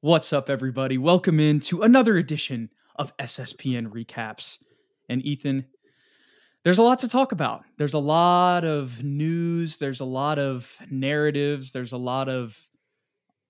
What's 0.00 0.32
up, 0.32 0.48
everybody? 0.48 0.96
Welcome 0.96 1.40
in 1.40 1.58
to 1.62 1.82
another 1.82 2.16
edition 2.16 2.70
of 2.94 3.16
SSPN 3.16 3.88
Recaps. 3.88 4.58
And 5.08 5.26
Ethan, 5.26 5.66
there's 6.62 6.78
a 6.78 6.84
lot 6.84 7.00
to 7.00 7.08
talk 7.08 7.32
about. 7.32 7.64
There's 7.78 7.94
a 7.94 7.98
lot 7.98 8.64
of 8.64 9.02
news, 9.02 9.78
there's 9.78 9.98
a 9.98 10.04
lot 10.04 10.38
of 10.38 10.72
narratives, 10.88 11.72
there's 11.72 11.90
a 11.90 11.96
lot 11.96 12.28
of 12.28 12.68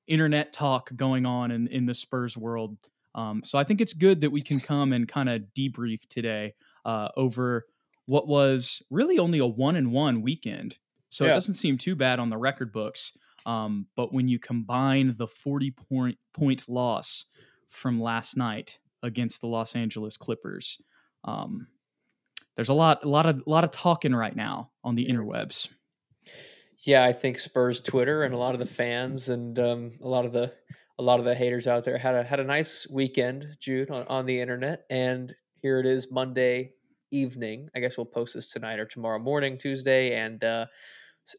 internet 0.07 0.55
talk 0.55 0.91
going 0.97 1.27
on 1.27 1.51
in, 1.51 1.67
in 1.67 1.85
the 1.85 1.93
Spurs 1.93 2.35
world. 2.35 2.79
Um, 3.15 3.43
so 3.45 3.59
I 3.59 3.65
think 3.65 3.83
it's 3.83 3.93
good 3.93 4.23
that 4.23 4.31
we 4.31 4.41
can 4.41 4.59
come 4.59 4.95
and 4.95 5.07
kind 5.07 5.29
of 5.29 5.43
debrief 5.55 6.09
today 6.09 6.55
uh, 6.87 7.09
over 7.15 7.67
what 8.07 8.27
was 8.27 8.83
really 8.89 9.19
only 9.19 9.39
a 9.39 9.47
one 9.47 9.77
and 9.77 9.93
one 9.93 10.23
weekend. 10.23 10.79
So 11.11 11.27
yeah. 11.27 11.33
it 11.33 11.35
doesn't 11.35 11.55
seem 11.55 11.77
too 11.77 11.95
bad 11.95 12.19
on 12.19 12.31
the 12.31 12.39
record 12.39 12.73
books. 12.73 13.19
Um, 13.49 13.87
but 13.97 14.13
when 14.13 14.29
you 14.29 14.39
combine 14.39 15.15
the 15.17 15.27
40 15.27 15.71
point, 15.71 16.19
point 16.35 16.69
loss 16.69 17.25
from 17.69 17.99
last 17.99 18.37
night 18.37 18.79
against 19.03 19.41
the 19.41 19.47
Los 19.47 19.75
Angeles 19.75 20.19
Clippers, 20.19 20.83
um, 21.25 21.67
there's 22.57 22.69
a 22.69 22.75
lot, 22.75 23.05
a 23.05 23.09
lot 23.09 23.25
of, 23.25 23.43
a 23.47 23.51
lot 23.51 23.65
of 23.65 23.71
talking 23.71 24.15
right 24.15 24.37
now 24.37 24.71
on 24.85 24.97
the 24.97 25.07
interwebs. 25.07 25.71
Yeah, 26.81 27.05
I 27.05 27.15
think 27.15 27.39
Spurs 27.39 27.81
Twitter 27.81 28.23
and 28.23 28.35
a 28.35 28.39
lot 28.39 28.53
of 28.53 28.61
the 28.61 28.67
fans 28.67 29.31
and 29.31 29.59
um, 29.59 29.93
a 30.03 30.09
lot 30.09 30.27
of 30.27 30.33
the 30.33 30.53
a 30.99 31.03
lot 31.03 31.19
of 31.19 31.25
the 31.25 31.35
haters 31.35 31.67
out 31.67 31.85
there 31.85 31.97
had 31.97 32.15
a 32.15 32.23
had 32.23 32.41
a 32.41 32.45
nice 32.45 32.87
weekend, 32.91 33.57
Jude, 33.61 33.91
on, 33.91 34.07
on 34.09 34.27
the 34.27 34.41
internet. 34.41 34.85
And 34.91 35.35
here 35.57 35.81
it 35.81 35.87
is, 35.87 36.13
Monday 36.13 36.73
evening. 37.11 37.69
I 37.75 37.81
guess 37.81 37.97
we'll 37.97 38.05
post 38.05 38.35
this 38.35 38.51
tonight 38.51 38.79
or 38.79 38.85
tomorrow 38.85 39.19
morning, 39.19 39.57
Tuesday, 39.57 40.15
and 40.15 40.43
uh, 40.45 40.67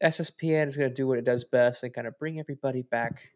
SSPN 0.04 0.68
is 0.68 0.76
going 0.78 0.90
to 0.90 0.94
do 0.94 1.08
what 1.08 1.18
it 1.18 1.26
does 1.26 1.44
best 1.44 1.84
and 1.84 1.94
kind 1.94 2.08
of 2.08 2.18
bring 2.18 2.40
everybody 2.40 2.82
back 2.84 3.30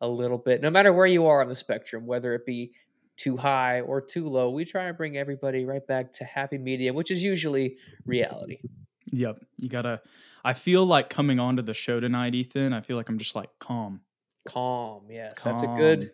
a 0.00 0.08
little 0.08 0.38
bit, 0.38 0.60
no 0.60 0.70
matter 0.70 0.92
where 0.92 1.06
you 1.06 1.26
are 1.26 1.40
on 1.40 1.48
the 1.48 1.54
spectrum, 1.54 2.06
whether 2.06 2.34
it 2.34 2.44
be 2.44 2.72
too 3.16 3.36
high 3.36 3.80
or 3.80 4.00
too 4.00 4.28
low. 4.28 4.50
We 4.50 4.64
try 4.64 4.84
and 4.84 4.96
bring 4.96 5.16
everybody 5.16 5.64
right 5.64 5.86
back 5.86 6.12
to 6.14 6.24
happy 6.24 6.58
medium, 6.58 6.96
which 6.96 7.10
is 7.10 7.22
usually 7.22 7.76
reality. 8.04 8.58
Yep. 9.12 9.44
You 9.56 9.68
got 9.68 9.82
to, 9.82 10.00
I 10.44 10.52
feel 10.52 10.84
like 10.84 11.10
coming 11.10 11.38
onto 11.38 11.62
the 11.62 11.74
show 11.74 12.00
tonight, 12.00 12.34
Ethan, 12.34 12.72
I 12.72 12.80
feel 12.80 12.96
like 12.96 13.08
I'm 13.08 13.18
just 13.18 13.34
like 13.34 13.50
calm. 13.60 14.00
Calm. 14.46 15.04
Yes. 15.08 15.42
Calm. 15.42 15.52
That's 15.52 15.62
a 15.62 15.74
good, 15.74 16.10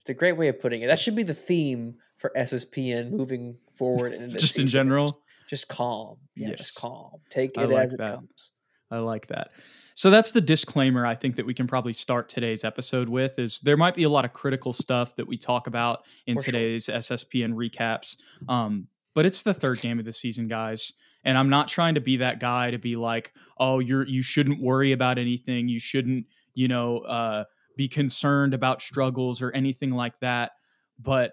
it's 0.00 0.10
a 0.10 0.14
great 0.14 0.36
way 0.36 0.48
of 0.48 0.60
putting 0.60 0.82
it. 0.82 0.86
That 0.86 0.98
should 0.98 1.16
be 1.16 1.24
the 1.24 1.34
theme 1.34 1.96
for 2.16 2.30
SSPN 2.36 3.10
moving 3.10 3.56
forward. 3.74 4.14
just 4.30 4.58
in 4.58 4.68
general. 4.68 5.20
Just 5.48 5.68
calm. 5.68 6.16
Yeah. 6.36 6.50
Yes. 6.50 6.58
Just 6.58 6.74
calm. 6.76 7.20
Take 7.28 7.58
it 7.58 7.68
like 7.68 7.76
as 7.76 7.92
it 7.92 7.98
that. 7.98 8.14
comes. 8.14 8.52
I 8.94 8.98
like 8.98 9.26
that. 9.28 9.50
So 9.94 10.10
that's 10.10 10.32
the 10.32 10.40
disclaimer 10.40 11.06
I 11.06 11.14
think 11.14 11.36
that 11.36 11.46
we 11.46 11.54
can 11.54 11.66
probably 11.66 11.92
start 11.92 12.28
today's 12.28 12.64
episode 12.64 13.08
with 13.08 13.38
is 13.38 13.60
there 13.60 13.76
might 13.76 13.94
be 13.94 14.02
a 14.02 14.08
lot 14.08 14.24
of 14.24 14.32
critical 14.32 14.72
stuff 14.72 15.14
that 15.16 15.28
we 15.28 15.36
talk 15.36 15.68
about 15.68 16.04
in 16.26 16.36
For 16.36 16.46
today's 16.46 16.86
sure. 16.86 16.96
SSPN 16.96 17.54
recaps. 17.54 18.16
Um, 18.48 18.88
but 19.14 19.24
it's 19.24 19.42
the 19.42 19.54
third 19.54 19.80
game 19.80 20.00
of 20.00 20.04
the 20.04 20.12
season, 20.12 20.48
guys. 20.48 20.92
And 21.24 21.38
I'm 21.38 21.48
not 21.48 21.68
trying 21.68 21.94
to 21.94 22.00
be 22.00 22.18
that 22.18 22.40
guy 22.40 22.72
to 22.72 22.78
be 22.78 22.96
like, 22.96 23.32
oh, 23.58 23.78
you're 23.78 24.06
you 24.06 24.20
shouldn't 24.20 24.60
worry 24.60 24.92
about 24.92 25.16
anything. 25.16 25.68
You 25.68 25.78
shouldn't, 25.78 26.26
you 26.54 26.68
know, 26.68 26.98
uh, 26.98 27.44
be 27.76 27.88
concerned 27.88 28.52
about 28.52 28.82
struggles 28.82 29.40
or 29.40 29.52
anything 29.52 29.92
like 29.92 30.18
that. 30.20 30.52
But 30.98 31.32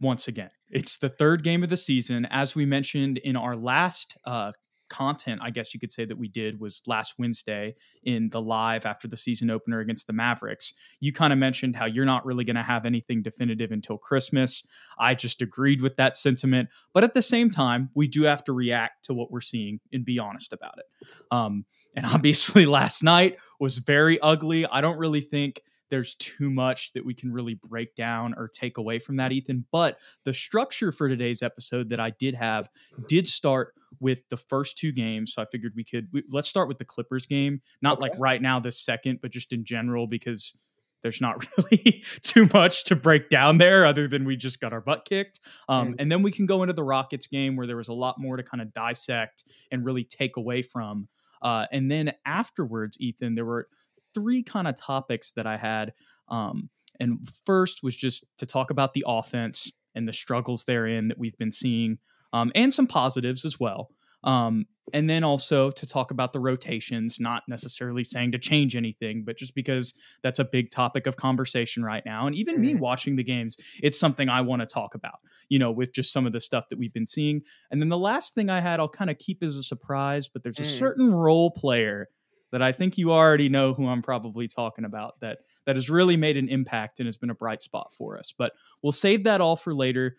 once 0.00 0.28
again, 0.28 0.50
it's 0.70 0.96
the 0.96 1.10
third 1.10 1.42
game 1.44 1.62
of 1.62 1.68
the 1.68 1.76
season. 1.76 2.26
As 2.30 2.54
we 2.54 2.64
mentioned 2.64 3.18
in 3.18 3.36
our 3.36 3.54
last 3.54 4.16
uh, 4.24 4.52
content, 4.90 5.40
I 5.42 5.50
guess 5.50 5.72
you 5.72 5.80
could 5.80 5.92
say, 5.92 6.04
that 6.04 6.18
we 6.18 6.28
did 6.28 6.60
was 6.60 6.82
last 6.86 7.14
Wednesday 7.18 7.76
in 8.04 8.28
the 8.28 8.40
live 8.40 8.84
after 8.84 9.08
the 9.08 9.16
season 9.16 9.48
opener 9.50 9.80
against 9.80 10.06
the 10.06 10.12
Mavericks. 10.12 10.74
You 11.00 11.12
kind 11.12 11.32
of 11.32 11.38
mentioned 11.38 11.76
how 11.76 11.86
you're 11.86 12.04
not 12.04 12.26
really 12.26 12.44
going 12.44 12.56
to 12.56 12.62
have 12.62 12.84
anything 12.84 13.22
definitive 13.22 13.72
until 13.72 13.96
Christmas. 13.96 14.66
I 14.98 15.14
just 15.14 15.40
agreed 15.40 15.80
with 15.80 15.96
that 15.96 16.18
sentiment. 16.18 16.68
But 16.92 17.04
at 17.04 17.14
the 17.14 17.22
same 17.22 17.48
time, 17.48 17.90
we 17.94 18.08
do 18.08 18.24
have 18.24 18.44
to 18.44 18.52
react 18.52 19.06
to 19.06 19.14
what 19.14 19.30
we're 19.30 19.40
seeing 19.40 19.80
and 19.92 20.04
be 20.04 20.18
honest 20.18 20.52
about 20.52 20.78
it. 20.78 21.06
Um, 21.30 21.64
and 21.96 22.04
obviously, 22.14 22.66
last 22.66 23.02
night 23.02 23.38
was 23.58 23.78
very 23.78 24.20
ugly. 24.20 24.66
I 24.66 24.80
don't 24.80 24.98
really 24.98 25.22
think 25.22 25.62
there's 25.90 26.14
too 26.14 26.50
much 26.50 26.92
that 26.92 27.04
we 27.04 27.14
can 27.14 27.32
really 27.32 27.54
break 27.54 27.94
down 27.96 28.34
or 28.36 28.48
take 28.48 28.78
away 28.78 28.98
from 28.98 29.16
that, 29.16 29.32
Ethan. 29.32 29.66
But 29.70 29.98
the 30.24 30.32
structure 30.32 30.92
for 30.92 31.08
today's 31.08 31.42
episode 31.42 31.88
that 31.90 32.00
I 32.00 32.10
did 32.10 32.34
have 32.34 32.68
did 33.08 33.26
start 33.26 33.74
with 33.98 34.20
the 34.30 34.36
first 34.36 34.78
two 34.78 34.92
games. 34.92 35.34
So 35.34 35.42
I 35.42 35.46
figured 35.46 35.72
we 35.76 35.84
could 35.84 36.08
we, 36.12 36.22
let's 36.30 36.48
start 36.48 36.68
with 36.68 36.78
the 36.78 36.84
Clippers 36.84 37.26
game, 37.26 37.60
not 37.82 37.98
okay. 37.98 38.08
like 38.08 38.12
right 38.18 38.40
now, 38.40 38.60
the 38.60 38.72
second, 38.72 39.20
but 39.20 39.30
just 39.30 39.52
in 39.52 39.64
general, 39.64 40.06
because 40.06 40.56
there's 41.02 41.20
not 41.20 41.46
really 41.58 42.04
too 42.22 42.48
much 42.52 42.84
to 42.84 42.96
break 42.96 43.28
down 43.30 43.58
there 43.58 43.84
other 43.84 44.06
than 44.06 44.24
we 44.24 44.36
just 44.36 44.60
got 44.60 44.72
our 44.72 44.80
butt 44.80 45.04
kicked. 45.04 45.40
Um, 45.68 45.92
mm. 45.92 45.96
And 45.98 46.12
then 46.12 46.22
we 46.22 46.30
can 46.30 46.46
go 46.46 46.62
into 46.62 46.72
the 46.72 46.84
Rockets 46.84 47.26
game 47.26 47.56
where 47.56 47.66
there 47.66 47.76
was 47.76 47.88
a 47.88 47.94
lot 47.94 48.18
more 48.18 48.36
to 48.36 48.42
kind 48.42 48.60
of 48.60 48.72
dissect 48.72 49.44
and 49.70 49.84
really 49.84 50.04
take 50.04 50.36
away 50.36 50.62
from. 50.62 51.08
Uh, 51.42 51.66
and 51.72 51.90
then 51.90 52.12
afterwards, 52.26 52.96
Ethan, 53.00 53.34
there 53.34 53.46
were 53.46 53.68
three 54.14 54.42
kind 54.42 54.68
of 54.68 54.76
topics 54.76 55.32
that 55.32 55.46
I 55.46 55.56
had. 55.56 55.92
Um, 56.28 56.70
and 56.98 57.28
first 57.46 57.82
was 57.82 57.96
just 57.96 58.26
to 58.38 58.46
talk 58.46 58.70
about 58.70 58.94
the 58.94 59.04
offense 59.06 59.70
and 59.94 60.06
the 60.06 60.12
struggles 60.12 60.64
therein 60.64 61.08
that 61.08 61.18
we've 61.18 61.36
been 61.38 61.52
seeing, 61.52 61.98
um, 62.32 62.52
and 62.54 62.72
some 62.72 62.86
positives 62.86 63.44
as 63.44 63.58
well. 63.58 63.90
Um, 64.22 64.66
and 64.92 65.08
then 65.08 65.24
also 65.24 65.70
to 65.70 65.86
talk 65.86 66.10
about 66.10 66.32
the 66.32 66.40
rotations, 66.40 67.18
not 67.20 67.44
necessarily 67.48 68.04
saying 68.04 68.32
to 68.32 68.38
change 68.38 68.76
anything, 68.76 69.22
but 69.24 69.36
just 69.36 69.54
because 69.54 69.94
that's 70.22 70.38
a 70.38 70.44
big 70.44 70.70
topic 70.70 71.06
of 71.06 71.16
conversation 71.16 71.84
right 71.84 72.02
now. 72.04 72.26
And 72.26 72.34
even 72.34 72.60
me 72.60 72.72
mm-hmm. 72.72 72.80
watching 72.80 73.16
the 73.16 73.22
games, 73.22 73.56
it's 73.82 73.98
something 73.98 74.28
I 74.28 74.40
want 74.40 74.60
to 74.60 74.66
talk 74.66 74.94
about, 74.94 75.20
you 75.48 75.58
know, 75.58 75.70
with 75.70 75.94
just 75.94 76.12
some 76.12 76.26
of 76.26 76.32
the 76.32 76.40
stuff 76.40 76.68
that 76.70 76.78
we've 76.78 76.92
been 76.92 77.06
seeing. 77.06 77.42
And 77.70 77.80
then 77.80 77.88
the 77.88 77.98
last 77.98 78.34
thing 78.34 78.50
I 78.50 78.60
had, 78.60 78.80
I'll 78.80 78.88
kind 78.88 79.10
of 79.10 79.18
keep 79.18 79.42
as 79.42 79.56
a 79.56 79.62
surprise, 79.62 80.28
but 80.28 80.42
there's 80.42 80.58
a 80.58 80.62
mm. 80.62 80.78
certain 80.78 81.14
role 81.14 81.50
player 81.50 82.08
that 82.52 82.62
I 82.62 82.72
think 82.72 82.98
you 82.98 83.12
already 83.12 83.48
know 83.48 83.74
who 83.74 83.86
I'm 83.86 84.02
probably 84.02 84.48
talking 84.48 84.84
about 84.84 85.20
that 85.20 85.38
that 85.66 85.76
has 85.76 85.88
really 85.88 86.16
made 86.16 86.36
an 86.36 86.48
impact 86.48 86.98
and 86.98 87.06
has 87.06 87.16
been 87.16 87.30
a 87.30 87.34
bright 87.34 87.62
spot 87.62 87.92
for 87.92 88.18
us. 88.18 88.32
But 88.36 88.52
we'll 88.82 88.92
save 88.92 89.24
that 89.24 89.40
all 89.40 89.56
for 89.56 89.74
later. 89.74 90.16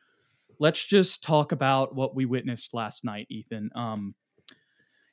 Let's 0.60 0.86
just 0.86 1.24
talk 1.24 1.52
about 1.52 1.96
what 1.96 2.16
we 2.16 2.26
witnessed 2.26 2.74
last 2.74 3.04
night, 3.04 3.28
Ethan. 3.30 3.72
Um, 3.76 4.16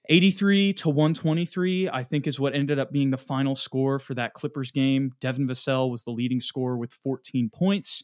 83 0.09 0.73
to 0.75 0.89
123, 0.89 1.91
I 1.91 2.03
think, 2.03 2.27
is 2.27 2.41
what 2.41 2.55
ended 2.55 2.79
up 2.79 2.91
being 2.91 3.11
the 3.11 3.19
final 3.19 3.55
score 3.55 3.99
for 3.99 4.15
that 4.15 4.33
Clippers 4.33 4.71
game. 4.71 5.13
Devin 5.21 5.47
Vassell 5.47 5.91
was 5.91 6.05
the 6.05 6.11
leading 6.11 6.41
scorer 6.41 6.79
with 6.79 6.93
14 6.93 7.51
points. 7.51 8.03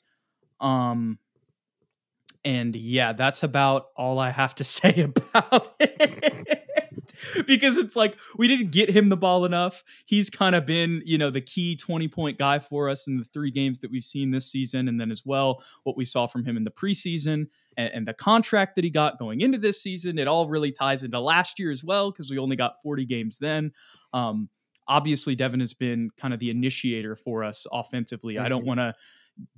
Um, 0.61 1.19
and 2.45 2.77
yeah, 2.77 3.15
that's 3.15 3.43
about 3.43 3.87
all 3.97 4.19
I 4.19 4.31
have 4.31 4.55
to 4.57 4.65
say 4.65 5.01
about 5.01 5.75
it. 5.81 6.53
because 7.47 7.77
it's 7.77 7.97
like 7.97 8.17
we 8.37 8.49
didn't 8.49 8.71
get 8.71 8.91
him 8.91 9.09
the 9.09 9.17
ball 9.17 9.45
enough. 9.45 9.85
He's 10.07 10.31
kind 10.31 10.55
of 10.55 10.67
been, 10.67 11.03
you 11.05 11.19
know, 11.19 11.31
the 11.31 11.41
key 11.41 11.77
20 11.77 12.09
point 12.09 12.39
guy 12.39 12.59
for 12.59 12.89
us 12.89 13.07
in 13.07 13.19
the 13.19 13.25
three 13.25 13.51
games 13.51 13.81
that 13.81 13.91
we've 13.91 14.05
seen 14.05 14.31
this 14.31 14.51
season. 14.51 14.89
And 14.89 15.01
then 15.01 15.11
as 15.11 15.23
well, 15.25 15.63
what 15.85 15.97
we 15.97 16.05
saw 16.05 16.27
from 16.27 16.45
him 16.45 16.57
in 16.57 16.65
the 16.65 16.71
preseason 16.71 17.47
and, 17.77 17.93
and 17.93 18.09
the 18.09 18.15
contract 18.15 18.77
that 18.77 18.85
he 18.85 18.91
got 18.91 19.19
going 19.19 19.41
into 19.41 19.59
this 19.59 19.83
season. 19.83 20.19
It 20.19 20.29
all 20.29 20.49
really 20.49 20.73
ties 20.73 21.03
into 21.03 21.21
last 21.21 21.59
year 21.59 21.71
as 21.71 21.85
well, 21.85 22.11
because 22.11 22.31
we 22.31 22.39
only 22.39 22.57
got 22.57 22.83
40 22.83 23.05
games 23.07 23.39
then. 23.39 23.73
Um, 24.13 24.49
obviously, 24.87 25.35
Devin 25.35 25.61
has 25.61 25.75
been 25.75 26.11
kind 26.17 26.35
of 26.35 26.41
the 26.41 26.51
initiator 26.51 27.17
for 27.17 27.45
us 27.45 27.67
offensively. 27.73 28.35
Mm-hmm. 28.35 28.45
I 28.45 28.49
don't 28.49 28.61
mm-hmm. 28.61 28.69
want 28.69 28.81
to 28.81 28.95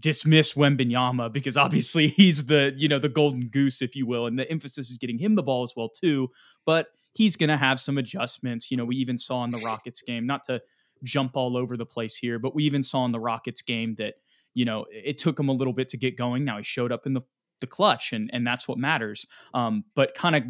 dismiss 0.01 0.55
Wembanyama 0.55 1.33
because 1.33 1.57
obviously 1.57 2.09
he's 2.17 2.47
the 2.47 2.73
you 2.77 2.89
know 2.89 2.99
the 2.99 3.09
golden 3.09 3.49
goose 3.49 3.83
if 3.83 3.95
you 3.95 4.07
will 4.07 4.27
and 4.27 4.39
the 4.39 4.51
emphasis 4.51 4.91
is 4.91 4.97
getting 4.97 5.19
him 5.19 5.35
the 5.35 5.43
ball 5.43 5.63
as 5.63 5.75
well 5.77 5.91
too 5.91 6.31
but 6.65 6.89
he's 7.17 7.35
going 7.35 7.49
to 7.49 7.57
have 7.57 7.81
some 7.81 7.97
adjustments. 7.97 8.71
You 8.71 8.77
know, 8.77 8.85
we 8.85 8.97
even 8.97 9.17
saw 9.17 9.43
in 9.43 9.51
the 9.51 9.63
Rockets 9.65 10.03
game, 10.03 10.27
not 10.27 10.45
to 10.45 10.61
jump 11.03 11.35
all 11.35 11.57
over 11.57 11.77
the 11.77 11.87
place 11.87 12.15
here, 12.15 12.39
but 12.39 12.55
we 12.55 12.65
even 12.65 12.83
saw 12.83 13.07
in 13.07 13.13
the 13.13 13.21
Rockets 13.21 13.63
game 13.63 13.95
that, 13.97 14.15
you 14.53 14.67
know, 14.67 14.85
it 14.91 15.17
took 15.17 15.41
him 15.41 15.49
a 15.49 15.53
little 15.53 15.73
bit 15.73 15.89
to 15.89 15.97
get 15.97 16.19
going. 16.19 16.45
Now 16.45 16.59
he 16.59 16.63
showed 16.63 16.93
up 16.93 17.07
in 17.07 17.15
the, 17.15 17.23
the 17.61 17.67
clutch, 17.67 18.13
and, 18.13 18.29
and 18.35 18.47
that's 18.47 18.69
what 18.69 18.77
matters. 18.77 19.27
Um, 19.55 19.85
but 19.95 20.15
kind 20.15 20.37
of 20.37 20.43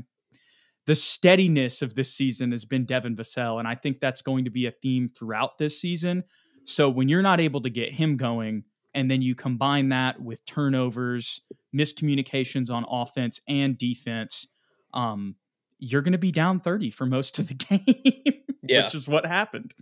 the 0.86 0.96
steadiness 0.96 1.82
of 1.82 1.94
this 1.94 2.12
season 2.12 2.50
has 2.50 2.64
been 2.64 2.84
Devin 2.84 3.16
Vassell, 3.16 3.58
and 3.58 3.68
I 3.68 3.76
think 3.76 4.00
that's 4.00 4.22
going 4.22 4.44
to 4.44 4.50
be 4.50 4.66
a 4.66 4.72
theme 4.72 5.06
throughout 5.06 5.58
this 5.58 5.80
season. 5.80 6.24
So 6.64 6.88
when 6.88 7.08
you're 7.08 7.22
not 7.22 7.40
able 7.40 7.60
to 7.62 7.70
get 7.70 7.92
him 7.92 8.16
going, 8.16 8.64
and 8.92 9.10
then 9.10 9.22
you 9.22 9.34
combine 9.34 9.90
that 9.90 10.20
with 10.20 10.44
turnovers, 10.46 11.42
miscommunications 11.74 12.70
on 12.70 12.84
offense 12.88 13.40
and 13.46 13.76
defense, 13.76 14.46
um, 14.94 15.36
you're 15.78 16.02
going 16.02 16.12
to 16.12 16.18
be 16.18 16.32
down 16.32 16.60
30 16.60 16.90
for 16.90 17.06
most 17.06 17.38
of 17.38 17.48
the 17.48 17.54
game, 17.54 18.42
yeah. 18.62 18.82
which 18.82 18.94
is 18.94 19.08
what 19.08 19.26
happened. 19.26 19.74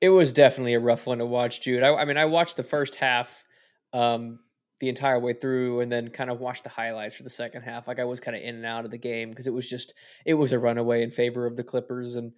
It 0.00 0.08
was 0.08 0.32
definitely 0.32 0.74
a 0.74 0.80
rough 0.80 1.06
one 1.06 1.18
to 1.18 1.26
watch, 1.26 1.60
Jude. 1.60 1.82
I, 1.82 1.94
I 1.94 2.04
mean, 2.04 2.16
I 2.16 2.24
watched 2.24 2.56
the 2.56 2.64
first 2.64 2.96
half 2.96 3.44
um, 3.92 4.40
the 4.80 4.88
entire 4.88 5.20
way 5.20 5.32
through 5.32 5.80
and 5.80 5.92
then 5.92 6.08
kind 6.08 6.28
of 6.28 6.40
watched 6.40 6.64
the 6.64 6.70
highlights 6.70 7.14
for 7.14 7.22
the 7.22 7.30
second 7.30 7.62
half. 7.62 7.86
Like 7.86 8.00
I 8.00 8.04
was 8.04 8.18
kind 8.18 8.36
of 8.36 8.42
in 8.42 8.56
and 8.56 8.66
out 8.66 8.84
of 8.84 8.90
the 8.90 8.98
game 8.98 9.30
because 9.30 9.46
it 9.46 9.52
was 9.52 9.68
just, 9.68 9.94
it 10.26 10.34
was 10.34 10.50
a 10.50 10.58
runaway 10.58 11.02
in 11.02 11.12
favor 11.12 11.46
of 11.46 11.56
the 11.56 11.62
Clippers. 11.62 12.16
And 12.16 12.32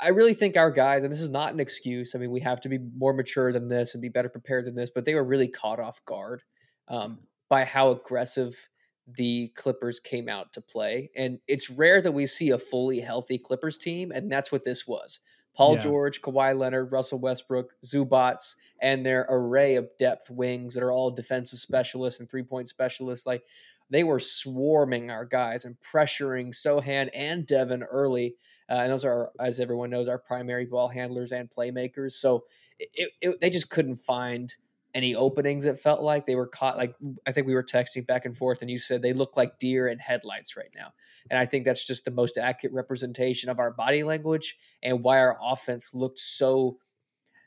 I 0.00 0.10
really 0.10 0.34
think 0.34 0.56
our 0.56 0.70
guys, 0.70 1.02
and 1.02 1.12
this 1.12 1.20
is 1.20 1.28
not 1.28 1.52
an 1.52 1.58
excuse. 1.58 2.14
I 2.14 2.18
mean, 2.18 2.30
we 2.30 2.40
have 2.40 2.60
to 2.60 2.68
be 2.68 2.78
more 2.96 3.12
mature 3.12 3.52
than 3.52 3.68
this 3.68 3.94
and 3.94 4.02
be 4.02 4.08
better 4.08 4.28
prepared 4.28 4.66
than 4.66 4.76
this, 4.76 4.90
but 4.94 5.04
they 5.04 5.16
were 5.16 5.24
really 5.24 5.48
caught 5.48 5.80
off 5.80 6.04
guard 6.04 6.42
um, 6.86 7.18
by 7.48 7.64
how 7.64 7.90
aggressive 7.90 8.68
the 9.06 9.48
Clippers 9.56 10.00
came 10.00 10.28
out 10.28 10.52
to 10.52 10.60
play. 10.60 11.10
And 11.16 11.38
it's 11.48 11.70
rare 11.70 12.00
that 12.02 12.12
we 12.12 12.26
see 12.26 12.50
a 12.50 12.58
fully 12.58 13.00
healthy 13.00 13.38
Clippers 13.38 13.78
team, 13.78 14.12
and 14.12 14.30
that's 14.30 14.52
what 14.52 14.64
this 14.64 14.86
was. 14.86 15.20
Paul 15.54 15.74
yeah. 15.74 15.80
George, 15.80 16.22
Kawhi 16.22 16.56
Leonard, 16.56 16.92
Russell 16.92 17.18
Westbrook, 17.18 17.74
Zubac, 17.84 18.54
and 18.80 19.04
their 19.04 19.26
array 19.28 19.74
of 19.76 19.88
depth 19.98 20.30
wings 20.30 20.74
that 20.74 20.82
are 20.82 20.92
all 20.92 21.10
defensive 21.10 21.58
specialists 21.58 22.20
and 22.20 22.30
three 22.30 22.42
point 22.42 22.68
specialists. 22.68 23.26
Like 23.26 23.42
they 23.90 24.02
were 24.02 24.18
swarming 24.18 25.10
our 25.10 25.26
guys 25.26 25.64
and 25.64 25.76
pressuring 25.80 26.54
Sochan 26.54 27.10
and 27.12 27.46
Devin 27.46 27.82
early. 27.82 28.36
Uh, 28.70 28.76
and 28.76 28.92
those 28.92 29.04
are, 29.04 29.30
as 29.38 29.60
everyone 29.60 29.90
knows, 29.90 30.08
our 30.08 30.18
primary 30.18 30.64
ball 30.64 30.88
handlers 30.88 31.32
and 31.32 31.50
playmakers. 31.50 32.12
So 32.12 32.44
it, 32.78 33.12
it, 33.20 33.40
they 33.42 33.50
just 33.50 33.68
couldn't 33.68 33.96
find 33.96 34.54
any 34.94 35.14
openings. 35.14 35.64
It 35.64 35.78
felt 35.78 36.02
like 36.02 36.26
they 36.26 36.34
were 36.34 36.46
caught. 36.46 36.76
Like 36.76 36.94
I 37.26 37.32
think 37.32 37.46
we 37.46 37.54
were 37.54 37.62
texting 37.62 38.06
back 38.06 38.24
and 38.24 38.36
forth, 38.36 38.60
and 38.60 38.70
you 38.70 38.78
said 38.78 39.02
they 39.02 39.12
look 39.12 39.36
like 39.36 39.58
deer 39.58 39.88
in 39.88 39.98
headlights 39.98 40.56
right 40.56 40.70
now. 40.74 40.92
And 41.30 41.38
I 41.38 41.46
think 41.46 41.64
that's 41.64 41.86
just 41.86 42.04
the 42.04 42.10
most 42.10 42.36
accurate 42.38 42.74
representation 42.74 43.50
of 43.50 43.58
our 43.58 43.70
body 43.70 44.02
language 44.02 44.56
and 44.82 45.02
why 45.02 45.18
our 45.18 45.38
offense 45.42 45.94
looked 45.94 46.18
so. 46.18 46.78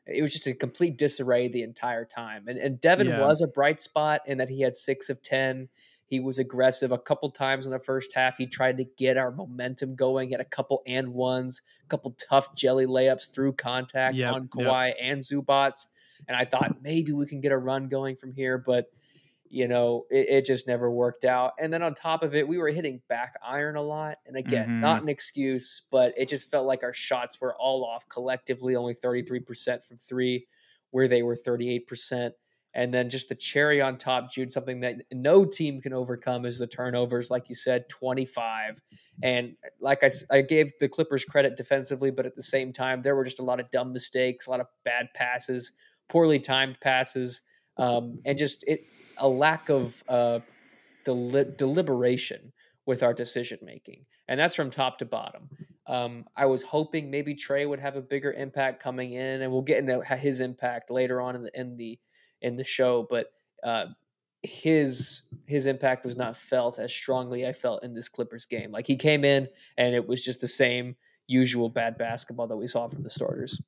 It 0.07 0.21
was 0.21 0.33
just 0.33 0.45
a 0.45 0.53
complete 0.53 0.97
disarray 0.97 1.47
the 1.47 1.63
entire 1.63 2.06
time. 2.06 2.47
And 2.47 2.57
and 2.57 2.80
Devin 2.80 3.07
yeah. 3.07 3.21
was 3.21 3.42
a 3.42 3.48
bright 3.48 3.80
spot 3.80 4.21
in 4.25 4.38
that 4.38 4.50
he 4.50 4.62
had 4.62 4.75
six 4.75 5.09
of 5.09 5.21
ten. 5.21 5.69
He 6.07 6.19
was 6.19 6.38
aggressive 6.38 6.91
a 6.91 7.00
couple 7.00 7.31
times 7.31 7.65
in 7.65 7.71
the 7.71 7.80
first 7.80 8.13
half. 8.13 8.38
He 8.38 8.45
tried 8.45 8.77
to 8.77 8.86
get 8.98 9.18
our 9.18 9.31
momentum 9.31 9.95
going. 9.95 10.30
He 10.30 10.33
had 10.33 10.41
a 10.41 10.45
couple 10.45 10.83
and 10.86 11.13
ones, 11.13 11.62
a 11.83 11.88
couple 11.88 12.15
tough 12.30 12.53
jelly 12.53 12.86
layups 12.86 13.33
through 13.33 13.53
contact 13.53 14.15
yep, 14.15 14.33
on 14.33 14.48
Kawhi 14.48 14.89
yep. 14.89 14.98
and 15.01 15.21
Zubac. 15.21 15.88
And 16.27 16.35
I 16.35 16.45
thought 16.45 16.81
maybe 16.81 17.12
we 17.12 17.25
can 17.25 17.41
get 17.41 17.51
a 17.51 17.57
run 17.57 17.88
going 17.88 18.15
from 18.15 18.33
here, 18.33 18.57
but 18.57 18.88
you 19.50 19.67
know, 19.67 20.06
it, 20.09 20.27
it, 20.29 20.45
just 20.45 20.67
never 20.67 20.89
worked 20.91 21.23
out. 21.23 21.53
And 21.59 21.71
then 21.71 21.83
on 21.83 21.94
top 21.94 22.23
of 22.23 22.33
it, 22.33 22.47
we 22.47 22.57
were 22.57 22.69
hitting 22.69 23.01
back 23.07 23.35
iron 23.45 23.75
a 23.75 23.81
lot. 23.81 24.17
And 24.25 24.35
again, 24.35 24.65
mm-hmm. 24.65 24.81
not 24.81 25.01
an 25.01 25.07
excuse, 25.07 25.83
but 25.91 26.13
it 26.17 26.27
just 26.27 26.50
felt 26.50 26.65
like 26.65 26.83
our 26.83 26.94
shots 26.94 27.39
were 27.39 27.56
all 27.56 27.85
off 27.85 28.09
collectively, 28.09 28.75
only 28.75 28.95
33% 28.95 29.85
from 29.85 29.97
three, 29.97 30.47
where 30.91 31.07
they 31.07 31.23
were 31.23 31.35
38%. 31.35 32.31
And 32.73 32.94
then 32.94 33.09
just 33.09 33.29
the 33.29 33.35
cherry 33.35 33.81
on 33.81 33.97
top, 33.97 34.29
Jude, 34.29 34.51
something 34.51 34.81
that 34.81 34.97
no 35.13 35.45
team 35.45 35.79
can 35.79 35.94
overcome 35.94 36.45
is 36.45 36.59
the 36.59 36.67
turnovers, 36.67 37.31
like 37.31 37.47
you 37.47 37.56
said, 37.56 37.88
25. 37.88 38.81
And 39.23 39.56
like 39.79 40.03
I, 40.03 40.09
I 40.29 40.41
gave 40.41 40.71
the 40.81 40.89
Clippers 40.89 41.23
credit 41.23 41.56
defensively, 41.56 42.12
but 42.12 42.25
at 42.25 42.35
the 42.35 42.44
same 42.44 42.73
time, 42.73 43.00
there 43.00 43.15
were 43.15 43.23
just 43.23 43.39
a 43.39 43.44
lot 43.44 43.62
of 43.62 43.71
dumb 43.71 43.94
mistakes, 43.94 44.47
a 44.47 44.50
lot 44.50 44.59
of 44.59 44.67
bad 44.83 45.07
passes, 45.15 45.71
poorly 46.10 46.40
timed 46.40 46.80
passes, 46.81 47.42
um, 47.78 48.19
and 48.25 48.38
just 48.38 48.63
it, 48.68 48.86
a 49.18 49.28
lack 49.28 49.69
of 49.69 50.04
uh, 50.07 50.40
deli- 51.04 51.52
deliberation 51.57 52.54
with 52.86 53.04
our 53.04 53.13
decision 53.13 53.60
making. 53.63 54.06
And 54.28 54.40
that's 54.40 54.56
from 54.56 54.72
top 54.72 55.00
to 55.00 55.06
bottom. 55.06 55.50
Um, 55.88 56.25
I 56.36 56.48
was 56.48 56.63
hoping 56.63 57.12
maybe 57.12 57.36
Tre 57.36 57.66
would 57.66 57.80
have 57.80 57.96
a 57.96 58.02
bigger 58.02 58.34
impact 58.34 58.81
coming 58.81 59.13
in, 59.13 59.42
and 59.42 59.52
we'll 59.52 59.62
get 59.62 59.78
into 59.78 60.02
his 60.16 60.42
impact 60.42 60.90
later 60.90 61.22
on 61.22 61.36
in 61.36 61.44
the 61.44 61.60
in 61.60 61.78
the 61.78 62.00
in 62.42 62.56
the 62.56 62.63
show, 62.63 63.06
but 63.10 63.28
uh, 63.63 63.86
his 64.46 65.24
his 65.48 65.66
impact 65.68 66.06
was 66.06 66.16
not 66.16 66.36
felt 66.38 66.80
as 66.80 66.94
strongly 66.94 67.46
I 67.46 67.54
felt 67.54 67.84
in 67.84 67.94
this 67.94 68.10
Clippers 68.10 68.46
game. 68.46 68.72
Like 68.72 68.88
he 68.88 68.96
came 68.96 69.24
in 69.24 69.48
and 69.78 69.94
it 69.94 70.08
was 70.08 70.24
just 70.24 70.42
the 70.42 70.48
same 70.48 70.96
usual 71.28 71.69
bad 71.69 71.98
basketball 71.98 72.48
that 72.48 72.58
we 72.58 72.68
saw 72.68 72.88
from 72.88 73.04
the 73.04 73.10
starters. 73.10 73.62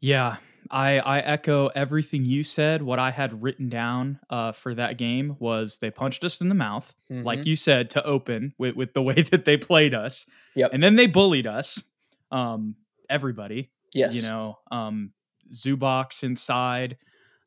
Yeah, 0.00 0.36
I 0.70 0.98
I 0.98 1.18
echo 1.20 1.68
everything 1.68 2.24
you 2.24 2.42
said. 2.42 2.82
What 2.82 2.98
I 2.98 3.10
had 3.10 3.42
written 3.42 3.68
down 3.68 4.20
uh, 4.30 4.52
for 4.52 4.74
that 4.74 4.98
game 4.98 5.36
was 5.38 5.78
they 5.78 5.90
punched 5.90 6.24
us 6.24 6.40
in 6.40 6.48
the 6.48 6.54
mouth, 6.54 6.94
mm-hmm. 7.10 7.22
like 7.22 7.44
you 7.46 7.56
said, 7.56 7.90
to 7.90 8.04
open 8.04 8.54
with 8.58 8.76
with 8.76 8.94
the 8.94 9.02
way 9.02 9.22
that 9.30 9.44
they 9.44 9.56
played 9.56 9.94
us. 9.94 10.26
Yep. 10.54 10.70
And 10.72 10.82
then 10.82 10.96
they 10.96 11.06
bullied 11.06 11.46
us. 11.46 11.82
Um, 12.30 12.76
everybody. 13.12 13.70
Yes. 13.94 14.16
You 14.16 14.22
know, 14.22 14.58
um, 14.70 15.12
Zubac 15.52 16.22
inside 16.22 16.96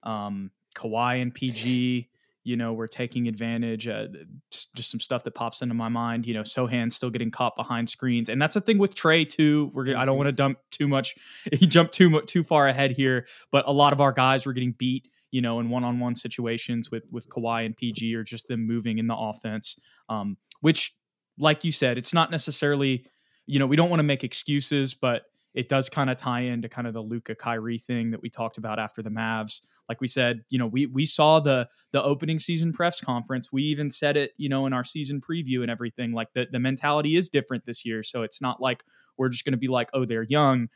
um, 0.03 0.51
Kawhi 0.75 1.21
and 1.21 1.33
PG, 1.33 2.07
you 2.45 2.56
know, 2.56 2.74
we're 2.74 2.88
taking 2.88 3.27
advantage. 3.27 3.88
Uh, 3.88 4.06
just 4.51 4.92
some 4.92 5.00
stuff 5.00 5.24
that 5.24 5.31
pops 5.31 5.63
into 5.63 5.74
my 5.74 5.89
mind. 5.89 6.27
You 6.27 6.36
know, 6.36 6.44
Sochan 6.44 6.94
still 6.94 7.09
getting 7.09 7.31
caught 7.31 7.56
behind 7.56 7.89
screens, 7.89 8.30
and 8.30 8.39
that's 8.39 8.53
the 8.53 8.62
thing 8.62 8.77
with 8.77 8.94
Tre 8.94 9.25
too. 9.25 9.71
We're 9.74 9.86
mm-hmm. 9.86 10.00
I 10.00 10.06
don't 10.06 10.13
mm-hmm. 10.13 10.18
want 10.19 10.27
to 10.27 10.31
dump 10.31 10.59
too 10.71 10.88
much. 10.88 11.15
He 11.51 11.65
jumped 11.65 11.94
too 11.94 12.21
too 12.21 12.44
far 12.44 12.68
ahead 12.68 12.92
here, 12.92 13.25
but 13.51 13.65
a 13.68 13.74
lot 13.74 13.94
of 13.94 14.00
our 14.00 14.12
guys 14.12 14.45
were 14.45 14.53
getting 14.53 14.75
beat. 14.77 15.09
You 15.31 15.42
know, 15.42 15.59
in 15.59 15.69
one-on-one 15.69 16.15
situations 16.15 16.92
with 16.92 17.03
with 17.12 17.27
Kawhi 17.30 17.65
and 17.65 17.75
PG, 17.75 18.13
or 18.15 18.24
just 18.24 18.47
them 18.47 18.65
moving 18.65 19.00
in 19.00 19.07
the 19.07 19.15
offense. 19.15 19.75
Um, 20.07 20.38
which, 20.62 20.95
like 21.39 21.63
you 21.63 21.71
said, 21.71 21.97
it's 21.97 22.13
not 22.13 22.30
necessarily. 22.31 23.06
You 23.47 23.59
know, 23.59 23.68
we 23.68 23.75
don't 23.75 23.89
want 23.89 24.00
to 24.00 24.03
make 24.03 24.24
excuses, 24.24 24.94
but 24.94 25.24
it 25.56 25.69
does 25.69 25.88
kind 25.88 26.10
of 26.10 26.18
tie 26.18 26.42
into 26.42 26.68
kind 26.68 26.86
of 26.86 26.94
the 26.94 27.02
Luka 27.02 27.34
Kyrie 27.34 27.80
thing 27.80 28.12
that 28.12 28.22
we 28.22 28.30
talked 28.30 28.57
about 28.57 28.78
after 28.78 29.02
the 29.02 29.10
Mavs. 29.10 29.62
Like 29.88 30.02
we 30.02 30.07
said, 30.07 30.42
you 30.50 30.60
know, 30.60 30.68
we 30.68 30.86
we 30.86 31.06
saw 31.06 31.40
the 31.40 31.69
the 31.94 32.04
opening 32.04 32.40
season 32.40 32.74
press 32.74 33.00
conference. 33.00 33.54
We 33.54 33.63
even 33.63 33.90
said 33.90 34.18
it, 34.18 34.34
you 34.38 34.50
know, 34.50 34.66
in 34.68 34.74
our 34.74 34.84
season 34.84 35.22
preview 35.22 35.62
and 35.62 35.72
everything. 35.72 36.12
Like 36.12 36.34
the 36.34 36.46
the 36.52 36.60
mentality 36.60 37.16
is 37.16 37.30
different 37.30 37.66
this 37.66 37.86
year, 37.86 38.04
so 38.04 38.22
it's 38.22 38.42
not 38.42 38.62
like 38.62 38.84
we're 39.18 39.30
just 39.30 39.46
going 39.46 39.54
to 39.54 39.57
be 39.57 39.69
like, 39.69 39.90
oh, 39.94 40.04
they're 40.04 40.24
young, 40.24 40.68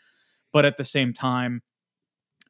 but 0.53 0.63
at 0.63 0.77
the 0.77 0.85
same 0.85 1.11
time, 1.11 1.61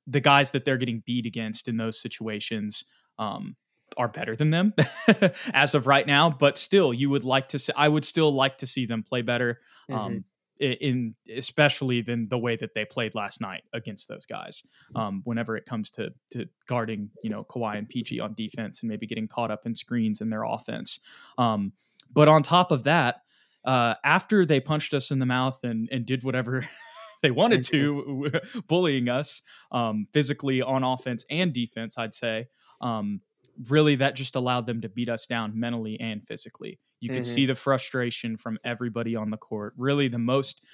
the 0.05 0.21
guys 0.21 0.51
that 0.51 0.65
they're 0.65 0.77
getting 0.77 1.01
beat 1.05 1.25
against 1.25 1.67
in 1.67 1.77
those 1.77 1.99
situations. 1.99 2.85
Um, 3.17 3.57
are 3.97 4.07
better 4.07 4.35
than 4.35 4.51
them 4.51 4.71
as 5.53 5.73
of 5.73 5.87
right 5.87 6.05
now, 6.05 6.29
but 6.29 6.59
still, 6.59 6.93
you 6.93 7.09
would 7.09 7.25
like 7.25 7.47
to 7.49 7.57
see. 7.57 7.73
I 7.75 7.87
would 7.87 8.05
still 8.05 8.31
like 8.31 8.59
to 8.59 8.67
see 8.67 8.85
them 8.85 9.01
play 9.01 9.23
better. 9.23 9.59
Um, 9.91 9.97
mm-hmm. 9.97 10.17
In 10.59 11.15
especially 11.33 12.01
than 12.01 12.27
the 12.27 12.37
way 12.37 12.57
that 12.57 12.73
they 12.73 12.83
played 12.83 13.15
last 13.15 13.39
night 13.39 13.63
against 13.73 14.09
those 14.09 14.25
guys. 14.25 14.63
Um, 14.93 15.21
whenever 15.23 15.55
it 15.55 15.65
comes 15.65 15.89
to 15.91 16.13
to 16.31 16.47
guarding, 16.67 17.11
you 17.23 17.29
know, 17.29 17.45
Kawhi 17.45 17.77
and 17.77 17.87
PG 17.87 18.19
on 18.19 18.33
defense 18.33 18.81
and 18.81 18.89
maybe 18.89 19.07
getting 19.07 19.27
caught 19.27 19.51
up 19.51 19.65
in 19.65 19.73
screens 19.73 20.19
in 20.19 20.29
their 20.29 20.43
offense. 20.43 20.99
Um, 21.37 21.71
but 22.11 22.27
on 22.27 22.43
top 22.43 22.71
of 22.71 22.83
that, 22.83 23.21
uh, 23.63 23.95
after 24.03 24.45
they 24.45 24.59
punched 24.59 24.93
us 24.93 25.11
in 25.11 25.19
the 25.19 25.25
mouth 25.25 25.59
and 25.63 25.87
and 25.91 26.05
did 26.05 26.23
whatever 26.23 26.67
they 27.21 27.31
wanted 27.31 27.63
to, 27.65 28.31
bullying 28.67 29.09
us 29.09 29.41
um, 29.71 30.07
physically 30.13 30.61
on 30.61 30.83
offense 30.83 31.25
and 31.29 31.53
defense, 31.53 31.97
I'd 31.97 32.13
say. 32.13 32.47
Um, 32.81 33.21
really, 33.67 33.95
that 33.95 34.15
just 34.15 34.35
allowed 34.35 34.65
them 34.65 34.81
to 34.81 34.89
beat 34.89 35.09
us 35.09 35.25
down 35.25 35.59
mentally 35.59 35.99
and 35.99 36.25
physically. 36.27 36.79
You 36.99 37.09
could 37.09 37.23
mm-hmm. 37.23 37.33
see 37.33 37.45
the 37.45 37.55
frustration 37.55 38.37
from 38.37 38.57
everybody 38.63 39.15
on 39.15 39.29
the 39.29 39.37
court. 39.37 39.73
Really, 39.77 40.07
the 40.07 40.19
most, 40.19 40.65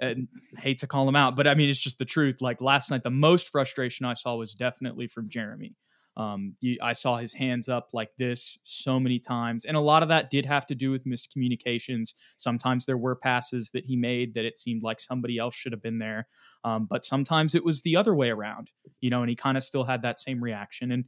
and 0.00 0.28
hate 0.58 0.78
to 0.78 0.86
call 0.86 1.08
him 1.08 1.16
out, 1.16 1.36
but 1.36 1.46
I 1.46 1.54
mean, 1.54 1.68
it's 1.68 1.80
just 1.80 1.98
the 1.98 2.04
truth. 2.04 2.40
Like 2.40 2.60
last 2.60 2.90
night, 2.90 3.02
the 3.02 3.10
most 3.10 3.50
frustration 3.50 4.06
I 4.06 4.14
saw 4.14 4.36
was 4.36 4.54
definitely 4.54 5.06
from 5.06 5.28
Jeremy. 5.28 5.76
Um, 6.16 6.54
you, 6.60 6.78
I 6.80 6.92
saw 6.92 7.16
his 7.16 7.34
hands 7.34 7.68
up 7.68 7.88
like 7.92 8.10
this 8.18 8.58
so 8.62 9.00
many 9.00 9.18
times, 9.18 9.64
and 9.64 9.76
a 9.76 9.80
lot 9.80 10.02
of 10.02 10.08
that 10.10 10.30
did 10.30 10.46
have 10.46 10.64
to 10.66 10.74
do 10.74 10.90
with 10.90 11.04
miscommunications. 11.06 12.14
Sometimes 12.36 12.86
there 12.86 12.96
were 12.96 13.16
passes 13.16 13.70
that 13.70 13.84
he 13.84 13.96
made 13.96 14.34
that 14.34 14.44
it 14.44 14.56
seemed 14.56 14.84
like 14.84 15.00
somebody 15.00 15.38
else 15.38 15.54
should 15.54 15.72
have 15.72 15.82
been 15.82 15.98
there, 15.98 16.28
um, 16.62 16.86
but 16.88 17.04
sometimes 17.04 17.54
it 17.54 17.64
was 17.64 17.82
the 17.82 17.96
other 17.96 18.14
way 18.14 18.30
around, 18.30 18.70
you 19.00 19.10
know. 19.10 19.22
And 19.22 19.28
he 19.28 19.36
kind 19.36 19.56
of 19.56 19.64
still 19.64 19.84
had 19.84 20.02
that 20.02 20.20
same 20.20 20.42
reaction. 20.42 20.92
And 20.92 21.04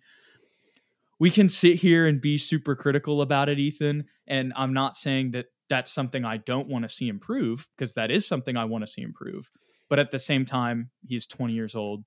we 1.18 1.30
can 1.30 1.48
sit 1.48 1.76
here 1.76 2.06
and 2.06 2.20
be 2.20 2.38
super 2.38 2.76
critical 2.76 3.22
about 3.22 3.48
it, 3.48 3.58
Ethan. 3.58 4.04
And 4.26 4.52
I'm 4.56 4.72
not 4.72 4.96
saying 4.96 5.30
that 5.32 5.46
that's 5.68 5.92
something 5.92 6.24
I 6.24 6.36
don't 6.36 6.68
want 6.68 6.84
to 6.84 6.88
see 6.88 7.08
improve 7.08 7.68
because 7.76 7.94
that 7.94 8.10
is 8.10 8.26
something 8.26 8.56
I 8.56 8.64
want 8.64 8.82
to 8.82 8.90
see 8.90 9.02
improve. 9.02 9.48
But 9.88 9.98
at 9.98 10.10
the 10.10 10.18
same 10.18 10.44
time, 10.44 10.90
he's 11.06 11.26
20 11.26 11.52
years 11.52 11.74
old 11.74 12.04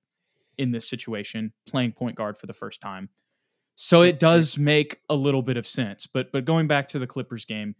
in 0.58 0.72
this 0.72 0.88
situation, 0.88 1.52
playing 1.66 1.92
point 1.92 2.16
guard 2.16 2.38
for 2.38 2.46
the 2.46 2.52
first 2.52 2.80
time. 2.80 3.08
So 3.76 4.02
it 4.02 4.18
does 4.18 4.58
make 4.58 5.00
a 5.08 5.14
little 5.14 5.42
bit 5.42 5.56
of 5.56 5.66
sense. 5.66 6.06
But 6.06 6.32
but 6.32 6.44
going 6.44 6.66
back 6.66 6.86
to 6.88 6.98
the 6.98 7.06
Clippers 7.06 7.46
game, 7.46 7.74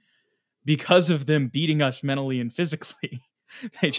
because 0.64 1.10
of 1.10 1.26
them 1.26 1.48
beating 1.48 1.82
us 1.82 2.02
mentally 2.02 2.40
and 2.40 2.52
physically, 2.52 3.22
they 3.82 3.92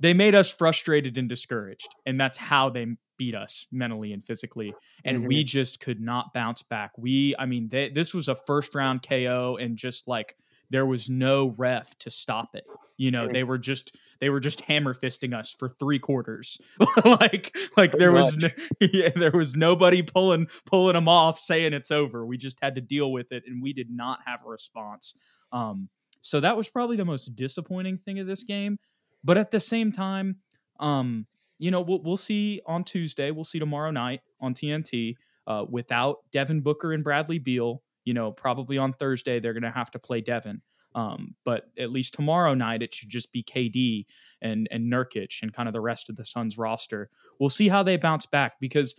they 0.00 0.14
made 0.14 0.34
us 0.34 0.50
frustrated 0.50 1.18
and 1.18 1.28
discouraged, 1.28 1.88
and 2.06 2.20
that's 2.20 2.38
how 2.38 2.70
they 2.70 2.86
beat 3.18 3.34
us 3.34 3.66
mentally 3.72 4.12
and 4.12 4.24
physically 4.24 4.72
and 5.04 5.18
mm-hmm. 5.18 5.26
we 5.26 5.44
just 5.44 5.80
could 5.80 6.00
not 6.00 6.32
bounce 6.32 6.62
back. 6.62 6.92
We 6.96 7.34
i 7.38 7.46
mean 7.46 7.68
they, 7.68 7.90
this 7.90 8.14
was 8.14 8.28
a 8.28 8.34
first 8.34 8.74
round 8.74 9.06
ko 9.06 9.58
and 9.60 9.76
just 9.76 10.08
like 10.08 10.36
there 10.70 10.86
was 10.86 11.08
no 11.08 11.54
ref 11.56 11.98
to 11.98 12.10
stop 12.10 12.54
it. 12.54 12.64
You 12.96 13.10
know 13.10 13.26
they 13.26 13.42
were 13.42 13.58
just 13.58 13.96
they 14.20 14.30
were 14.30 14.40
just 14.40 14.60
hammer 14.62 14.94
fisting 14.94 15.34
us 15.34 15.54
for 15.58 15.68
three 15.68 15.98
quarters. 15.98 16.60
Like 17.04 17.56
like 17.76 17.92
there 17.92 18.12
was 18.12 18.36
no, 18.36 18.48
yeah, 18.80 19.10
there 19.14 19.32
was 19.32 19.56
nobody 19.56 20.02
pulling 20.02 20.46
pulling 20.66 20.94
them 20.94 21.08
off 21.08 21.40
saying 21.40 21.72
it's 21.72 21.90
over. 21.90 22.24
We 22.24 22.36
just 22.36 22.58
had 22.60 22.74
to 22.74 22.80
deal 22.80 23.12
with 23.12 23.32
it 23.32 23.44
and 23.46 23.62
we 23.62 23.72
did 23.72 23.90
not 23.90 24.20
have 24.26 24.40
a 24.44 24.48
response. 24.48 25.14
Um 25.52 25.88
so 26.28 26.40
that 26.40 26.56
was 26.56 26.68
probably 26.68 26.96
the 26.96 27.06
most 27.06 27.34
disappointing 27.34 27.96
thing 27.96 28.18
of 28.18 28.26
this 28.26 28.44
game 28.44 28.78
But 29.24 29.38
at 29.38 29.50
the 29.50 29.60
same 29.60 29.92
time, 29.92 30.36
um, 30.78 31.26
you 31.58 31.70
know, 31.70 31.80
we'll, 31.80 32.02
we'll 32.02 32.16
see 32.18 32.60
on 32.66 32.84
Tuesday. 32.84 33.30
We'll 33.30 33.44
see 33.44 33.58
tomorrow 33.58 33.90
night 33.90 34.20
on 34.40 34.54
TNT 34.54 35.14
uh, 35.46 35.64
without 35.68 36.18
Devin 36.30 36.60
Booker 36.60 36.92
and 36.92 37.02
Bradley 37.02 37.38
Beal. 37.38 37.82
You 38.04 38.14
know, 38.14 38.30
probably 38.30 38.78
on 38.78 38.92
Thursday 38.92 39.40
they're 39.40 39.54
going 39.54 39.62
to 39.62 39.70
have 39.70 39.90
to 39.92 39.98
play 39.98 40.20
Devin. 40.20 40.60
Um, 40.94 41.34
but 41.44 41.64
at 41.78 41.90
least 41.90 42.14
tomorrow 42.14 42.54
night 42.54 42.82
it 42.82 42.94
should 42.94 43.08
just 43.08 43.32
be 43.32 43.42
KD 43.42 44.06
and 44.40 44.68
and 44.70 44.90
Nurkic 44.92 45.42
and 45.42 45.52
kind 45.52 45.68
of 45.68 45.72
the 45.72 45.80
rest 45.80 46.08
of 46.10 46.16
the 46.16 46.24
Suns 46.24 46.58
roster. 46.58 47.10
We'll 47.40 47.50
see 47.50 47.68
how 47.68 47.82
they 47.82 47.96
bounce 47.96 48.26
back 48.26 48.54
because 48.60 48.94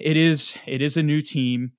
it 0.00 0.16
is 0.16 0.56
it 0.66 0.82
is 0.82 0.96
a 0.96 1.02
new 1.02 1.20
team 1.20 1.72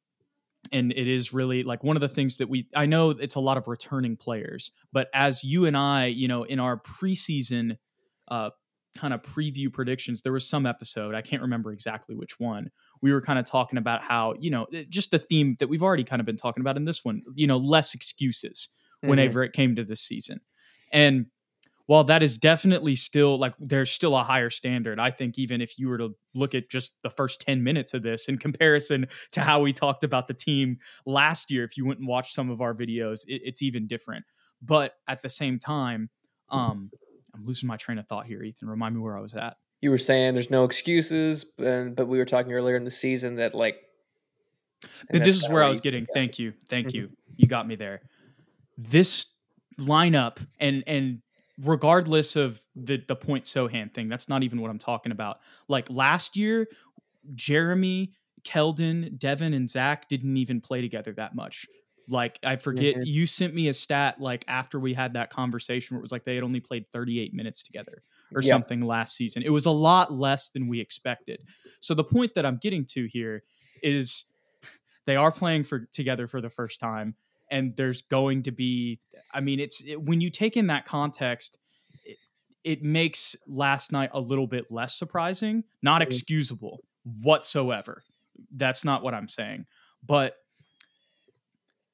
and 0.71 0.91
it 0.91 1.07
is 1.07 1.33
really 1.33 1.63
like 1.63 1.83
one 1.83 1.97
of 1.97 2.01
the 2.01 2.09
things 2.09 2.37
that 2.37 2.49
we 2.49 2.67
I 2.75 2.85
know 2.85 3.11
it's 3.11 3.35
a 3.35 3.39
lot 3.39 3.57
of 3.57 3.67
returning 3.67 4.17
players, 4.17 4.71
but 4.91 5.09
as 5.13 5.43
you 5.43 5.65
and 5.65 5.77
I, 5.77 6.07
you 6.07 6.27
know, 6.27 6.43
in 6.43 6.59
our 6.59 6.79
preseason 6.79 7.77
uh 8.29 8.49
kind 8.97 9.13
of 9.13 9.21
preview 9.21 9.71
predictions, 9.71 10.23
there 10.23 10.33
was 10.33 10.49
some 10.49 10.65
episode, 10.65 11.15
I 11.15 11.21
can't 11.21 11.41
remember 11.41 11.71
exactly 11.71 12.15
which 12.15 12.39
one. 12.39 12.71
We 13.01 13.13
were 13.13 13.21
kind 13.21 13.37
of 13.37 13.45
talking 13.45 13.77
about 13.77 14.01
how, 14.01 14.33
you 14.39 14.49
know, 14.49 14.65
just 14.89 15.11
the 15.11 15.19
theme 15.19 15.55
that 15.59 15.69
we've 15.69 15.83
already 15.83 16.03
kind 16.03 16.19
of 16.19 16.25
been 16.25 16.35
talking 16.35 16.61
about 16.61 16.77
in 16.77 16.85
this 16.85 17.05
one, 17.05 17.21
you 17.35 17.47
know, 17.47 17.57
less 17.57 17.93
excuses 17.93 18.69
mm-hmm. 18.97 19.09
whenever 19.09 19.43
it 19.43 19.53
came 19.53 19.75
to 19.75 19.83
this 19.83 20.01
season. 20.01 20.41
And 20.91 21.27
while 21.87 22.03
that 22.03 22.21
is 22.21 22.37
definitely 22.37 22.95
still 22.95 23.39
like 23.39 23.53
there's 23.59 23.89
still 23.89 24.15
a 24.15 24.23
higher 24.23 24.49
standard, 24.49 24.99
I 24.99 25.09
think 25.09 25.39
even 25.39 25.61
if 25.61 25.79
you 25.79 25.87
were 25.87 25.97
to 25.97 26.15
look 26.35 26.53
at 26.53 26.69
just 26.69 27.01
the 27.01 27.09
first 27.09 27.41
10 27.41 27.63
minutes 27.63 27.93
of 27.93 28.03
this 28.03 28.27
in 28.27 28.37
comparison 28.37 29.07
to 29.31 29.41
how 29.41 29.61
we 29.61 29.73
talked 29.73 30.03
about 30.03 30.27
the 30.27 30.33
team 30.33 30.77
last 31.05 31.49
year, 31.49 31.63
if 31.63 31.77
you 31.77 31.85
went 31.85 31.99
and 31.99 32.07
watched 32.07 32.33
some 32.33 32.49
of 32.49 32.61
our 32.61 32.73
videos, 32.73 33.21
it, 33.25 33.41
it's 33.43 33.61
even 33.61 33.87
different. 33.87 34.25
But 34.61 34.95
at 35.07 35.21
the 35.21 35.29
same 35.29 35.59
time, 35.59 36.09
um, 36.49 36.91
I'm 37.33 37.45
losing 37.45 37.67
my 37.67 37.77
train 37.77 37.99
of 37.99 38.07
thought 38.07 38.25
here, 38.25 38.43
Ethan. 38.43 38.67
Remind 38.67 38.95
me 38.95 39.01
where 39.01 39.17
I 39.17 39.21
was 39.21 39.33
at. 39.33 39.55
You 39.81 39.91
were 39.91 39.97
saying 39.97 40.33
there's 40.33 40.51
no 40.51 40.65
excuses, 40.65 41.45
but 41.45 42.07
we 42.07 42.17
were 42.17 42.25
talking 42.25 42.51
earlier 42.51 42.75
in 42.75 42.83
the 42.83 42.91
season 42.91 43.35
that 43.35 43.55
like. 43.55 43.77
This 45.09 45.35
is 45.35 45.49
where 45.49 45.63
I 45.63 45.69
was 45.69 45.81
getting. 45.81 46.05
Thank 46.13 46.37
you, 46.37 46.53
thank 46.69 46.93
you. 46.93 47.09
You 47.37 47.47
got 47.47 47.67
me 47.67 47.75
there. 47.75 48.01
This 48.77 49.25
lineup 49.79 50.37
and 50.59 50.83
and 50.87 51.21
regardless 51.59 52.35
of 52.35 52.61
the 52.75 53.03
the 53.07 53.15
point 53.15 53.45
Sochan 53.45 53.93
thing, 53.93 54.07
that's 54.07 54.29
not 54.29 54.43
even 54.43 54.61
what 54.61 54.69
I'm 54.69 54.79
talking 54.79 55.11
about. 55.11 55.39
Like 55.67 55.89
last 55.89 56.37
year, 56.37 56.67
Jeremy, 57.33 58.13
Keldon, 58.43 59.17
Devin, 59.17 59.53
and 59.53 59.69
Zach 59.69 60.07
didn't 60.07 60.37
even 60.37 60.61
play 60.61 60.81
together 60.81 61.13
that 61.13 61.35
much. 61.35 61.65
Like 62.09 62.39
I 62.43 62.55
forget, 62.55 62.95
mm-hmm. 62.95 63.03
you 63.05 63.27
sent 63.27 63.53
me 63.53 63.67
a 63.67 63.73
stat 63.73 64.21
like 64.21 64.45
after 64.47 64.79
we 64.79 64.93
had 64.93 65.13
that 65.13 65.29
conversation 65.29 65.95
where 65.95 65.99
it 65.99 66.03
was 66.03 66.11
like 66.11 66.23
they 66.23 66.35
had 66.35 66.43
only 66.43 66.61
played 66.61 66.85
38 66.93 67.33
minutes 67.33 67.63
together 67.63 68.01
or 68.33 68.41
yep. 68.41 68.49
something 68.49 68.81
last 68.81 69.15
season. 69.15 69.43
It 69.43 69.49
was 69.49 69.65
a 69.65 69.71
lot 69.71 70.13
less 70.13 70.49
than 70.49 70.67
we 70.67 70.79
expected. 70.79 71.41
So 71.81 71.93
the 71.93 72.03
point 72.03 72.35
that 72.35 72.45
I'm 72.45 72.57
getting 72.57 72.85
to 72.91 73.07
here 73.11 73.43
is 73.83 74.25
they 75.05 75.15
are 75.15 75.31
playing 75.31 75.63
for 75.63 75.87
together 75.91 76.27
for 76.27 76.39
the 76.39 76.49
first 76.49 76.79
time 76.79 77.15
and 77.49 77.75
there's 77.75 78.01
going 78.03 78.43
to 78.43 78.51
be 78.51 78.99
i 79.33 79.39
mean 79.39 79.59
it's 79.59 79.83
it, 79.85 80.01
when 80.01 80.21
you 80.21 80.29
take 80.29 80.57
in 80.57 80.67
that 80.67 80.85
context 80.85 81.57
it, 82.05 82.17
it, 82.63 82.83
makes 82.83 83.35
last 83.47 83.91
night 83.91 84.09
a 84.13 84.19
little 84.19 84.47
bit 84.47 84.65
less 84.71 84.97
surprising 84.97 85.63
not 85.81 86.01
excusable 86.01 86.79
whatsoever. 87.21 88.03
That's 88.55 88.83
not 88.83 89.03
what 89.03 89.13
i'm 89.13 89.27
saying. 89.27 89.65
But 90.05 90.35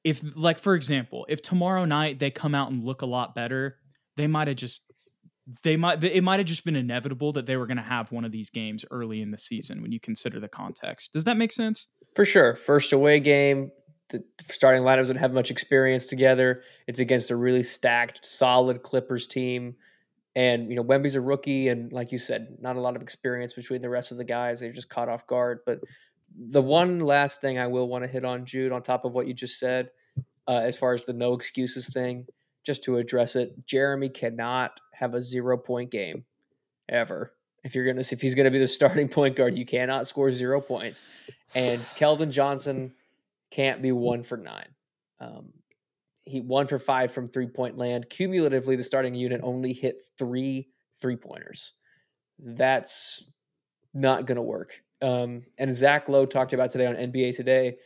if 0.02 0.22
like 0.36 0.58
for 0.58 0.74
example 0.74 1.26
if 1.28 1.40
tomorrow 1.40 1.84
night 1.84 2.18
they 2.18 2.30
come 2.30 2.54
out 2.54 2.70
and 2.70 2.84
look 2.84 3.02
a 3.02 3.06
lot 3.06 3.34
better 3.34 3.78
they 4.16 4.26
might 4.26 4.48
have 4.48 4.56
just 4.56 4.82
they 5.62 5.76
might 5.76 6.02
it 6.02 6.22
might 6.22 6.40
have 6.40 6.46
just 6.46 6.64
been 6.64 6.76
inevitable 6.76 7.32
that 7.32 7.46
they 7.46 7.56
were 7.56 7.66
going 7.66 7.76
to 7.76 7.82
have 7.82 8.12
one 8.12 8.24
of 8.24 8.32
these 8.32 8.50
games 8.50 8.84
early 8.90 9.20
in 9.20 9.30
the 9.30 9.38
season 9.38 9.82
when 9.82 9.92
you 9.92 10.00
consider 10.00 10.40
the 10.40 10.48
context. 10.48 11.12
Does 11.12 11.24
that 11.24 11.36
make 11.36 11.52
sense? 11.52 11.86
For 12.14 12.24
sure. 12.24 12.54
First 12.54 12.92
away 12.92 13.20
game 13.20 13.70
the 14.10 14.22
starting 14.42 14.82
lineup 14.82 14.98
doesn't 14.98 15.16
have 15.16 15.32
much 15.32 15.50
experience 15.50 16.06
together. 16.06 16.62
It's 16.86 16.98
against 16.98 17.30
a 17.30 17.36
really 17.36 17.62
stacked, 17.62 18.24
solid 18.24 18.82
Clippers 18.82 19.26
team. 19.26 19.76
And, 20.36 20.68
you 20.68 20.76
know, 20.76 20.82
Wemby's 20.82 21.14
a 21.14 21.20
rookie, 21.20 21.68
and 21.68 21.92
like 21.92 22.10
you 22.10 22.18
said, 22.18 22.56
not 22.60 22.76
a 22.76 22.80
lot 22.80 22.96
of 22.96 23.02
experience 23.02 23.52
between 23.52 23.80
the 23.80 23.88
rest 23.88 24.10
of 24.10 24.18
the 24.18 24.24
guys. 24.24 24.60
They're 24.60 24.72
just 24.72 24.88
caught 24.88 25.08
off 25.08 25.26
guard. 25.26 25.60
But 25.64 25.80
the 26.36 26.62
one 26.62 26.98
last 26.98 27.40
thing 27.40 27.58
I 27.58 27.68
will 27.68 27.88
want 27.88 28.02
to 28.04 28.08
hit 28.08 28.24
on, 28.24 28.44
Jude, 28.44 28.72
on 28.72 28.82
top 28.82 29.04
of 29.04 29.12
what 29.12 29.26
you 29.28 29.34
just 29.34 29.58
said, 29.58 29.90
uh, 30.48 30.60
as 30.62 30.76
far 30.76 30.92
as 30.92 31.04
the 31.04 31.12
no 31.12 31.34
excuses 31.34 31.88
thing, 31.88 32.26
just 32.64 32.82
to 32.84 32.96
address 32.96 33.36
it, 33.36 33.64
Jeremy 33.66 34.08
cannot 34.08 34.80
have 34.92 35.14
a 35.14 35.22
zero 35.22 35.56
point 35.56 35.90
game 35.90 36.24
ever. 36.88 37.32
If 37.62 37.74
you're 37.74 37.86
gonna, 37.86 38.00
if 38.10 38.20
he's 38.20 38.34
gonna 38.34 38.50
be 38.50 38.58
the 38.58 38.66
starting 38.66 39.08
point 39.10 39.36
guard, 39.36 39.56
you 39.56 39.64
cannot 39.64 40.06
score 40.06 40.32
zero 40.32 40.60
points. 40.60 41.02
And 41.54 41.80
Keldon 41.96 42.30
Johnson 42.30 42.92
can't 43.54 43.82
be 43.82 43.92
one 43.92 44.22
for 44.22 44.36
nine. 44.36 44.68
Um, 45.20 45.52
he 46.24 46.40
one 46.40 46.66
for 46.66 46.78
five 46.78 47.12
from 47.12 47.26
three 47.26 47.46
point 47.46 47.76
land. 47.78 48.08
Cumulatively, 48.10 48.76
the 48.76 48.82
starting 48.82 49.14
unit 49.14 49.40
only 49.44 49.72
hit 49.72 50.00
three 50.18 50.68
three 51.00 51.16
pointers. 51.16 51.72
That's 52.38 53.30
not 53.92 54.26
going 54.26 54.36
to 54.36 54.42
work. 54.42 54.80
Um, 55.02 55.42
and 55.58 55.72
Zach 55.72 56.08
Lowe 56.08 56.26
talked 56.26 56.52
about 56.52 56.70
today 56.70 56.86
on 56.86 56.94
NBA 56.94 57.36
Today. 57.36 57.76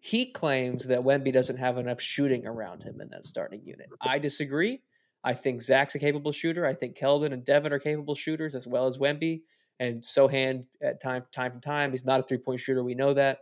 He 0.00 0.30
claims 0.30 0.86
that 0.86 1.00
Wemby 1.00 1.32
doesn't 1.32 1.56
have 1.56 1.78
enough 1.78 2.00
shooting 2.00 2.46
around 2.46 2.84
him 2.84 3.00
in 3.00 3.08
that 3.10 3.24
starting 3.24 3.62
unit. 3.64 3.88
I 4.00 4.20
disagree. 4.20 4.82
I 5.24 5.32
think 5.32 5.60
Zach's 5.60 5.96
a 5.96 5.98
capable 5.98 6.30
shooter. 6.30 6.64
I 6.64 6.74
think 6.74 6.96
Keldon 6.96 7.32
and 7.32 7.44
Devin 7.44 7.72
are 7.72 7.80
capable 7.80 8.14
shooters 8.14 8.54
as 8.54 8.68
well 8.68 8.86
as 8.86 8.98
Wemby. 8.98 9.42
And 9.80 10.02
Sochan 10.02 10.66
at 10.80 11.00
time 11.02 11.24
time 11.32 11.50
from 11.50 11.60
time, 11.60 11.90
he's 11.90 12.04
not 12.04 12.20
a 12.20 12.22
three 12.22 12.38
point 12.38 12.60
shooter. 12.60 12.84
We 12.84 12.94
know 12.94 13.14
that, 13.14 13.38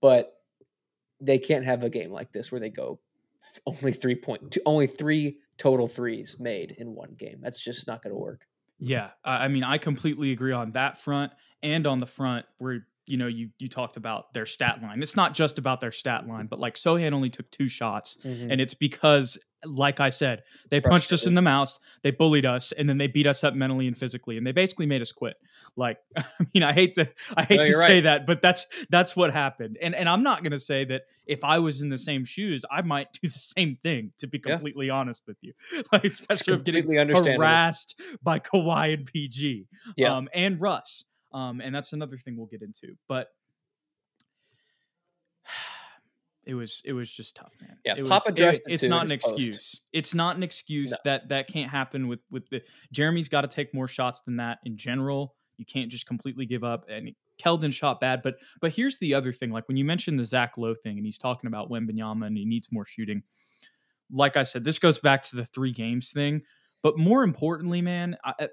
but 0.00 0.32
they 1.20 1.38
can't 1.38 1.64
have 1.64 1.82
a 1.82 1.90
game 1.90 2.10
like 2.10 2.32
this 2.32 2.50
where 2.50 2.60
they 2.60 2.70
go 2.70 3.00
only 3.66 3.92
three 3.92 4.14
point 4.14 4.50
two, 4.50 4.60
only 4.66 4.86
three 4.86 5.38
total 5.58 5.88
threes 5.88 6.36
made 6.40 6.72
in 6.78 6.94
one 6.94 7.14
game. 7.18 7.38
That's 7.42 7.62
just 7.62 7.86
not 7.86 8.02
going 8.02 8.14
to 8.14 8.18
work. 8.18 8.46
Yeah, 8.78 9.10
I 9.24 9.48
mean, 9.48 9.64
I 9.64 9.78
completely 9.78 10.32
agree 10.32 10.52
on 10.52 10.72
that 10.72 11.00
front 11.00 11.32
and 11.62 11.86
on 11.86 12.00
the 12.00 12.06
front 12.06 12.44
where 12.58 12.86
you 13.06 13.16
know 13.16 13.26
you 13.26 13.50
you 13.58 13.68
talked 13.68 13.96
about 13.96 14.34
their 14.34 14.46
stat 14.46 14.82
line. 14.82 15.02
It's 15.02 15.16
not 15.16 15.34
just 15.34 15.58
about 15.58 15.80
their 15.80 15.92
stat 15.92 16.26
line, 16.26 16.46
but 16.46 16.58
like 16.58 16.74
Sochan 16.74 17.12
only 17.12 17.30
took 17.30 17.50
two 17.50 17.68
shots, 17.68 18.16
mm-hmm. 18.24 18.50
and 18.50 18.60
it's 18.60 18.74
because 18.74 19.38
like 19.66 20.00
I 20.00 20.10
said, 20.10 20.42
they 20.70 20.80
punched 20.80 21.12
us 21.12 21.26
in 21.26 21.34
the 21.34 21.42
mouth, 21.42 21.78
they 22.02 22.10
bullied 22.10 22.46
us, 22.46 22.72
and 22.72 22.88
then 22.88 22.98
they 22.98 23.06
beat 23.06 23.26
us 23.26 23.44
up 23.44 23.54
mentally 23.54 23.86
and 23.86 23.96
physically, 23.96 24.36
and 24.36 24.46
they 24.46 24.52
basically 24.52 24.86
made 24.86 25.02
us 25.02 25.12
quit. 25.12 25.36
Like, 25.76 25.98
I 26.16 26.24
mean, 26.52 26.62
I 26.62 26.72
hate 26.72 26.94
to, 26.94 27.10
I 27.36 27.44
hate 27.44 27.58
no, 27.58 27.64
to 27.64 27.72
say 27.72 27.94
right. 27.94 28.04
that, 28.04 28.26
but 28.26 28.42
that's 28.42 28.66
that's 28.90 29.16
what 29.16 29.32
happened. 29.32 29.78
And 29.80 29.94
and 29.94 30.08
I'm 30.08 30.22
not 30.22 30.42
gonna 30.42 30.58
say 30.58 30.84
that 30.86 31.02
if 31.26 31.42
I 31.44 31.58
was 31.58 31.80
in 31.80 31.88
the 31.88 31.98
same 31.98 32.24
shoes, 32.24 32.64
I 32.70 32.82
might 32.82 33.12
do 33.12 33.28
the 33.28 33.38
same 33.38 33.76
thing. 33.76 34.12
To 34.18 34.26
be 34.26 34.38
completely 34.38 34.86
yeah. 34.86 34.94
honest 34.94 35.22
with 35.26 35.36
you, 35.40 35.52
like 35.92 36.04
especially 36.04 36.54
of 36.54 36.64
getting 36.64 36.90
harassed 36.90 38.00
by 38.22 38.38
Kawhi 38.38 38.94
and 38.94 39.06
PG, 39.06 39.66
yeah. 39.96 40.14
um, 40.14 40.28
and 40.34 40.60
Russ, 40.60 41.04
um, 41.32 41.60
and 41.60 41.74
that's 41.74 41.92
another 41.92 42.16
thing 42.16 42.36
we'll 42.36 42.46
get 42.46 42.62
into, 42.62 42.96
but 43.08 43.28
it 46.46 46.54
was 46.54 46.82
it 46.84 46.92
was 46.92 47.10
just 47.10 47.36
tough, 47.36 47.52
man. 47.60 47.76
Yeah, 47.84 47.94
it 47.96 48.06
Papa 48.06 48.32
was, 48.32 48.58
it, 48.58 48.62
It's 48.66 48.82
not 48.84 49.06
an 49.06 49.12
excuse. 49.12 49.80
It's 49.92 50.14
not 50.14 50.36
an 50.36 50.42
excuse 50.42 50.90
no. 50.90 50.96
that 51.04 51.28
that 51.28 51.48
can't 51.48 51.70
happen 51.70 52.08
with 52.08 52.20
with 52.30 52.48
the 52.50 52.62
Jeremy's 52.92 53.28
got 53.28 53.42
to 53.42 53.48
take 53.48 53.74
more 53.74 53.88
shots 53.88 54.20
than 54.22 54.36
that 54.36 54.58
in 54.64 54.76
general. 54.76 55.34
You 55.56 55.64
can't 55.64 55.90
just 55.90 56.06
completely 56.06 56.46
give 56.46 56.64
up. 56.64 56.86
And 56.88 57.12
Keldon 57.42 57.72
shot 57.72 58.00
bad, 58.00 58.22
but 58.22 58.36
but 58.60 58.72
here's 58.72 58.98
the 58.98 59.14
other 59.14 59.32
thing. 59.32 59.50
Like 59.50 59.68
when 59.68 59.76
you 59.76 59.84
mentioned 59.84 60.18
the 60.18 60.24
Zach 60.24 60.56
Lowe 60.58 60.74
thing, 60.74 60.96
and 60.96 61.06
he's 61.06 61.18
talking 61.18 61.48
about 61.48 61.70
Wembanyama 61.70 62.26
and 62.26 62.36
he 62.36 62.44
needs 62.44 62.70
more 62.70 62.86
shooting. 62.86 63.22
Like 64.10 64.36
I 64.36 64.42
said, 64.42 64.64
this 64.64 64.78
goes 64.78 64.98
back 64.98 65.22
to 65.24 65.36
the 65.36 65.46
three 65.46 65.72
games 65.72 66.12
thing. 66.12 66.42
But 66.82 66.98
more 66.98 67.24
importantly, 67.24 67.80
man, 67.80 68.16
I, 68.22 68.48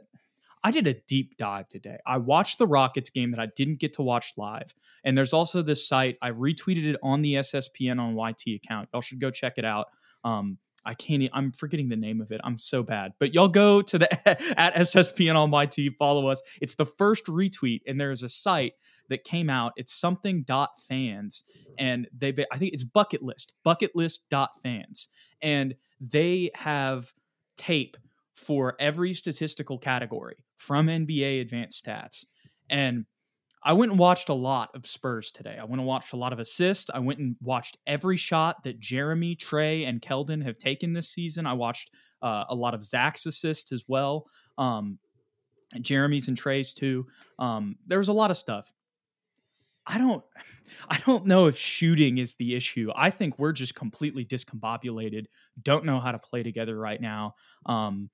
I 0.64 0.72
did 0.72 0.88
a 0.88 0.94
deep 0.94 1.38
dive 1.38 1.70
today. 1.70 1.98
I 2.06 2.18
watched 2.18 2.60
the 2.60 2.68
Rockets 2.68 3.10
game 3.10 3.32
that 3.32 3.40
I 3.40 3.48
didn't 3.56 3.80
get 3.80 3.94
to 3.94 4.02
watch 4.02 4.34
live. 4.38 4.74
And 5.04 5.18
there's 5.18 5.34
also 5.34 5.62
this 5.62 5.88
site, 5.88 6.18
I 6.22 6.32
retweeted 6.32 6.86
it 6.86 6.98
on 7.02 7.22
the 7.22 7.36
SSPN 7.36 8.00
on 8.00 8.16
YT 8.16 8.56
account. 8.64 8.90
Y'all 8.94 9.02
should 9.02 9.20
go 9.20 9.32
check 9.32 9.54
it 9.58 9.66
out. 9.66 9.88
Um, 10.24 10.60
I 10.86 10.94
can't, 10.94 11.24
I'm 11.34 11.52
forgetting 11.52 11.90
the 11.90 11.96
name 11.96 12.22
of 12.22 12.32
it. 12.32 12.42
I'm 12.44 12.58
so 12.58 12.84
bad. 12.84 13.14
But 13.20 13.34
y'all 13.34 13.48
go 13.48 13.82
to 13.82 14.00
the 14.00 14.30
at 14.60 14.76
SSPN 14.76 15.36
on 15.36 15.52
YT, 15.52 15.94
follow 15.98 16.28
us. 16.28 16.42
It's 16.60 16.76
the 16.76 16.86
first 16.86 17.26
retweet, 17.26 17.82
and 17.86 18.00
there 18.00 18.12
is 18.12 18.24
a 18.24 18.30
site 18.30 18.74
that 19.10 19.24
came 19.24 19.50
out. 19.50 19.74
It's 19.76 19.94
something 19.94 20.44
dot 20.44 20.72
fans, 20.88 21.44
and 21.78 22.08
they, 22.18 22.34
I 22.52 22.58
think 22.58 22.74
it's 22.74 22.84
bucket 22.84 23.22
list, 23.22 23.54
bucket 23.64 23.92
list 23.96 24.26
dot 24.30 24.52
fans. 24.64 25.08
And 25.42 25.76
they 26.00 26.50
have 26.56 27.14
tape 27.58 27.98
for 28.42 28.76
every 28.80 29.14
statistical 29.14 29.78
category 29.78 30.44
from 30.58 30.88
NBA 30.88 31.42
advanced 31.42 31.86
stats. 31.86 32.26
And 32.70 33.06
I 33.64 33.74
went 33.74 33.92
and 33.92 34.00
watched 34.00 34.30
a 34.30 34.34
lot 34.34 34.70
of 34.74 34.88
Spurs 34.88 35.32
today. 35.32 35.58
I 35.60 35.64
went 35.66 35.80
and 35.80 35.86
watched 35.86 36.14
a 36.14 36.18
lot 36.18 36.34
of 36.34 36.40
assists. 36.40 36.90
I 36.92 37.00
went 37.00 37.20
and 37.20 37.36
watched 37.42 37.78
every 37.86 38.18
shot 38.18 38.64
that 38.64 38.80
Jeremy, 38.80 39.36
Tre, 39.36 39.86
and 39.86 40.02
Keldon 40.02 40.44
have 40.44 40.58
taken 40.58 40.94
this 40.94 41.10
season. 41.10 41.46
I 41.46 41.54
watched 41.54 41.92
uh, 42.24 42.46
a 42.50 42.56
lot 42.56 42.74
of 42.74 42.84
Zach's 42.84 43.28
assists 43.28 43.72
as 43.72 43.86
well. 43.88 44.26
Um, 44.58 44.98
Jeremy's 45.80 46.28
and 46.28 46.38
Tre's 46.38 46.74
too. 46.74 47.06
Um, 47.38 47.76
there 47.86 48.00
was 48.00 48.08
a 48.08 48.14
lot 48.14 48.32
of 48.32 48.38
stuff. 48.38 48.74
I 49.86 49.98
don't 49.98 50.24
I 50.90 51.00
don't 51.06 51.26
know 51.26 51.48
if 51.48 51.58
shooting 51.58 52.18
is 52.18 52.36
the 52.36 52.56
issue. 52.56 52.92
I 52.96 53.10
think 53.10 53.38
we're 53.38 53.52
just 53.52 53.76
completely 53.76 54.26
discombobulated, 54.26 55.26
don't 55.62 55.86
know 55.86 56.00
how 56.00 56.12
to 56.12 56.20
play 56.20 56.44
together 56.44 56.78
right 56.78 57.02
now. 57.02 57.36
Um, 57.66 58.10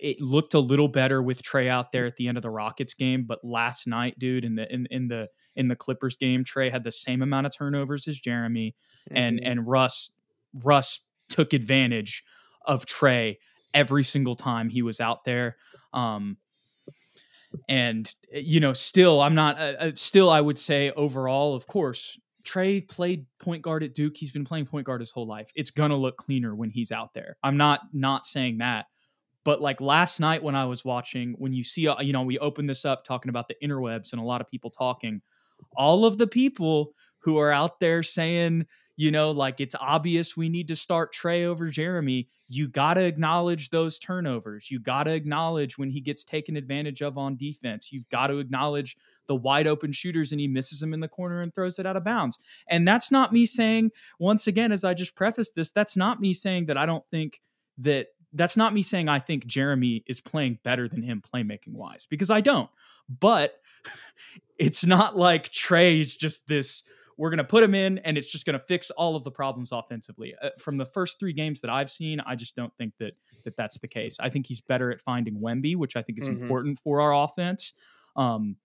it 0.00 0.20
looked 0.20 0.54
a 0.54 0.58
little 0.58 0.88
better 0.88 1.22
with 1.22 1.42
Tre 1.42 1.68
out 1.68 1.92
there 1.92 2.06
at 2.06 2.16
the 2.16 2.28
end 2.28 2.36
of 2.36 2.42
the 2.42 2.50
Rockets 2.50 2.94
game, 2.94 3.24
but 3.24 3.44
last 3.44 3.86
night, 3.86 4.18
dude, 4.18 4.44
in 4.44 4.54
the 4.54 4.72
in, 4.72 4.86
in 4.90 5.08
the 5.08 5.28
in 5.54 5.68
the 5.68 5.76
Clippers 5.76 6.16
game, 6.16 6.44
Tre 6.44 6.70
had 6.70 6.84
the 6.84 6.92
same 6.92 7.22
amount 7.22 7.46
of 7.46 7.56
turnovers 7.56 8.08
as 8.08 8.18
Jeremy, 8.18 8.74
mm-hmm. 9.08 9.16
and 9.16 9.40
and 9.42 9.66
Russ 9.66 10.10
Russ 10.54 11.00
took 11.28 11.52
advantage 11.52 12.24
of 12.64 12.86
Tre 12.86 13.38
every 13.74 14.04
single 14.04 14.34
time 14.34 14.68
he 14.68 14.82
was 14.82 15.00
out 15.00 15.24
there. 15.24 15.56
Um, 15.92 16.38
and 17.68 18.12
eh, 18.32 18.40
you 18.44 18.60
know, 18.60 18.72
still, 18.72 19.20
I'm 19.20 19.34
not. 19.34 19.58
Uh, 19.58 19.74
uh, 19.78 19.90
still, 19.94 20.30
I 20.30 20.40
would 20.40 20.58
say 20.58 20.90
overall, 20.90 21.54
of 21.54 21.66
course, 21.66 22.18
Tre 22.44 22.80
played 22.80 23.26
point 23.38 23.62
guard 23.62 23.82
at 23.82 23.94
Duke. 23.94 24.16
He's 24.16 24.30
been 24.30 24.44
playing 24.44 24.66
point 24.66 24.86
guard 24.86 25.00
his 25.00 25.10
whole 25.12 25.26
life. 25.26 25.50
It's 25.54 25.70
gonna 25.70 25.96
look 25.96 26.16
cleaner 26.16 26.54
when 26.54 26.70
he's 26.70 26.92
out 26.92 27.14
there. 27.14 27.36
I'm 27.42 27.56
not 27.56 27.80
not 27.92 28.26
saying 28.26 28.58
that, 28.58 28.86
but 29.46 29.62
like 29.62 29.80
last 29.80 30.18
night 30.18 30.42
when 30.42 30.56
I 30.56 30.64
was 30.64 30.84
watching, 30.84 31.36
when 31.38 31.52
you 31.52 31.62
see, 31.62 31.86
uh, 31.86 32.00
you 32.00 32.12
know, 32.12 32.22
we 32.22 32.36
open 32.40 32.66
this 32.66 32.84
up 32.84 33.04
talking 33.04 33.28
about 33.28 33.46
the 33.46 33.54
interwebs 33.62 34.10
and 34.10 34.20
a 34.20 34.24
lot 34.24 34.40
of 34.40 34.50
people 34.50 34.70
talking. 34.70 35.22
All 35.76 36.04
of 36.04 36.18
the 36.18 36.26
people 36.26 36.94
who 37.20 37.38
are 37.38 37.52
out 37.52 37.78
there 37.78 38.02
saying 38.02 38.66
you 38.98 39.10
know, 39.10 39.30
like 39.30 39.60
it's 39.60 39.74
obvious 39.78 40.36
we 40.36 40.48
need 40.48 40.68
to 40.68 40.76
start 40.76 41.12
Tre 41.12 41.44
over 41.44 41.68
Jeremy. 41.68 42.28
You 42.48 42.66
got 42.66 42.94
to 42.94 43.04
acknowledge 43.04 43.68
those 43.68 43.98
turnovers. 43.98 44.70
You 44.70 44.80
got 44.80 45.04
to 45.04 45.12
acknowledge 45.12 45.76
when 45.76 45.90
he 45.90 46.00
gets 46.00 46.24
taken 46.24 46.56
advantage 46.56 47.02
of 47.02 47.18
on 47.18 47.36
defense. 47.36 47.92
You've 47.92 48.08
got 48.08 48.28
to 48.28 48.38
acknowledge 48.38 48.96
the 49.26 49.36
wide 49.36 49.66
open 49.66 49.92
shooters 49.92 50.32
and 50.32 50.40
he 50.40 50.48
misses 50.48 50.80
them 50.80 50.94
in 50.94 51.00
the 51.00 51.08
corner 51.08 51.42
and 51.42 51.54
throws 51.54 51.78
it 51.78 51.84
out 51.84 51.96
of 51.96 52.04
bounds. 52.04 52.38
And 52.68 52.88
that's 52.88 53.12
not 53.12 53.34
me 53.34 53.44
saying, 53.44 53.90
once 54.18 54.46
again, 54.46 54.72
as 54.72 54.82
I 54.82 54.94
just 54.94 55.14
prefaced 55.14 55.54
this, 55.54 55.70
that's 55.70 55.96
not 55.96 56.20
me 56.20 56.32
saying 56.32 56.66
that 56.66 56.78
I 56.78 56.86
don't 56.86 57.04
think 57.10 57.42
that 57.78 58.06
that's 58.32 58.56
not 58.56 58.74
me 58.74 58.82
saying 58.82 59.08
I 59.08 59.18
think 59.18 59.46
Jeremy 59.46 60.04
is 60.06 60.20
playing 60.20 60.58
better 60.62 60.88
than 60.88 61.02
him 61.02 61.22
playmaking 61.22 61.74
wise 61.74 62.06
because 62.08 62.30
I 62.30 62.40
don't. 62.40 62.70
But 63.08 63.60
it's 64.58 64.84
not 64.84 65.16
like 65.16 65.50
Tre's 65.50 66.14
just 66.14 66.46
this 66.46 66.82
we're 67.18 67.30
going 67.30 67.38
to 67.38 67.44
put 67.44 67.62
him 67.62 67.74
in 67.74 67.98
and 67.98 68.18
it's 68.18 68.30
just 68.30 68.44
going 68.44 68.58
to 68.58 68.64
fix 68.66 68.90
all 68.90 69.16
of 69.16 69.24
the 69.24 69.30
problems 69.30 69.72
offensively. 69.72 70.34
Uh, 70.42 70.50
from 70.58 70.76
the 70.76 70.84
first 70.84 71.18
three 71.18 71.32
games 71.32 71.60
that 71.62 71.70
I've 71.70 71.90
seen, 71.90 72.20
I 72.20 72.34
just 72.34 72.54
don't 72.54 72.74
think 72.76 72.92
that 72.98 73.12
that 73.44 73.56
that's 73.56 73.78
the 73.78 73.88
case. 73.88 74.18
I 74.20 74.28
think 74.28 74.46
he's 74.46 74.60
better 74.60 74.90
at 74.90 75.00
finding 75.00 75.40
Wemby, 75.40 75.76
which 75.76 75.96
I 75.96 76.02
think 76.02 76.20
is 76.20 76.28
mm-hmm. 76.28 76.42
important 76.42 76.78
for 76.78 77.00
our 77.00 77.14
offense. 77.24 77.72
Um, 78.16 78.56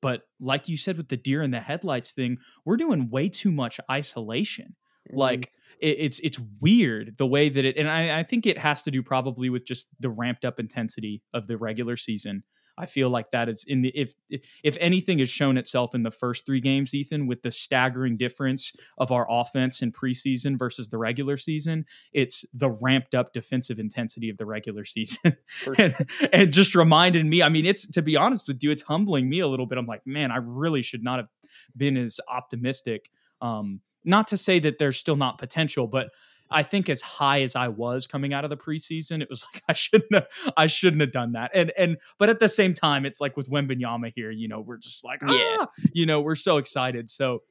but 0.00 0.22
like 0.40 0.68
you 0.68 0.78
said 0.78 0.96
with 0.96 1.08
the 1.08 1.16
deer 1.16 1.42
in 1.42 1.50
the 1.50 1.60
headlights 1.60 2.12
thing, 2.12 2.38
we're 2.64 2.78
doing 2.78 3.10
way 3.10 3.28
too 3.28 3.52
much 3.52 3.78
isolation. 3.90 4.76
Mm-hmm. 5.08 5.18
Like 5.18 5.52
it, 5.80 5.96
it's 5.98 6.18
it's 6.20 6.38
weird 6.60 7.16
the 7.18 7.26
way 7.26 7.48
that 7.48 7.64
it, 7.64 7.76
and 7.76 7.88
I, 7.88 8.20
I 8.20 8.22
think 8.22 8.46
it 8.46 8.58
has 8.58 8.82
to 8.82 8.90
do 8.90 9.02
probably 9.02 9.50
with 9.50 9.64
just 9.64 9.88
the 10.00 10.10
ramped 10.10 10.44
up 10.44 10.60
intensity 10.60 11.22
of 11.34 11.46
the 11.46 11.56
regular 11.56 11.96
season. 11.96 12.44
I 12.78 12.86
feel 12.86 13.10
like 13.10 13.30
that 13.32 13.48
is 13.48 13.64
in 13.68 13.82
the 13.82 13.92
if 13.94 14.14
if 14.62 14.76
anything 14.80 15.18
has 15.18 15.28
shown 15.28 15.58
itself 15.58 15.94
in 15.94 16.02
the 16.02 16.10
first 16.10 16.46
three 16.46 16.60
games, 16.60 16.94
Ethan, 16.94 17.26
with 17.26 17.42
the 17.42 17.50
staggering 17.50 18.16
difference 18.16 18.72
of 18.96 19.12
our 19.12 19.26
offense 19.28 19.82
in 19.82 19.92
preseason 19.92 20.58
versus 20.58 20.88
the 20.88 20.96
regular 20.96 21.36
season, 21.36 21.84
it's 22.12 22.44
the 22.54 22.70
ramped 22.70 23.14
up 23.14 23.32
defensive 23.32 23.78
intensity 23.78 24.30
of 24.30 24.38
the 24.38 24.46
regular 24.46 24.84
season, 24.84 25.36
and, 25.78 25.94
and 26.32 26.52
just 26.52 26.74
reminded 26.74 27.26
me. 27.26 27.42
I 27.42 27.50
mean, 27.50 27.66
it's 27.66 27.86
to 27.90 28.02
be 28.02 28.16
honest 28.16 28.48
with 28.48 28.62
you, 28.62 28.70
it's 28.70 28.82
humbling 28.82 29.28
me 29.28 29.40
a 29.40 29.48
little 29.48 29.66
bit. 29.66 29.76
I'm 29.76 29.86
like, 29.86 30.06
man, 30.06 30.30
I 30.30 30.36
really 30.36 30.82
should 30.82 31.02
not 31.02 31.18
have 31.18 31.28
been 31.76 31.96
as 31.96 32.18
optimistic. 32.28 33.10
Um, 33.42 33.80
not 34.04 34.28
to 34.28 34.36
say 34.36 34.58
that 34.60 34.78
there's 34.78 34.98
still 34.98 35.16
not 35.16 35.38
potential, 35.38 35.86
but 35.86 36.10
I 36.50 36.62
think 36.62 36.88
as 36.88 37.00
high 37.00 37.42
as 37.42 37.54
I 37.54 37.68
was 37.68 38.06
coming 38.06 38.32
out 38.32 38.44
of 38.44 38.50
the 38.50 38.56
preseason, 38.56 39.22
it 39.22 39.30
was 39.30 39.46
like 39.54 39.62
I 39.68 39.72
shouldn't 39.72 40.14
have, 40.14 40.26
I 40.56 40.66
shouldn't 40.66 41.00
have 41.00 41.12
done 41.12 41.32
that. 41.32 41.50
And 41.54 41.72
and 41.76 41.96
but 42.18 42.28
at 42.28 42.40
the 42.40 42.48
same 42.48 42.74
time, 42.74 43.06
it's 43.06 43.20
like 43.20 43.36
with 43.36 43.50
Wembanyama 43.50 44.12
here, 44.14 44.30
you 44.30 44.48
know, 44.48 44.60
we're 44.60 44.78
just 44.78 45.04
like 45.04 45.20
ah, 45.24 45.32
yeah. 45.32 45.86
you 45.92 46.06
know, 46.06 46.20
we're 46.20 46.34
so 46.34 46.56
excited. 46.56 47.10
So 47.10 47.42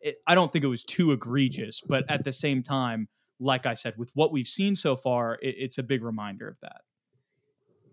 it, 0.00 0.16
I 0.26 0.34
don't 0.34 0.52
think 0.52 0.64
it 0.64 0.68
was 0.68 0.84
too 0.84 1.12
egregious, 1.12 1.80
but 1.80 2.04
at 2.08 2.24
the 2.24 2.32
same 2.32 2.62
time, 2.62 3.08
like 3.40 3.66
I 3.66 3.74
said, 3.74 3.94
with 3.96 4.10
what 4.14 4.32
we've 4.32 4.46
seen 4.46 4.76
so 4.76 4.96
far, 4.96 5.38
it, 5.42 5.56
it's 5.58 5.78
a 5.78 5.82
big 5.82 6.04
reminder 6.04 6.46
of 6.48 6.56
that. 6.60 6.82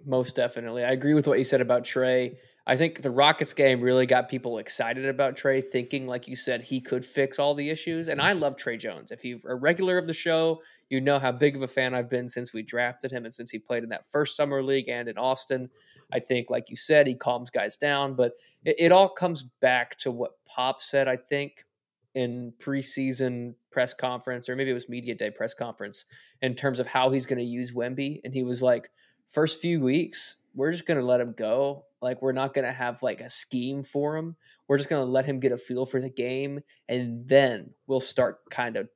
Most 0.06 0.36
definitely, 0.36 0.84
I 0.84 0.92
agree 0.92 1.14
with 1.14 1.28
what 1.28 1.38
you 1.38 1.44
said 1.44 1.62
about 1.62 1.86
Tre. 1.86 2.38
I 2.68 2.78
think 2.78 3.02
the 3.02 3.10
Rockets 3.10 3.54
game 3.54 3.82
really 3.82 4.06
got 4.06 4.30
people 4.30 4.60
excited 4.60 5.06
about 5.06 5.36
Tre, 5.36 5.62
thinking, 5.62 6.06
like 6.06 6.28
you 6.28 6.36
said, 6.36 6.62
he 6.62 6.80
could 6.80 7.04
fix 7.04 7.40
all 7.40 7.56
the 7.56 7.72
issues. 7.72 8.08
And 8.08 8.22
I 8.22 8.34
love 8.34 8.56
Tre 8.56 8.78
Jones. 8.78 9.12
If 9.12 9.26
you're 9.26 9.40
a 9.50 9.56
regular 9.56 9.98
of 9.98 10.06
the 10.06 10.14
show, 10.14 10.62
you 10.88 11.02
know 11.02 11.18
how 11.18 11.32
big 11.32 11.56
of 11.56 11.64
a 11.64 11.68
fan 11.68 11.96
I've 11.96 12.10
been 12.10 12.30
since 12.30 12.54
we 12.54 12.62
drafted 12.62 13.12
him 13.12 13.26
and 13.26 13.34
since 13.34 13.50
he 13.50 13.58
played 13.58 13.82
in 13.84 13.90
that 13.90 14.06
first 14.06 14.36
summer 14.36 14.62
league 14.62 14.90
and 14.90 15.08
in 15.08 15.18
Austin. 15.18 15.70
I 16.14 16.20
think, 16.20 16.52
like 16.52 16.70
you 16.70 16.76
said, 16.76 17.08
he 17.08 17.16
calms 17.16 17.50
guys 17.50 17.78
down. 17.78 18.14
But 18.14 18.34
it, 18.64 18.76
it 18.78 18.92
all 18.92 19.10
comes 19.10 19.42
back 19.42 19.96
to 19.98 20.12
what 20.12 20.34
Pop 20.46 20.84
said, 20.84 21.08
I 21.08 21.18
think, 21.18 21.66
in 22.14 22.54
preseason 22.60 23.56
press 23.72 23.94
conference, 23.94 24.50
or 24.50 24.56
maybe 24.56 24.70
it 24.70 24.76
was 24.76 24.90
media 24.90 25.16
day 25.16 25.32
press 25.32 25.56
conference, 25.56 26.06
in 26.44 26.54
terms 26.54 26.80
of 26.80 26.88
how 26.88 27.10
he's 27.10 27.26
going 27.26 27.40
to 27.40 27.44
use 27.44 27.72
Wemby. 27.72 28.22
And 28.24 28.34
he 28.34 28.44
was 28.44 28.62
like, 28.62 28.92
first 29.28 29.62
few 29.62 29.80
weeks, 29.80 30.38
we're 30.54 30.72
just 30.72 30.86
going 30.86 31.00
to 31.00 31.06
let 31.06 31.22
him 31.22 31.34
go 31.38 31.86
like 32.02 32.22
we're 32.22 32.32
not 32.32 32.54
going 32.54 32.66
to 32.66 32.72
have 32.72 33.04
like 33.04 33.22
a 33.22 33.30
scheme 33.30 33.84
for 33.84 34.18
him. 34.18 34.36
We're 34.68 34.78
just 34.78 34.90
going 34.90 35.06
to 35.06 35.12
let 35.12 35.26
him 35.26 35.40
get 35.40 35.52
a 35.52 35.58
feel 35.58 35.86
for 35.86 36.02
the 36.02 36.10
game 36.10 36.62
and 36.90 37.28
then 37.28 37.74
we'll 37.88 38.00
start 38.00 38.40
kind 38.50 38.76
of 38.76 38.90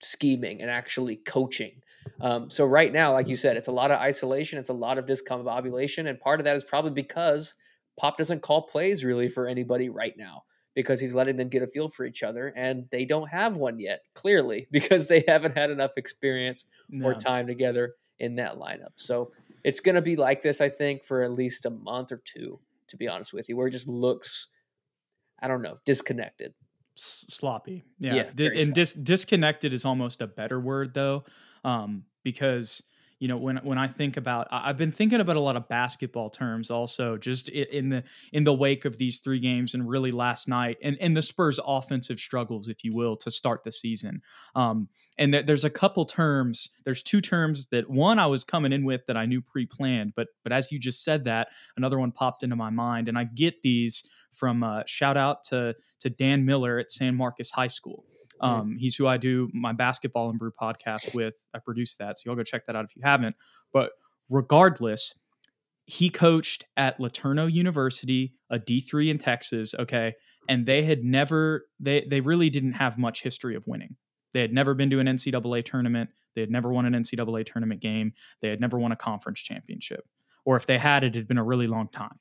scheming 0.00 0.62
and 0.62 0.70
actually 0.70 1.16
coaching. 1.16 1.80
Um, 2.20 2.50
so 2.50 2.64
right 2.64 2.92
now, 2.92 3.12
like 3.12 3.28
you 3.28 3.36
said, 3.36 3.56
it's 3.56 3.68
a 3.68 3.72
lot 3.72 3.90
of 3.90 3.98
isolation. 3.98 4.58
It's 4.58 4.68
a 4.68 4.74
lot 4.74 4.98
of 4.98 5.06
discombobulation. 5.06 6.08
And 6.08 6.20
part 6.20 6.40
of 6.40 6.44
that 6.44 6.56
is 6.56 6.64
probably 6.64 6.90
because 6.90 7.54
Pop 7.98 8.16
doesn't 8.16 8.42
call 8.42 8.62
plays 8.62 9.04
really 9.04 9.28
for 9.28 9.46
anybody 9.46 9.88
right 9.88 10.14
now 10.16 10.42
because 10.74 11.00
he's 11.00 11.14
letting 11.14 11.36
them 11.36 11.48
get 11.48 11.62
a 11.62 11.66
feel 11.66 11.88
for 11.88 12.04
each 12.04 12.22
other 12.22 12.52
and 12.56 12.86
they 12.90 13.04
don't 13.04 13.28
have 13.28 13.56
one 13.56 13.78
yet 13.78 14.00
clearly 14.14 14.66
because 14.72 15.06
they 15.08 15.24
haven't 15.26 15.56
had 15.56 15.70
enough 15.70 15.92
experience 15.96 16.64
no. 16.88 17.06
or 17.06 17.14
time 17.14 17.46
together 17.46 17.94
in 18.18 18.36
that 18.36 18.56
lineup 18.56 18.92
so 18.96 19.30
it's 19.64 19.80
going 19.80 19.94
to 19.94 20.02
be 20.02 20.16
like 20.16 20.42
this, 20.42 20.60
I 20.60 20.68
think, 20.68 21.04
for 21.04 21.22
at 21.22 21.32
least 21.32 21.66
a 21.66 21.70
month 21.70 22.12
or 22.12 22.22
two, 22.24 22.58
to 22.88 22.96
be 22.96 23.08
honest 23.08 23.32
with 23.32 23.48
you, 23.48 23.56
where 23.56 23.68
it 23.68 23.72
just 23.72 23.88
looks, 23.88 24.48
I 25.40 25.48
don't 25.48 25.62
know, 25.62 25.78
disconnected. 25.84 26.54
S- 26.96 27.24
sloppy. 27.28 27.84
Yeah. 27.98 28.14
yeah 28.36 28.48
and 28.60 28.74
dis- 28.74 28.94
disconnected 28.94 29.72
is 29.72 29.84
almost 29.84 30.22
a 30.22 30.26
better 30.26 30.60
word, 30.60 30.94
though, 30.94 31.24
um, 31.64 32.04
because 32.22 32.82
you 33.22 33.28
know 33.28 33.36
when 33.36 33.58
when 33.58 33.78
I 33.78 33.86
think 33.86 34.16
about 34.16 34.48
I've 34.50 34.76
been 34.76 34.90
thinking 34.90 35.20
about 35.20 35.36
a 35.36 35.40
lot 35.40 35.54
of 35.54 35.68
basketball 35.68 36.28
terms 36.28 36.72
also 36.72 37.16
just 37.16 37.48
in 37.48 37.88
the 37.88 38.02
in 38.32 38.42
the 38.42 38.52
wake 38.52 38.84
of 38.84 38.98
these 38.98 39.20
three 39.20 39.38
games 39.38 39.74
and 39.74 39.88
really 39.88 40.10
last 40.10 40.48
night 40.48 40.76
and 40.82 40.96
and 41.00 41.16
the 41.16 41.22
Spurs 41.22 41.60
offensive 41.64 42.18
struggles 42.18 42.66
if 42.66 42.82
you 42.82 42.90
will 42.92 43.14
to 43.18 43.30
start 43.30 43.62
the 43.62 43.70
season. 43.70 44.22
Um, 44.56 44.88
and 45.18 45.32
th- 45.32 45.46
there's 45.46 45.64
a 45.64 45.70
couple 45.70 46.04
terms 46.04 46.70
there's 46.82 47.00
two 47.00 47.20
terms 47.20 47.66
that 47.66 47.88
one 47.88 48.18
I 48.18 48.26
was 48.26 48.42
coming 48.42 48.72
in 48.72 48.84
with 48.84 49.06
that 49.06 49.16
I 49.16 49.24
knew 49.24 49.40
pre-planned 49.40 50.14
but 50.16 50.26
but 50.42 50.52
as 50.52 50.72
you 50.72 50.80
just 50.80 51.04
said 51.04 51.22
that 51.26 51.46
another 51.76 52.00
one 52.00 52.10
popped 52.10 52.42
into 52.42 52.56
my 52.56 52.70
mind 52.70 53.08
and 53.08 53.16
I 53.16 53.22
get 53.22 53.62
these 53.62 54.02
from 54.32 54.64
uh, 54.64 54.82
shout 54.86 55.16
out 55.16 55.44
to 55.44 55.76
to 56.00 56.10
Dan 56.10 56.44
Miller 56.44 56.80
at 56.80 56.90
San 56.90 57.14
Marcos 57.14 57.52
High 57.52 57.68
School 57.68 58.04
um, 58.42 58.76
he's 58.78 58.96
who 58.96 59.06
I 59.06 59.16
do 59.16 59.48
my 59.54 59.72
basketball 59.72 60.30
and 60.30 60.38
brew 60.38 60.52
podcast 60.60 61.14
with. 61.14 61.34
I 61.54 61.58
produce 61.58 61.94
that, 61.96 62.18
so 62.18 62.22
y'all 62.26 62.36
go 62.36 62.42
check 62.42 62.66
that 62.66 62.76
out 62.76 62.84
if 62.84 62.96
you 62.96 63.02
haven't. 63.04 63.36
But 63.72 63.90
regardless, 64.28 65.18
he 65.86 66.10
coached 66.10 66.64
at 66.76 66.98
LeTourneau 66.98 67.50
University, 67.52 68.34
a 68.50 68.58
D 68.58 68.80
three 68.80 69.10
in 69.10 69.18
Texas. 69.18 69.74
Okay, 69.78 70.14
and 70.48 70.66
they 70.66 70.82
had 70.82 71.04
never 71.04 71.66
they 71.78 72.04
they 72.08 72.20
really 72.20 72.50
didn't 72.50 72.72
have 72.72 72.98
much 72.98 73.22
history 73.22 73.54
of 73.54 73.64
winning. 73.66 73.96
They 74.32 74.40
had 74.40 74.52
never 74.52 74.74
been 74.74 74.90
to 74.90 74.98
an 74.98 75.06
NCAA 75.06 75.64
tournament. 75.64 76.10
They 76.34 76.40
had 76.40 76.50
never 76.50 76.72
won 76.72 76.86
an 76.86 76.94
NCAA 76.94 77.44
tournament 77.44 77.80
game. 77.80 78.12
They 78.40 78.48
had 78.48 78.60
never 78.60 78.78
won 78.78 78.92
a 78.92 78.96
conference 78.96 79.40
championship, 79.40 80.04
or 80.44 80.56
if 80.56 80.66
they 80.66 80.78
had, 80.78 81.04
it 81.04 81.14
had 81.14 81.28
been 81.28 81.38
a 81.38 81.44
really 81.44 81.66
long 81.66 81.88
time. 81.88 82.18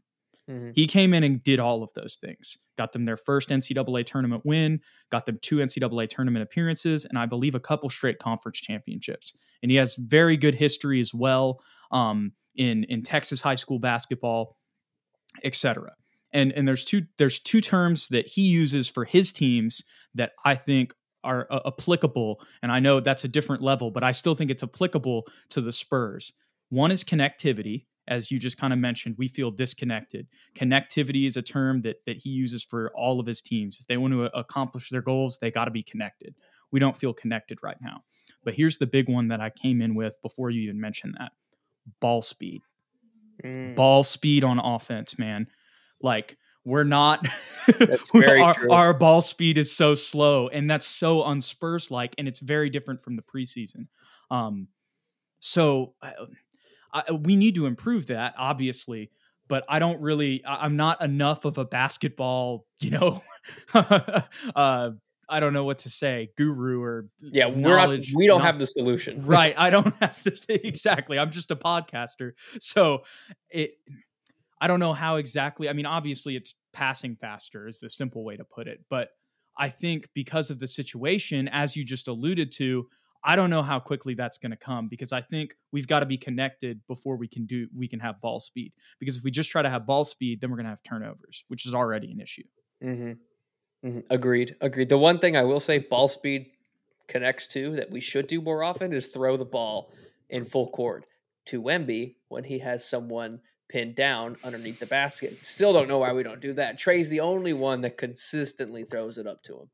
Mm-hmm. 0.52 0.72
He 0.74 0.88
came 0.88 1.14
in 1.14 1.24
and 1.24 1.42
did 1.42 1.60
all 1.60 1.84
of 1.84 1.90
those 1.96 2.18
things. 2.20 2.58
Got 2.78 2.94
them 2.94 3.06
their 3.06 3.18
first 3.18 3.50
NCAA 3.50 4.06
tournament 4.06 4.46
win, 4.46 4.82
got 5.12 5.26
them 5.26 5.40
two 5.42 5.58
NCAA 5.58 6.10
tournament 6.10 6.44
appearances, 6.44 7.06
and 7.06 7.18
I 7.18 7.26
believe 7.26 7.56
a 7.56 7.60
couple 7.60 7.90
straight 7.90 8.20
conference 8.20 8.60
championships. 8.60 9.34
And 9.64 9.72
he 9.72 9.78
has 9.78 9.96
very 9.96 10.36
good 10.36 10.56
history 10.56 11.00
as 11.00 11.14
well 11.14 11.62
um, 11.92 12.34
in 12.56 12.84
in 12.86 13.04
Texas 13.04 13.42
high 13.42 13.56
school 13.56 13.80
basketball, 13.80 14.58
etc. 15.44 15.94
And 16.34 16.52
and 16.52 16.68
there's 16.68 16.84
two 16.84 17.04
there's 17.18 17.40
two 17.40 17.62
terms 17.62 18.10
that 18.10 18.28
he 18.28 18.42
uses 18.42 18.88
for 18.88 19.06
his 19.06 19.32
teams 19.32 19.84
that 20.16 20.34
I 20.44 20.56
think 20.56 20.94
are 21.24 21.48
uh, 21.50 21.62
applicable. 21.68 22.42
And 22.64 22.72
I 22.72 22.80
know 22.80 23.00
that's 23.00 23.24
a 23.24 23.28
different 23.28 23.62
level, 23.62 23.92
but 23.92 24.04
I 24.04 24.12
still 24.12 24.36
think 24.36 24.52
it's 24.52 24.64
applicable 24.64 25.28
to 25.50 25.62
the 25.62 25.72
Spurs. 25.72 26.34
One 26.70 26.92
is 26.92 27.04
connectivity, 27.04 27.86
as 28.08 28.32
you 28.32 28.40
just 28.40 28.58
kind 28.58 28.74
of 28.74 28.80
mentioned, 28.80 29.16
we 29.18 29.28
feel 29.28 29.52
disconnected. 29.52 30.28
Connectivity 30.56 31.28
is 31.28 31.38
a 31.38 31.42
term 31.42 31.82
that 31.82 31.98
that 32.06 32.18
he 32.18 32.30
uses 32.30 32.64
for 32.64 32.92
all 32.96 33.20
of 33.20 33.28
his 33.28 33.42
teams. 33.42 33.80
If 33.80 33.88
they 33.88 33.98
want 33.98 34.14
to 34.14 34.26
accomplish 34.38 34.90
their 34.90 35.02
goals, 35.02 35.38
they 35.38 35.52
got 35.52 35.66
to 35.66 35.72
be 35.72 35.84
connected. 35.84 36.36
We 36.72 36.80
don't 36.80 36.96
feel 36.96 37.14
connected 37.14 37.60
right 37.62 37.78
now. 37.82 38.04
But 38.44 38.56
here's 38.56 38.78
the 38.78 38.88
big 38.88 39.10
one 39.10 39.28
that 39.28 39.42
I 39.42 39.50
came 39.50 39.82
in 39.82 39.96
with 39.96 40.22
before 40.22 40.50
you 40.50 40.62
even 40.62 40.80
mentioned 40.82 41.16
that. 41.20 41.32
Ball 42.00 42.22
speed. 42.22 42.62
Mm. 43.44 43.76
Ball 43.76 44.04
speed 44.04 44.44
on 44.44 44.60
offense, 44.60 45.20
man. 45.20 45.48
Like 46.02 46.38
we're 46.64 46.84
not 46.84 47.28
our, 48.14 48.72
our, 48.72 48.94
ball 48.94 49.22
speed 49.22 49.58
is 49.58 49.72
so 49.72 49.96
slow 49.96 50.48
and 50.48 50.70
that's 50.70 50.86
so 50.86 51.24
unspurs 51.24 51.90
like 51.90 52.14
and 52.18 52.28
it's 52.28 52.40
very 52.40 52.70
different 52.70 53.02
from 53.02 53.16
the 53.16 53.24
preseason 53.24 53.88
um 54.30 54.68
so 55.40 55.96
I, 56.94 57.04
I, 57.08 57.12
we 57.12 57.36
need 57.36 57.56
to 57.56 57.66
improve 57.66 58.08
that 58.08 58.34
obviously 58.38 59.12
but 59.48 59.64
i 59.70 59.80
don't 59.80 60.02
really 60.02 60.44
i'm 60.46 60.76
not 60.76 61.02
enough 61.02 61.46
of 61.46 61.58
a 61.58 61.66
basketball 61.66 62.66
you 62.82 62.92
know 62.92 63.24
uh 64.56 64.92
I 65.32 65.40
don't 65.40 65.54
know 65.54 65.64
what 65.64 65.80
to 65.80 65.90
say, 65.90 66.30
guru 66.38 66.82
or 66.82 67.08
yeah, 67.22 67.48
we're 67.48 67.78
not, 67.78 67.98
we 68.14 68.28
don't 68.28 68.42
have 68.42 68.60
the 68.60 68.66
solution, 68.66 69.26
right? 69.26 69.56
I 69.58 69.70
don't 69.70 69.96
have 70.02 70.22
to 70.24 70.36
say 70.36 70.56
exactly. 70.64 71.18
I'm 71.18 71.32
just 71.32 71.52
a 71.52 71.56
podcaster, 71.56 72.34
so 72.60 73.04
it 73.50 73.76
I 74.60 74.68
don't 74.68 74.82
know 74.82 74.94
how 74.94 75.16
exactly. 75.16 75.70
I 75.70 75.74
mean, 75.74 75.86
obviously, 75.86 76.36
it's 76.36 76.54
passing 76.74 77.16
faster 77.16 77.68
is 77.68 77.80
the 77.80 77.90
simple 77.90 78.26
way 78.26 78.36
to 78.36 78.44
put 78.44 78.68
it. 78.68 78.82
But 78.90 79.10
I 79.58 79.70
think 79.70 80.10
because 80.14 80.52
of 80.52 80.60
the 80.60 80.68
situation, 80.68 81.48
as 81.48 81.78
you 81.78 81.86
just 81.86 82.10
alluded 82.10 82.52
to, 82.54 82.88
I 83.24 83.36
don't 83.36 83.50
know 83.50 83.62
how 83.62 83.80
quickly 83.80 84.16
that's 84.16 84.38
going 84.38 84.52
to 84.52 84.58
come 84.58 84.88
because 84.88 85.12
I 85.12 85.22
think 85.22 85.56
we've 85.72 85.88
got 85.88 86.00
to 86.00 86.06
be 86.06 86.18
connected 86.18 86.82
before 86.88 87.18
we 87.18 87.28
can 87.28 87.46
do 87.46 87.68
we 87.76 87.88
can 87.88 88.00
have 88.00 88.20
ball 88.22 88.40
speed. 88.40 88.74
Because 89.00 89.18
if 89.18 89.24
we 89.24 89.32
just 89.32 89.52
try 89.52 89.62
to 89.62 89.70
have 89.70 89.86
ball 89.86 90.04
speed, 90.04 90.42
then 90.42 90.50
we're 90.50 90.58
going 90.58 90.66
to 90.66 90.72
have 90.72 90.84
turnovers, 90.84 91.44
which 91.48 91.66
is 91.66 91.74
already 91.74 92.12
an 92.12 92.20
issue. 92.20 92.44
Mm-hmm. 92.84 93.88
Mm-hmm. 93.88 94.00
Agreed. 94.10 94.56
Agreed. 94.62 94.90
The 94.90 94.98
one 94.98 95.20
thing 95.20 95.36
I 95.36 95.44
will 95.44 95.60
say, 95.60 95.80
ball 95.80 96.08
speed 96.08 96.48
connects 97.08 97.48
to 97.48 97.76
that 97.76 97.92
we 97.92 98.00
should 98.00 98.28
do 98.28 98.42
more 98.42 98.64
often 98.64 98.94
is 98.94 99.10
throw 99.10 99.38
the 99.38 99.46
ball 99.46 99.94
in 100.30 100.46
full 100.46 100.70
court 100.70 101.06
to 101.48 101.62
Wemby 101.62 102.16
when 102.30 102.44
he 102.44 102.60
has 102.60 102.88
someone 102.88 103.42
pinned 103.70 103.96
down 103.96 104.38
underneath 104.44 104.80
the 104.80 104.86
basket. 104.86 105.46
Still 105.46 105.74
don't 105.74 105.88
know 105.88 106.00
why 106.00 106.14
we 106.14 106.24
don't 106.24 106.42
do 106.42 106.54
that. 106.54 106.78
Tre's 106.78 107.10
the 107.10 107.22
only 107.22 107.54
one 107.54 107.82
that 107.82 107.98
consistently 107.98 108.84
throws 108.84 109.18
it 109.18 109.28
up 109.28 109.42
to 109.44 109.54
him. 109.54 109.70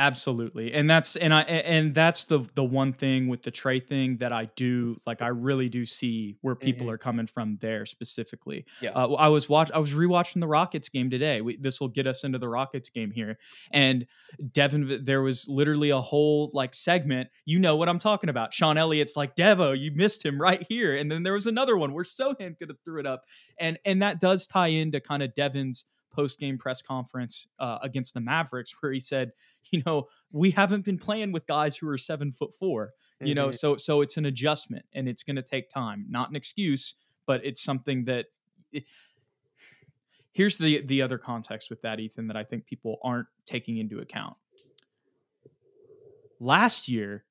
Absolutely. 0.00 0.72
And 0.72 0.88
that's 0.88 1.14
and 1.16 1.34
I 1.34 1.42
and 1.42 1.94
that's 1.94 2.24
the 2.24 2.40
the 2.54 2.64
one 2.64 2.94
thing 2.94 3.28
with 3.28 3.42
the 3.42 3.50
Tre 3.50 3.80
thing 3.80 4.16
that 4.16 4.32
I 4.32 4.46
do 4.56 4.98
like 5.06 5.20
I 5.20 5.26
really 5.26 5.68
do 5.68 5.84
see 5.84 6.38
where 6.40 6.54
people 6.54 6.86
mm-hmm. 6.86 6.94
are 6.94 6.98
coming 6.98 7.26
from 7.26 7.58
there 7.60 7.84
specifically. 7.84 8.64
Yeah. 8.80 8.92
Uh, 8.92 9.12
I 9.12 9.28
was 9.28 9.50
watch 9.50 9.70
I 9.70 9.78
was 9.78 9.92
rewatching 9.92 10.40
the 10.40 10.48
Rockets 10.48 10.88
game 10.88 11.10
today. 11.10 11.42
We, 11.42 11.58
this 11.58 11.82
will 11.82 11.88
get 11.88 12.06
us 12.06 12.24
into 12.24 12.38
the 12.38 12.48
Rockets 12.48 12.88
game 12.88 13.10
here. 13.10 13.36
And 13.74 14.06
Devin 14.52 15.04
there 15.04 15.20
was 15.20 15.46
literally 15.46 15.90
a 15.90 16.00
whole 16.00 16.50
like 16.54 16.72
segment. 16.72 17.28
You 17.44 17.58
know 17.58 17.76
what 17.76 17.90
I'm 17.90 17.98
talking 17.98 18.30
about. 18.30 18.54
Sean 18.54 18.78
Elliott's 18.78 19.18
like, 19.18 19.36
"Devo, 19.36 19.78
you 19.78 19.90
missed 19.94 20.24
him 20.24 20.40
right 20.40 20.64
here." 20.66 20.96
And 20.96 21.12
then 21.12 21.24
there 21.24 21.34
was 21.34 21.46
another 21.46 21.76
one 21.76 21.92
where 21.92 22.04
Sochan 22.04 22.56
could 22.56 22.70
have 22.70 22.78
threw 22.86 23.00
it 23.00 23.06
up. 23.06 23.24
And 23.58 23.78
and 23.84 24.00
that 24.00 24.18
does 24.18 24.46
tie 24.46 24.68
into 24.68 24.98
kind 24.98 25.22
of 25.22 25.34
Devin's 25.34 25.84
post 26.10 26.38
game 26.38 26.58
press 26.58 26.82
conference 26.82 27.48
uh, 27.58 27.78
against 27.82 28.14
the 28.14 28.20
Mavericks, 28.20 28.74
where 28.80 28.92
he 28.92 29.00
said, 29.00 29.32
you 29.70 29.82
know, 29.86 30.08
we 30.32 30.50
haven't 30.50 30.84
been 30.84 30.98
playing 30.98 31.32
with 31.32 31.46
guys 31.46 31.76
who 31.76 31.88
are 31.88 31.98
seven 31.98 32.32
foot 32.32 32.54
4 32.58 32.92
you 33.20 33.34
mm-hmm. 33.34 33.36
know, 33.36 33.50
so 33.50 33.76
so 33.76 34.00
it's 34.00 34.16
an 34.16 34.24
adjustment 34.24 34.86
and 34.94 35.06
it's 35.06 35.22
going 35.22 35.36
to 35.36 35.42
take 35.42 35.68
time, 35.68 36.06
not 36.08 36.30
an 36.30 36.36
excuse, 36.36 36.94
but 37.26 37.44
it's 37.44 37.62
something 37.62 38.04
that. 38.04 38.26
It, 38.72 38.84
here's 40.32 40.58
the 40.58 40.82
the 40.82 41.02
other 41.02 41.18
context 41.18 41.70
with 41.70 41.82
that, 41.82 42.00
Ethan, 42.00 42.28
that 42.28 42.36
I 42.36 42.44
think 42.44 42.64
people 42.64 42.98
aren't 43.02 43.26
taking 43.44 43.76
into 43.76 43.98
account. 43.98 44.36
Last 46.38 46.88
year, 46.88 47.24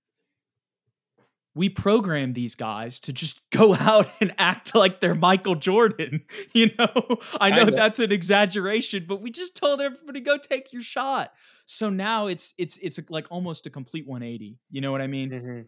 we 1.60 1.68
program 1.68 2.32
these 2.32 2.56
guys 2.56 3.00
to 3.00 3.12
just 3.12 3.42
go 3.50 3.76
out 3.76 4.10
and 4.22 4.34
act 4.38 4.74
like 4.74 5.02
they're 5.02 5.14
Michael 5.14 5.56
Jordan. 5.56 6.24
You 6.54 6.72
know, 6.80 7.18
I 7.40 7.52
know, 7.52 7.66
that's 7.66 8.00
an 8.00 8.12
exaggeration, 8.12 9.06
but 9.08 9.22
we 9.22 9.30
just 9.30 9.56
told 9.56 9.82
everybody 9.82 10.20
go 10.20 10.38
take 10.38 10.74
your 10.74 10.82
shot. 10.82 11.32
So 11.66 11.90
now 11.90 12.28
it's 12.28 12.54
it's 12.58 12.78
it's 12.78 13.00
like 13.10 13.28
almost 13.30 13.66
a 13.68 13.70
complete 13.70 14.08
180. 14.08 14.58
You 14.72 14.82
know 14.82 14.92
what 14.92 15.02
I 15.02 15.08
mean? 15.08 15.30
Mm-hmm. 15.30 15.62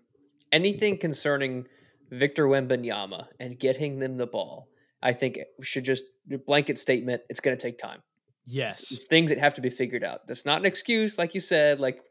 Anything 0.52 0.98
concerning 0.98 1.68
Victor 2.10 2.48
Wembanyama 2.48 3.28
and 3.40 3.60
getting 3.60 4.00
them 4.00 4.18
the 4.18 4.26
ball, 4.26 4.70
I 5.04 5.14
think 5.14 5.40
should 5.62 5.86
just 5.86 6.04
blanket 6.48 6.80
statement. 6.80 7.22
It's 7.30 7.40
going 7.40 7.56
to 7.56 7.62
take 7.62 7.78
time. 7.78 8.02
Yes, 8.46 8.82
it's, 8.82 8.92
it's 8.92 9.06
things 9.06 9.30
that 9.30 9.38
have 9.38 9.54
to 9.56 9.62
be 9.62 9.70
figured 9.70 10.04
out. 10.04 10.28
That's 10.28 10.46
not 10.46 10.60
an 10.60 10.66
excuse, 10.66 11.18
like 11.18 11.34
you 11.36 11.42
said. 11.42 11.80
Like 11.80 12.02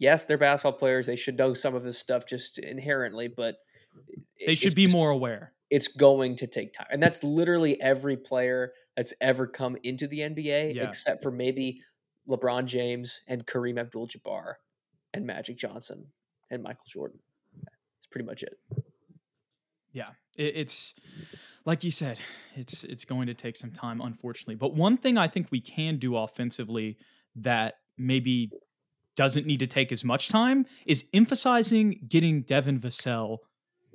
yes, 0.00 0.24
they're 0.24 0.38
basketball 0.38 0.76
players. 0.76 1.06
They 1.06 1.14
should 1.14 1.38
know 1.38 1.54
some 1.54 1.76
of 1.76 1.84
this 1.84 1.98
stuff 1.98 2.26
just 2.26 2.58
inherently, 2.58 3.28
but 3.28 3.58
they 4.44 4.56
should 4.56 4.74
be 4.74 4.88
more 4.88 5.10
aware. 5.10 5.52
It's 5.70 5.86
going 5.86 6.34
to 6.36 6.48
take 6.48 6.72
time. 6.72 6.88
And 6.90 7.00
that's 7.00 7.22
literally 7.22 7.80
every 7.80 8.16
player 8.16 8.72
that's 8.96 9.14
ever 9.20 9.46
come 9.46 9.76
into 9.84 10.08
the 10.08 10.20
NBA, 10.20 10.74
yeah. 10.74 10.88
except 10.88 11.22
for 11.22 11.30
maybe 11.30 11.82
LeBron 12.28 12.64
James 12.64 13.20
and 13.28 13.46
Kareem 13.46 13.78
Abdul 13.78 14.08
Jabbar 14.08 14.54
and 15.14 15.24
Magic 15.24 15.56
Johnson 15.56 16.06
and 16.50 16.62
Michael 16.62 16.86
Jordan. 16.88 17.20
That's 17.62 18.06
pretty 18.10 18.26
much 18.26 18.42
it. 18.42 18.58
Yeah. 19.92 20.10
It, 20.36 20.56
it's 20.56 20.94
like 21.64 21.84
you 21.84 21.90
said, 21.92 22.18
it's 22.56 22.82
it's 22.84 23.04
going 23.04 23.28
to 23.28 23.34
take 23.34 23.56
some 23.56 23.70
time, 23.70 24.00
unfortunately. 24.00 24.56
But 24.56 24.74
one 24.74 24.96
thing 24.96 25.18
I 25.18 25.28
think 25.28 25.48
we 25.50 25.60
can 25.60 25.98
do 25.98 26.16
offensively 26.16 26.96
that 27.36 27.74
maybe 27.96 28.50
doesn't 29.20 29.44
need 29.44 29.60
to 29.60 29.66
take 29.66 29.92
as 29.92 30.02
much 30.02 30.30
time 30.30 30.64
is 30.86 31.04
emphasizing 31.12 32.00
getting 32.08 32.40
Devin 32.40 32.80
Vassell 32.80 33.36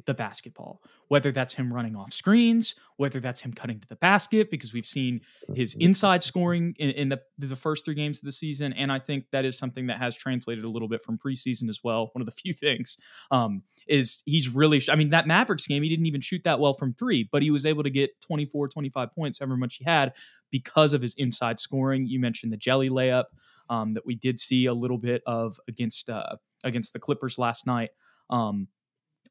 the 0.05 0.13
basketball, 0.13 0.83
whether 1.07 1.31
that's 1.31 1.51
him 1.51 1.73
running 1.73 1.95
off 1.95 2.13
screens, 2.13 2.75
whether 2.97 3.19
that's 3.19 3.41
him 3.41 3.51
cutting 3.51 3.79
to 3.79 3.87
the 3.87 3.95
basket, 3.95 4.51
because 4.51 4.71
we've 4.71 4.85
seen 4.85 5.21
his 5.55 5.73
inside 5.79 6.21
scoring 6.21 6.75
in, 6.77 6.91
in, 6.91 7.09
the, 7.09 7.19
the 7.39 7.55
first 7.55 7.85
three 7.85 7.95
games 7.95 8.19
of 8.19 8.25
the 8.25 8.31
season. 8.31 8.71
And 8.73 8.91
I 8.91 8.99
think 8.99 9.25
that 9.31 9.45
is 9.45 9.57
something 9.57 9.87
that 9.87 9.97
has 9.97 10.15
translated 10.15 10.63
a 10.63 10.69
little 10.69 10.87
bit 10.87 11.01
from 11.01 11.17
preseason 11.17 11.69
as 11.69 11.79
well. 11.83 12.11
One 12.13 12.21
of 12.21 12.27
the 12.27 12.31
few 12.31 12.53
things 12.53 12.99
um, 13.31 13.63
is 13.87 14.21
he's 14.27 14.47
really, 14.53 14.79
I 14.91 14.95
mean, 14.95 15.09
that 15.09 15.25
Mavericks 15.25 15.65
game, 15.65 15.81
he 15.81 15.89
didn't 15.89 16.05
even 16.05 16.21
shoot 16.21 16.43
that 16.43 16.59
well 16.59 16.75
from 16.75 16.93
three, 16.93 17.27
but 17.31 17.41
he 17.41 17.49
was 17.49 17.65
able 17.65 17.81
to 17.81 17.89
get 17.89 18.11
24, 18.21 18.67
25 18.67 19.15
points, 19.15 19.39
however 19.39 19.57
much 19.57 19.77
he 19.77 19.85
had, 19.85 20.13
because 20.51 20.93
of 20.93 21.01
his 21.01 21.15
inside 21.15 21.59
scoring. 21.59 22.05
You 22.05 22.19
mentioned 22.19 22.53
the 22.53 22.57
jelly 22.57 22.89
layup 22.89 23.25
um, 23.69 23.93
that 23.93 24.05
we 24.05 24.15
did 24.15 24.39
see 24.39 24.65
a 24.65 24.73
little 24.73 24.97
bit 24.97 25.21
of 25.25 25.59
against 25.67 26.09
uh, 26.09 26.35
against 26.63 26.93
the 26.93 26.99
Clippers 26.99 27.37
last 27.37 27.67
night. 27.67 27.91
Um, 28.29 28.67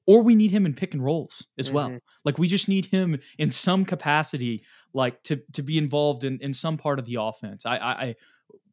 or 0.06 0.22
we 0.22 0.34
need 0.34 0.50
him 0.50 0.66
in 0.66 0.74
pick 0.74 0.92
and 0.92 1.02
rolls 1.02 1.46
as 1.58 1.66
mm-hmm. 1.66 1.76
well. 1.76 1.98
Like 2.24 2.38
we 2.38 2.46
just 2.46 2.68
need 2.68 2.86
him 2.86 3.18
in 3.38 3.50
some 3.50 3.84
capacity, 3.84 4.62
like 4.92 5.22
to 5.24 5.40
to 5.52 5.62
be 5.62 5.78
involved 5.78 6.24
in 6.24 6.38
in 6.40 6.52
some 6.52 6.76
part 6.76 6.98
of 6.98 7.06
the 7.06 7.16
offense. 7.20 7.64
I, 7.66 7.76
I, 7.76 7.92
I 7.92 8.14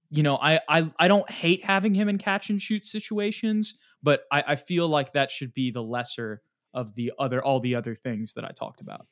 you 0.09 0.23
know, 0.23 0.35
I, 0.35 0.59
I 0.67 0.91
I 0.99 1.07
don't 1.07 1.29
hate 1.29 1.63
having 1.63 1.93
him 1.93 2.09
in 2.09 2.17
catch 2.17 2.49
and 2.49 2.61
shoot 2.61 2.85
situations, 2.85 3.75
but 4.03 4.23
I, 4.31 4.43
I 4.49 4.55
feel 4.55 4.87
like 4.87 5.13
that 5.13 5.31
should 5.31 5.53
be 5.53 5.71
the 5.71 5.83
lesser 5.83 6.41
of 6.73 6.95
the 6.95 7.13
other 7.17 7.43
all 7.43 7.59
the 7.59 7.75
other 7.75 7.95
things 7.95 8.33
that 8.33 8.45
I 8.45 8.51
talked 8.51 8.81
about. 8.81 9.05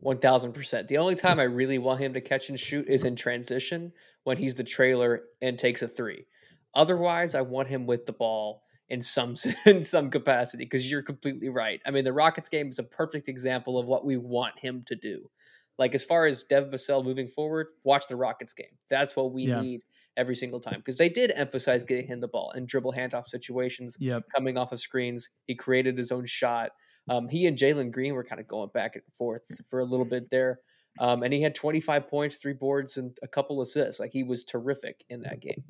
One 0.00 0.18
thousand 0.18 0.52
percent. 0.52 0.88
The 0.88 0.98
only 0.98 1.14
time 1.14 1.38
I 1.38 1.44
really 1.44 1.78
want 1.78 2.00
him 2.00 2.14
to 2.14 2.20
catch 2.20 2.48
and 2.48 2.58
shoot 2.58 2.88
is 2.88 3.04
in 3.04 3.16
transition 3.16 3.92
when 4.24 4.38
he's 4.38 4.54
the 4.54 4.64
trailer 4.64 5.22
and 5.40 5.58
takes 5.58 5.82
a 5.82 5.88
three. 5.88 6.26
Otherwise, 6.74 7.34
I 7.34 7.42
want 7.42 7.68
him 7.68 7.86
with 7.86 8.06
the 8.06 8.12
ball 8.12 8.62
in 8.88 9.00
some 9.00 9.34
in 9.66 9.84
some 9.84 10.10
capacity 10.10 10.64
because 10.64 10.90
you're 10.90 11.02
completely 11.02 11.48
right. 11.48 11.80
I 11.86 11.90
mean, 11.90 12.04
the 12.04 12.12
Rockets 12.12 12.48
game 12.48 12.68
is 12.68 12.78
a 12.78 12.84
perfect 12.84 13.28
example 13.28 13.78
of 13.78 13.86
what 13.86 14.04
we 14.04 14.16
want 14.16 14.58
him 14.58 14.84
to 14.86 14.96
do. 14.96 15.30
Like 15.78 15.94
as 15.94 16.04
far 16.04 16.26
as 16.26 16.42
Dev 16.42 16.68
Vassell 16.68 17.02
moving 17.02 17.28
forward, 17.28 17.68
watch 17.84 18.06
the 18.08 18.16
Rockets 18.16 18.52
game. 18.52 18.76
That's 18.90 19.16
what 19.16 19.32
we 19.32 19.44
yeah. 19.44 19.60
need 19.62 19.80
every 20.16 20.34
single 20.34 20.60
time 20.60 20.76
because 20.76 20.98
they 20.98 21.08
did 21.08 21.32
emphasize 21.34 21.84
getting 21.84 22.06
him 22.06 22.20
the 22.20 22.28
ball 22.28 22.52
and 22.54 22.68
dribble 22.68 22.92
handoff 22.92 23.24
situations, 23.24 23.96
yep. 23.98 24.24
coming 24.34 24.58
off 24.58 24.72
of 24.72 24.80
screens. 24.80 25.30
He 25.46 25.54
created 25.54 25.96
his 25.96 26.12
own 26.12 26.26
shot. 26.26 26.72
Um, 27.10 27.28
he 27.28 27.46
and 27.46 27.58
Jalen 27.58 27.90
Green 27.90 28.14
were 28.14 28.24
kind 28.24 28.40
of 28.40 28.46
going 28.46 28.70
back 28.72 28.94
and 28.94 29.04
forth 29.12 29.60
for 29.68 29.80
a 29.80 29.84
little 29.84 30.06
bit 30.06 30.30
there. 30.30 30.60
Um, 30.98 31.22
and 31.22 31.32
he 31.32 31.42
had 31.42 31.54
25 31.54 32.08
points, 32.08 32.36
three 32.36 32.52
boards, 32.52 32.96
and 32.96 33.16
a 33.22 33.28
couple 33.28 33.60
assists. 33.60 34.00
Like 34.00 34.12
he 34.12 34.22
was 34.22 34.44
terrific 34.44 35.04
in 35.08 35.22
that 35.22 35.40
game. 35.40 35.64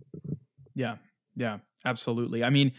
Yeah, 0.75 0.97
yeah, 1.35 1.59
absolutely. 1.85 2.45
I 2.45 2.51
mean, 2.51 2.73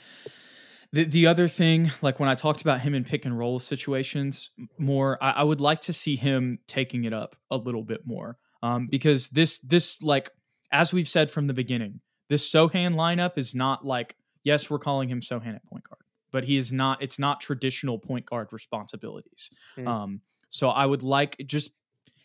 the 0.93 1.05
the 1.05 1.27
other 1.27 1.47
thing, 1.47 1.91
like 2.01 2.19
when 2.19 2.29
I 2.29 2.35
talked 2.35 2.61
about 2.61 2.81
him 2.81 2.93
in 2.93 3.03
pick 3.03 3.25
and 3.25 3.37
roll 3.37 3.59
situations 3.59 4.51
more, 4.77 5.17
I, 5.21 5.31
I 5.31 5.43
would 5.43 5.61
like 5.61 5.81
to 5.81 5.93
see 5.93 6.15
him 6.15 6.59
taking 6.67 7.05
it 7.05 7.13
up 7.13 7.35
a 7.49 7.57
little 7.57 7.83
bit 7.83 8.05
more. 8.05 8.37
Um, 8.63 8.87
because 8.89 9.29
this 9.29 9.59
this 9.61 10.01
like 10.03 10.29
as 10.71 10.93
we've 10.93 11.07
said 11.07 11.29
from 11.29 11.47
the 11.47 11.53
beginning, 11.53 12.01
this 12.29 12.49
Sochan 12.49 12.95
lineup 12.95 13.37
is 13.37 13.55
not 13.55 13.85
like 13.85 14.15
yes, 14.43 14.69
we're 14.69 14.79
calling 14.79 15.09
him 15.09 15.21
Sochan 15.21 15.55
at 15.55 15.65
point 15.65 15.87
guard, 15.87 16.00
but 16.31 16.43
he 16.43 16.57
is 16.57 16.71
not. 16.71 17.01
It's 17.01 17.19
not 17.19 17.41
traditional 17.41 17.99
point 17.99 18.25
guard 18.25 18.51
responsibilities. 18.51 19.49
Mm. 19.77 19.87
Um, 19.87 20.21
So 20.49 20.69
I 20.69 20.85
would 20.85 21.03
like 21.03 21.37
just 21.45 21.71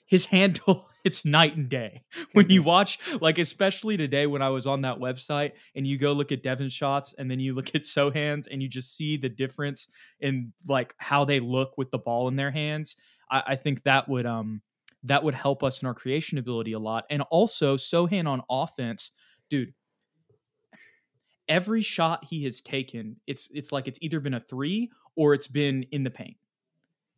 his 0.07 0.27
handle 0.27 0.89
it's 1.05 1.25
night 1.25 1.57
and 1.57 1.69
day 1.69 2.03
when 2.33 2.49
you 2.49 2.63
watch 2.63 2.99
like 3.21 3.39
especially 3.39 3.97
today 3.97 4.27
when 4.27 4.41
i 4.41 4.49
was 4.49 4.67
on 4.67 4.83
that 4.83 4.99
website 4.99 5.53
and 5.75 5.87
you 5.87 5.99
go 5.99 6.13
look 6.13 6.33
at 6.33 6.43
devin 6.43 6.69
shots 6.69 7.15
and 7.19 7.31
then 7.31 7.39
you 7.39 7.55
look 7.55 7.75
at 7.75 7.87
sochan's 7.87 8.47
and 8.47 8.63
you 8.63 8.69
just 8.69 8.97
see 8.97 9.17
the 9.17 9.29
difference 9.29 9.89
in 10.21 10.53
like 10.67 10.95
how 10.99 11.25
they 11.25 11.41
look 11.41 11.77
with 11.77 11.91
the 11.91 11.99
ball 11.99 12.29
in 12.29 12.37
their 12.37 12.51
hands 12.51 12.97
i, 13.31 13.43
I 13.49 13.57
think 13.57 13.83
that 13.83 14.09
would 14.09 14.27
um 14.27 14.63
that 15.03 15.23
would 15.23 15.35
help 15.35 15.63
us 15.63 15.83
in 15.83 15.87
our 15.87 15.95
creation 15.95 16.39
ability 16.39 16.73
a 16.73 16.79
lot 16.79 17.05
and 17.11 17.23
also 17.23 17.77
sohan 17.77 18.27
on 18.27 18.43
offense 18.49 19.11
dude 19.51 19.75
every 21.49 21.81
shot 21.81 22.25
he 22.25 22.45
has 22.45 22.61
taken 22.61 23.17
it's 23.27 23.49
it's 23.53 23.73
like 23.73 23.87
it's 23.89 23.99
either 24.03 24.21
been 24.21 24.35
a 24.35 24.41
three 24.41 24.91
or 25.15 25.35
it's 25.35 25.47
been 25.47 25.85
in 25.93 26.03
the 26.03 26.11
paint 26.11 26.37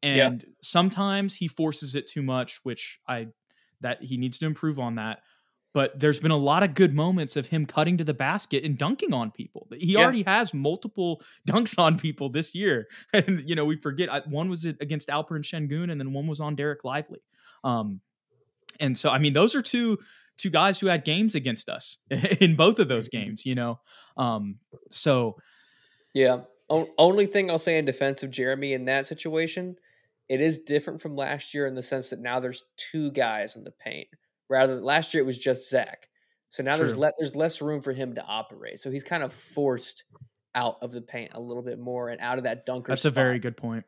and 0.02 0.42
yeah. 0.42 0.52
sometimes 0.62 1.34
he 1.34 1.48
forces 1.48 1.94
it 1.94 2.06
too 2.06 2.22
much 2.22 2.60
which 2.62 3.00
i 3.08 3.26
that 3.80 4.02
he 4.02 4.16
needs 4.16 4.38
to 4.38 4.46
improve 4.46 4.78
on 4.78 4.96
that 4.96 5.20
but 5.74 5.98
there's 6.00 6.18
been 6.18 6.30
a 6.30 6.36
lot 6.36 6.62
of 6.62 6.74
good 6.74 6.94
moments 6.94 7.36
of 7.36 7.46
him 7.46 7.66
cutting 7.66 7.98
to 7.98 8.04
the 8.04 8.14
basket 8.14 8.64
and 8.64 8.78
dunking 8.78 9.12
on 9.12 9.30
people. 9.30 9.68
He 9.76 9.92
yeah. 9.92 10.00
already 10.00 10.22
has 10.22 10.54
multiple 10.54 11.22
dunks 11.48 11.78
on 11.78 11.98
people 11.98 12.30
this 12.30 12.54
year, 12.54 12.88
and 13.12 13.42
you 13.48 13.54
know 13.54 13.64
we 13.64 13.76
forget 13.76 14.26
one 14.28 14.48
was 14.48 14.64
against 14.64 15.08
Alperen 15.08 15.44
Sengun, 15.44 15.90
and 15.90 16.00
then 16.00 16.12
one 16.12 16.26
was 16.26 16.40
on 16.40 16.56
Dereck 16.56 16.84
Lively. 16.84 17.20
Um, 17.64 18.00
and 18.80 18.96
so 18.96 19.10
I 19.10 19.18
mean 19.18 19.34
those 19.34 19.54
are 19.54 19.62
two 19.62 19.98
two 20.38 20.50
guys 20.50 20.80
who 20.80 20.86
had 20.86 21.04
games 21.04 21.34
against 21.34 21.68
us 21.68 21.98
in 22.40 22.56
both 22.56 22.78
of 22.78 22.88
those 22.88 23.08
games. 23.08 23.44
You 23.44 23.54
know, 23.54 23.80
um, 24.16 24.56
so 24.90 25.36
yeah. 26.14 26.40
O- 26.70 26.88
only 26.98 27.26
thing 27.26 27.50
I'll 27.50 27.58
say 27.58 27.78
in 27.78 27.84
defense 27.84 28.22
of 28.22 28.30
Jeremy 28.30 28.74
in 28.74 28.86
that 28.86 29.06
situation 29.06 29.76
it 30.28 30.40
is 30.40 30.58
different 30.58 31.00
from 31.00 31.16
last 31.16 31.54
year 31.54 31.66
in 31.66 31.74
the 31.74 31.82
sense 31.82 32.10
that 32.10 32.20
now 32.20 32.38
there's 32.38 32.64
two 32.76 33.10
guys 33.12 33.56
in 33.56 33.64
the 33.64 33.70
paint. 33.70 34.08
Rather 34.50 34.74
than 34.74 34.84
last 34.84 35.14
year 35.14 35.22
it 35.22 35.26
was 35.26 35.38
just 35.38 35.68
Zach. 35.68 36.08
So 36.50 36.62
now 36.62 36.76
True. 36.76 36.86
there's 36.86 36.98
le- 36.98 37.12
there's 37.18 37.36
less 37.36 37.60
room 37.60 37.80
for 37.80 37.92
him 37.92 38.14
to 38.14 38.22
operate. 38.24 38.78
So 38.78 38.90
he's 38.90 39.04
kind 39.04 39.22
of 39.22 39.32
forced 39.32 40.04
out 40.54 40.76
of 40.80 40.92
the 40.92 41.02
paint 41.02 41.32
a 41.34 41.40
little 41.40 41.62
bit 41.62 41.78
more 41.78 42.08
and 42.08 42.20
out 42.20 42.38
of 42.38 42.44
that 42.44 42.64
dunker. 42.64 42.92
That's 42.92 43.02
spot. 43.02 43.12
a 43.12 43.14
very 43.14 43.38
good 43.38 43.56
point. 43.56 43.84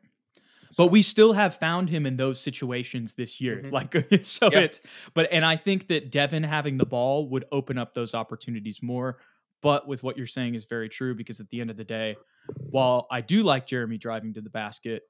But 0.77 0.87
we 0.87 1.01
still 1.01 1.33
have 1.33 1.55
found 1.55 1.89
him 1.89 2.05
in 2.05 2.17
those 2.17 2.39
situations 2.39 3.13
this 3.13 3.41
year. 3.41 3.57
Mm-hmm. 3.57 3.73
Like 3.73 3.93
so 4.25 4.49
yep. 4.51 4.63
it's 4.63 4.79
but 5.13 5.27
and 5.31 5.45
I 5.45 5.55
think 5.55 5.87
that 5.87 6.11
Devin 6.11 6.43
having 6.43 6.77
the 6.77 6.85
ball 6.85 7.27
would 7.29 7.45
open 7.51 7.77
up 7.77 7.93
those 7.93 8.13
opportunities 8.13 8.81
more. 8.81 9.17
But 9.61 9.87
with 9.87 10.01
what 10.01 10.17
you're 10.17 10.27
saying 10.27 10.55
is 10.55 10.65
very 10.65 10.89
true 10.89 11.13
because 11.13 11.39
at 11.39 11.49
the 11.49 11.61
end 11.61 11.69
of 11.69 11.77
the 11.77 11.83
day, 11.83 12.15
while 12.55 13.07
I 13.11 13.21
do 13.21 13.43
like 13.43 13.67
Jeremy 13.67 13.99
driving 13.99 14.33
to 14.33 14.41
the 14.41 14.49
basket, 14.49 15.03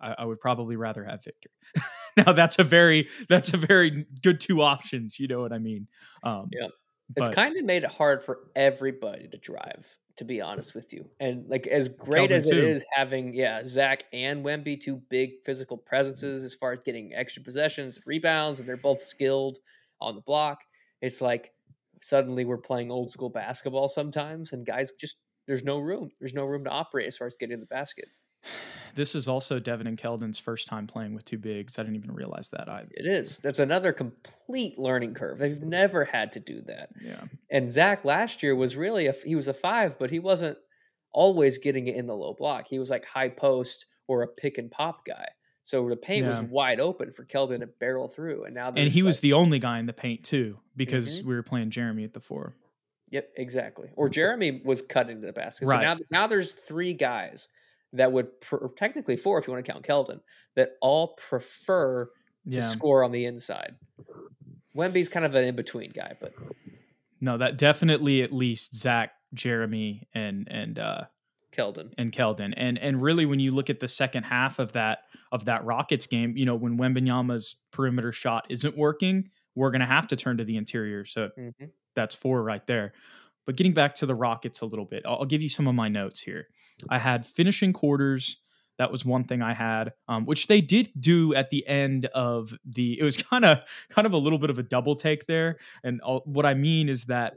I, 0.00 0.14
I 0.18 0.24
would 0.24 0.40
probably 0.40 0.76
rather 0.76 1.04
have 1.04 1.22
Victor. 1.22 1.50
now 2.16 2.32
that's 2.32 2.58
a 2.58 2.64
very 2.64 3.08
that's 3.28 3.52
a 3.52 3.56
very 3.56 4.06
good 4.22 4.40
two 4.40 4.62
options. 4.62 5.18
You 5.18 5.28
know 5.28 5.40
what 5.40 5.52
I 5.52 5.58
mean? 5.58 5.86
Um, 6.22 6.48
yeah, 6.50 6.68
it's 7.16 7.34
kind 7.34 7.56
of 7.56 7.64
made 7.64 7.84
it 7.84 7.90
hard 7.90 8.24
for 8.24 8.40
everybody 8.54 9.28
to 9.28 9.38
drive. 9.38 9.96
To 10.16 10.24
be 10.26 10.42
honest 10.42 10.74
with 10.74 10.92
you, 10.92 11.08
and 11.18 11.48
like 11.48 11.66
as 11.66 11.88
great 11.88 12.28
Kelvin 12.28 12.36
as 12.36 12.46
it 12.48 12.52
too. 12.52 12.58
is 12.58 12.84
having 12.92 13.32
yeah 13.32 13.62
Zach 13.64 14.04
and 14.12 14.44
Wemby 14.44 14.78
two 14.78 15.00
big 15.08 15.42
physical 15.46 15.78
presences 15.78 16.44
as 16.44 16.54
far 16.54 16.72
as 16.72 16.80
getting 16.80 17.14
extra 17.14 17.42
possessions, 17.42 17.98
rebounds, 18.04 18.60
and 18.60 18.68
they're 18.68 18.76
both 18.76 19.00
skilled 19.00 19.60
on 19.98 20.16
the 20.16 20.20
block. 20.20 20.58
It's 21.00 21.22
like 21.22 21.54
suddenly 22.02 22.44
we're 22.44 22.58
playing 22.58 22.90
old 22.90 23.10
school 23.10 23.30
basketball 23.30 23.88
sometimes, 23.88 24.52
and 24.52 24.66
guys 24.66 24.92
just 24.92 25.16
there's 25.46 25.64
no 25.64 25.78
room. 25.78 26.10
There's 26.18 26.34
no 26.34 26.44
room 26.44 26.64
to 26.64 26.70
operate 26.70 27.06
as 27.06 27.16
far 27.16 27.26
as 27.26 27.38
getting 27.38 27.56
to 27.56 27.60
the 27.60 27.66
basket. 27.66 28.08
This 28.94 29.14
is 29.14 29.28
also 29.28 29.58
Devin 29.58 29.86
and 29.86 29.98
Keldon's 29.98 30.38
first 30.38 30.68
time 30.68 30.86
playing 30.86 31.14
with 31.14 31.24
two 31.24 31.38
bigs. 31.38 31.78
I 31.78 31.82
didn't 31.82 31.96
even 31.96 32.12
realize 32.12 32.48
that 32.48 32.68
either. 32.68 32.90
It 32.92 33.06
is. 33.06 33.38
That's 33.38 33.58
another 33.58 33.92
complete 33.92 34.78
learning 34.78 35.14
curve. 35.14 35.38
They've 35.38 35.62
never 35.62 36.04
had 36.04 36.32
to 36.32 36.40
do 36.40 36.62
that. 36.62 36.90
Yeah. 37.02 37.22
And 37.50 37.70
Zach 37.70 38.04
last 38.04 38.42
year 38.42 38.54
was 38.54 38.76
really 38.76 39.06
a 39.06 39.12
he 39.12 39.34
was 39.34 39.48
a 39.48 39.54
five, 39.54 39.98
but 39.98 40.10
he 40.10 40.18
wasn't 40.18 40.58
always 41.12 41.58
getting 41.58 41.86
it 41.86 41.96
in 41.96 42.06
the 42.06 42.14
low 42.14 42.34
block. 42.34 42.68
He 42.68 42.78
was 42.78 42.90
like 42.90 43.04
high 43.04 43.28
post 43.28 43.86
or 44.06 44.22
a 44.22 44.28
pick 44.28 44.58
and 44.58 44.70
pop 44.70 45.04
guy. 45.04 45.26
So 45.62 45.88
the 45.88 45.96
paint 45.96 46.24
yeah. 46.24 46.30
was 46.30 46.40
wide 46.40 46.80
open 46.80 47.12
for 47.12 47.24
Keldon 47.24 47.60
to 47.60 47.66
barrel 47.66 48.08
through, 48.08 48.44
and 48.44 48.54
now 48.54 48.72
and 48.74 48.88
he 48.88 49.02
like, 49.02 49.06
was 49.06 49.20
the 49.20 49.34
only 49.34 49.58
guy 49.58 49.78
in 49.78 49.86
the 49.86 49.92
paint 49.92 50.24
too 50.24 50.58
because 50.74 51.18
mm-hmm. 51.18 51.28
we 51.28 51.34
were 51.34 51.42
playing 51.42 51.70
Jeremy 51.70 52.04
at 52.04 52.12
the 52.12 52.20
four. 52.20 52.56
Yep, 53.10 53.30
exactly. 53.36 53.90
Or 53.96 54.08
Jeremy 54.08 54.62
was 54.64 54.82
cutting 54.82 55.20
to 55.20 55.26
the 55.26 55.32
basket. 55.32 55.66
Right. 55.66 55.82
So 55.84 55.94
now, 55.94 56.00
now 56.10 56.26
there's 56.26 56.52
three 56.52 56.94
guys 56.94 57.48
that 57.92 58.12
would 58.12 58.40
pr- 58.40 58.66
technically 58.76 59.16
four 59.16 59.38
if 59.38 59.46
you 59.46 59.52
want 59.52 59.64
to 59.64 59.72
count 59.72 59.84
Keldon 59.84 60.20
that 60.56 60.72
all 60.80 61.14
prefer 61.16 62.06
to 62.50 62.58
yeah. 62.58 62.60
score 62.60 63.04
on 63.04 63.12
the 63.12 63.24
inside. 63.26 63.74
Wemby's 64.74 65.08
kind 65.08 65.26
of 65.26 65.34
an 65.34 65.44
in 65.44 65.56
between 65.56 65.90
guy, 65.90 66.14
but 66.20 66.32
no, 67.20 67.36
that 67.38 67.58
definitely 67.58 68.22
at 68.22 68.32
least 68.32 68.74
Zach, 68.74 69.12
Jeremy, 69.34 70.08
and 70.14 70.48
and 70.50 70.78
uh, 70.78 71.04
Keldon 71.52 71.92
and 71.98 72.12
Keldon, 72.12 72.54
and 72.56 72.78
and 72.78 73.02
really 73.02 73.26
when 73.26 73.40
you 73.40 73.50
look 73.50 73.68
at 73.68 73.80
the 73.80 73.88
second 73.88 74.24
half 74.24 74.58
of 74.58 74.72
that 74.72 75.00
of 75.32 75.44
that 75.46 75.64
Rockets 75.64 76.06
game, 76.06 76.36
you 76.36 76.44
know 76.44 76.54
when 76.54 76.78
Wembanyama's 76.78 77.56
perimeter 77.72 78.12
shot 78.12 78.46
isn't 78.48 78.76
working, 78.76 79.30
we're 79.54 79.70
gonna 79.70 79.86
have 79.86 80.06
to 80.08 80.16
turn 80.16 80.38
to 80.38 80.44
the 80.44 80.56
interior. 80.56 81.04
So 81.04 81.30
mm-hmm. 81.36 81.66
that's 81.94 82.14
four 82.14 82.42
right 82.42 82.66
there. 82.66 82.92
But 83.50 83.56
getting 83.56 83.74
back 83.74 83.96
to 83.96 84.06
the 84.06 84.14
Rockets 84.14 84.60
a 84.60 84.64
little 84.64 84.84
bit, 84.84 85.02
I'll, 85.04 85.24
give 85.24 85.42
you 85.42 85.48
some 85.48 85.66
of 85.66 85.74
my 85.74 85.88
notes 85.88 86.20
here. 86.20 86.46
I 86.88 87.00
had 87.00 87.26
finishing 87.26 87.72
quarters. 87.72 88.36
That 88.78 88.92
was 88.92 89.04
one 89.04 89.24
thing 89.24 89.42
I 89.42 89.54
had, 89.54 89.92
um, 90.06 90.24
which 90.24 90.46
they 90.46 90.60
did 90.60 90.90
do 91.00 91.34
at 91.34 91.50
the 91.50 91.66
end 91.66 92.06
of 92.14 92.54
the. 92.64 92.96
It 92.96 93.02
was 93.02 93.16
kind 93.30 93.44
of 93.44 93.58
kind 93.88 94.06
of 94.06 94.12
a 94.12 94.18
little 94.18 94.38
bit 94.38 94.50
of 94.50 94.60
a 94.60 94.62
double 94.62 94.94
take 94.94 95.26
there, 95.26 95.58
and 95.82 96.00
I'll, 96.06 96.22
what 96.26 96.46
I 96.46 96.54
mean 96.54 96.88
is 96.88 97.06
that 97.06 97.34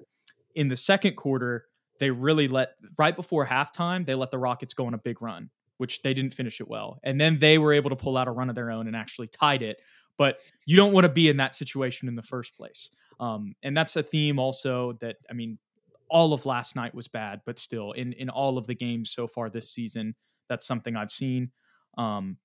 in 0.54 0.67
the 0.67 0.76
second 0.76 1.15
quarter 1.15 1.65
they 1.99 2.12
really 2.12 2.47
let 2.47 2.76
right 2.95 3.15
before 3.15 3.47
halftime 3.47 4.06
they 4.06 4.13
let 4.13 4.30
the 4.30 4.38
Rockets 4.38 4.76
go 4.76 4.86
on 4.86 4.93
a 4.93 4.99
big 4.99 5.19
run, 5.19 5.49
which 5.78 6.04
they 6.04 6.13
didn't 6.13 6.36
finish 6.36 6.62
it 6.62 6.67
well, 6.67 6.99
and 7.04 7.19
then 7.19 7.39
they 7.39 7.58
were 7.58 7.73
able 7.73 7.89
to 7.89 7.95
pull 7.95 8.17
out 8.17 8.28
a 8.28 8.32
run 8.32 8.49
of 8.49 8.56
their 8.56 8.69
own 8.69 8.86
and 8.86 8.95
actually 8.95 9.30
tied 9.30 9.63
it. 9.63 9.82
But 10.19 10.38
you 10.67 10.78
don't 10.78 10.93
want 10.93 11.06
to 11.06 11.12
be 11.12 11.28
in 11.28 11.38
that 11.38 11.56
situation 11.56 12.08
in 12.08 12.13
the 12.13 12.21
first 12.21 12.56
place. 12.56 12.91
Um, 13.19 13.56
and 13.63 13.76
that's 13.76 13.95
a 13.95 14.04
theme 14.04 14.38
also 14.38 14.93
that 15.02 15.15
I 15.28 15.34
mean 15.34 15.58
all 16.13 16.32
of 16.32 16.45
last 16.45 16.76
night 16.76 16.93
was 16.93 17.08
bad, 17.08 17.41
but 17.43 17.58
still, 17.58 17.91
in 17.93 18.13
in 18.13 18.30
all 18.30 18.58
of 18.58 18.67
the 18.67 18.76
games 18.76 19.12
so 19.12 19.28
far 19.28 19.49
this 19.49 19.71
season, 19.71 20.15
that's 20.47 20.65
something 20.65 20.95
I've 20.95 21.12
seen. 21.12 21.52
Um, 21.97 22.38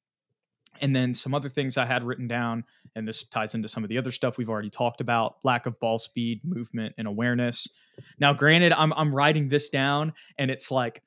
and 0.80 0.96
then 0.96 1.12
some 1.12 1.34
other 1.34 1.50
things 1.50 1.76
I 1.76 1.84
had 1.84 2.02
written 2.02 2.26
down, 2.26 2.64
and 2.96 3.06
this 3.06 3.24
ties 3.24 3.54
into 3.54 3.68
some 3.68 3.84
of 3.84 3.90
the 3.90 3.98
other 3.98 4.10
stuff 4.10 4.38
we've 4.38 4.48
already 4.48 4.70
talked 4.70 5.02
about: 5.02 5.36
lack 5.44 5.66
of 5.66 5.78
ball 5.80 5.98
speed, 5.98 6.40
movement, 6.44 6.94
and 6.96 7.06
awareness. 7.06 7.68
Now, 8.18 8.32
granted, 8.32 8.72
I'm 8.72 8.92
I'm 8.94 9.14
writing 9.14 9.48
this 9.48 9.68
down, 9.68 10.14
and 10.38 10.50
it's 10.50 10.70
like, 10.70 11.02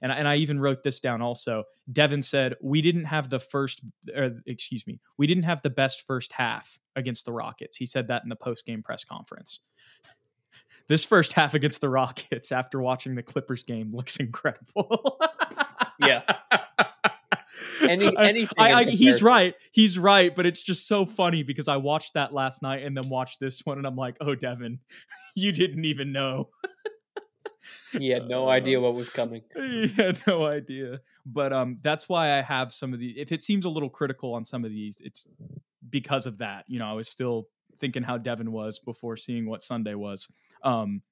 and 0.00 0.10
I, 0.10 0.16
and 0.16 0.26
I 0.26 0.36
even 0.36 0.58
wrote 0.58 0.82
this 0.82 1.00
down 1.00 1.20
also. 1.20 1.64
Devin 1.92 2.22
said 2.22 2.54
we 2.62 2.80
didn't 2.80 3.04
have 3.04 3.28
the 3.28 3.40
first, 3.40 3.82
or 4.16 4.40
excuse 4.46 4.86
me, 4.86 5.00
we 5.18 5.26
didn't 5.26 5.44
have 5.44 5.60
the 5.60 5.70
best 5.70 6.06
first 6.06 6.32
half 6.32 6.78
against 6.96 7.26
the 7.26 7.32
Rockets. 7.32 7.76
He 7.76 7.84
said 7.84 8.08
that 8.08 8.22
in 8.22 8.30
the 8.30 8.36
post 8.36 8.64
game 8.64 8.82
press 8.82 9.04
conference 9.04 9.60
this 10.90 11.04
first 11.04 11.34
half 11.34 11.54
against 11.54 11.80
the 11.80 11.88
Rockets 11.88 12.50
after 12.50 12.80
watching 12.80 13.14
the 13.14 13.22
Clippers 13.22 13.62
game 13.62 13.94
looks 13.94 14.16
incredible. 14.20 15.20
yeah. 16.00 16.22
Any, 17.80 18.10
anything 18.18 18.58
I, 18.58 18.72
I, 18.72 18.84
he's 18.84 19.22
right. 19.22 19.54
He's 19.70 19.98
right, 19.98 20.34
but 20.34 20.46
it's 20.46 20.62
just 20.62 20.88
so 20.88 21.06
funny 21.06 21.44
because 21.44 21.68
I 21.68 21.76
watched 21.76 22.14
that 22.14 22.34
last 22.34 22.60
night 22.60 22.82
and 22.82 22.96
then 22.96 23.08
watched 23.08 23.38
this 23.38 23.64
one, 23.64 23.78
and 23.78 23.86
I'm 23.86 23.96
like, 23.96 24.16
"Oh, 24.20 24.34
Devin, 24.34 24.80
you 25.36 25.52
didn't 25.52 25.84
even 25.84 26.12
know." 26.12 26.48
he 27.92 28.10
had 28.10 28.28
no 28.28 28.48
uh, 28.48 28.52
idea 28.52 28.80
what 28.80 28.94
was 28.94 29.08
coming. 29.08 29.42
He 29.56 29.88
had 29.88 30.20
no 30.26 30.44
idea. 30.44 31.00
But 31.24 31.52
um, 31.52 31.78
that's 31.82 32.08
why 32.08 32.36
I 32.36 32.42
have 32.42 32.72
some 32.72 32.92
of 32.92 32.98
the. 32.98 33.18
If 33.18 33.32
it 33.32 33.42
seems 33.42 33.64
a 33.64 33.70
little 33.70 33.90
critical 33.90 34.34
on 34.34 34.44
some 34.44 34.64
of 34.64 34.70
these, 34.70 35.00
it's 35.00 35.26
because 35.88 36.26
of 36.26 36.38
that. 36.38 36.64
You 36.66 36.80
know, 36.80 36.86
I 36.86 36.94
was 36.94 37.08
still 37.08 37.48
thinking 37.80 38.02
how 38.02 38.18
Devin 38.18 38.52
was 38.52 38.78
before 38.78 39.16
seeing 39.16 39.48
what 39.48 39.62
Sunday 39.62 39.94
was. 39.94 40.28
Um, 40.62 41.02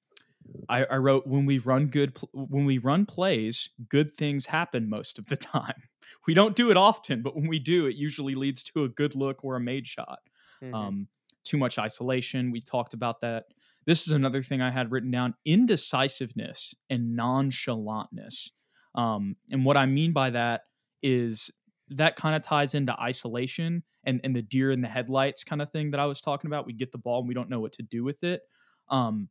I, 0.67 0.85
I 0.85 0.97
wrote 0.97 1.27
when 1.27 1.45
we 1.45 1.57
run 1.57 1.87
good 1.87 2.17
when 2.33 2.65
we 2.65 2.77
run 2.77 3.05
plays, 3.05 3.69
good 3.89 4.15
things 4.15 4.45
happen 4.45 4.89
most 4.89 5.19
of 5.19 5.27
the 5.27 5.37
time. 5.37 5.83
We 6.27 6.33
don't 6.33 6.55
do 6.55 6.71
it 6.71 6.77
often, 6.77 7.21
but 7.21 7.35
when 7.35 7.47
we 7.47 7.59
do, 7.59 7.85
it 7.85 7.95
usually 7.95 8.35
leads 8.35 8.63
to 8.63 8.83
a 8.83 8.89
good 8.89 9.15
look 9.15 9.43
or 9.43 9.55
a 9.55 9.59
made 9.59 9.87
shot. 9.87 10.19
Mm-hmm. 10.63 10.73
Um, 10.73 11.07
too 11.43 11.57
much 11.57 11.77
isolation. 11.79 12.51
We 12.51 12.61
talked 12.61 12.93
about 12.93 13.21
that. 13.21 13.45
This 13.85 14.05
is 14.05 14.13
another 14.13 14.43
thing 14.43 14.61
I 14.61 14.71
had 14.71 14.91
written 14.91 15.11
down: 15.11 15.35
indecisiveness 15.45 16.73
and 16.89 17.17
nonchalantness. 17.17 18.49
Um, 18.95 19.35
and 19.51 19.65
what 19.65 19.77
I 19.77 19.85
mean 19.85 20.13
by 20.13 20.31
that 20.31 20.63
is 21.01 21.51
that 21.91 22.15
kind 22.15 22.35
of 22.35 22.41
ties 22.41 22.73
into 22.75 22.99
isolation 22.99 23.83
and 24.03 24.21
and 24.23 24.35
the 24.35 24.41
deer 24.41 24.71
in 24.71 24.81
the 24.81 24.87
headlights 24.87 25.43
kind 25.43 25.61
of 25.61 25.71
thing 25.71 25.91
that 25.91 25.99
I 25.99 26.05
was 26.05 26.21
talking 26.21 26.47
about. 26.47 26.65
We 26.65 26.73
get 26.73 26.91
the 26.91 26.97
ball 26.97 27.19
and 27.19 27.27
we 27.27 27.33
don't 27.33 27.49
know 27.49 27.59
what 27.59 27.73
to 27.73 27.83
do 27.83 28.03
with 28.03 28.23
it. 28.23 28.41
Um, 28.89 29.29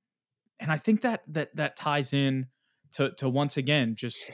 and 0.61 0.71
I 0.71 0.77
think 0.77 1.03
that 1.03 1.23
that 1.29 1.55
that 1.57 1.77
ties 1.77 2.13
in 2.13 2.47
to 2.93 3.13
to 3.17 3.29
once 3.29 3.57
again 3.57 3.95
just 3.97 4.25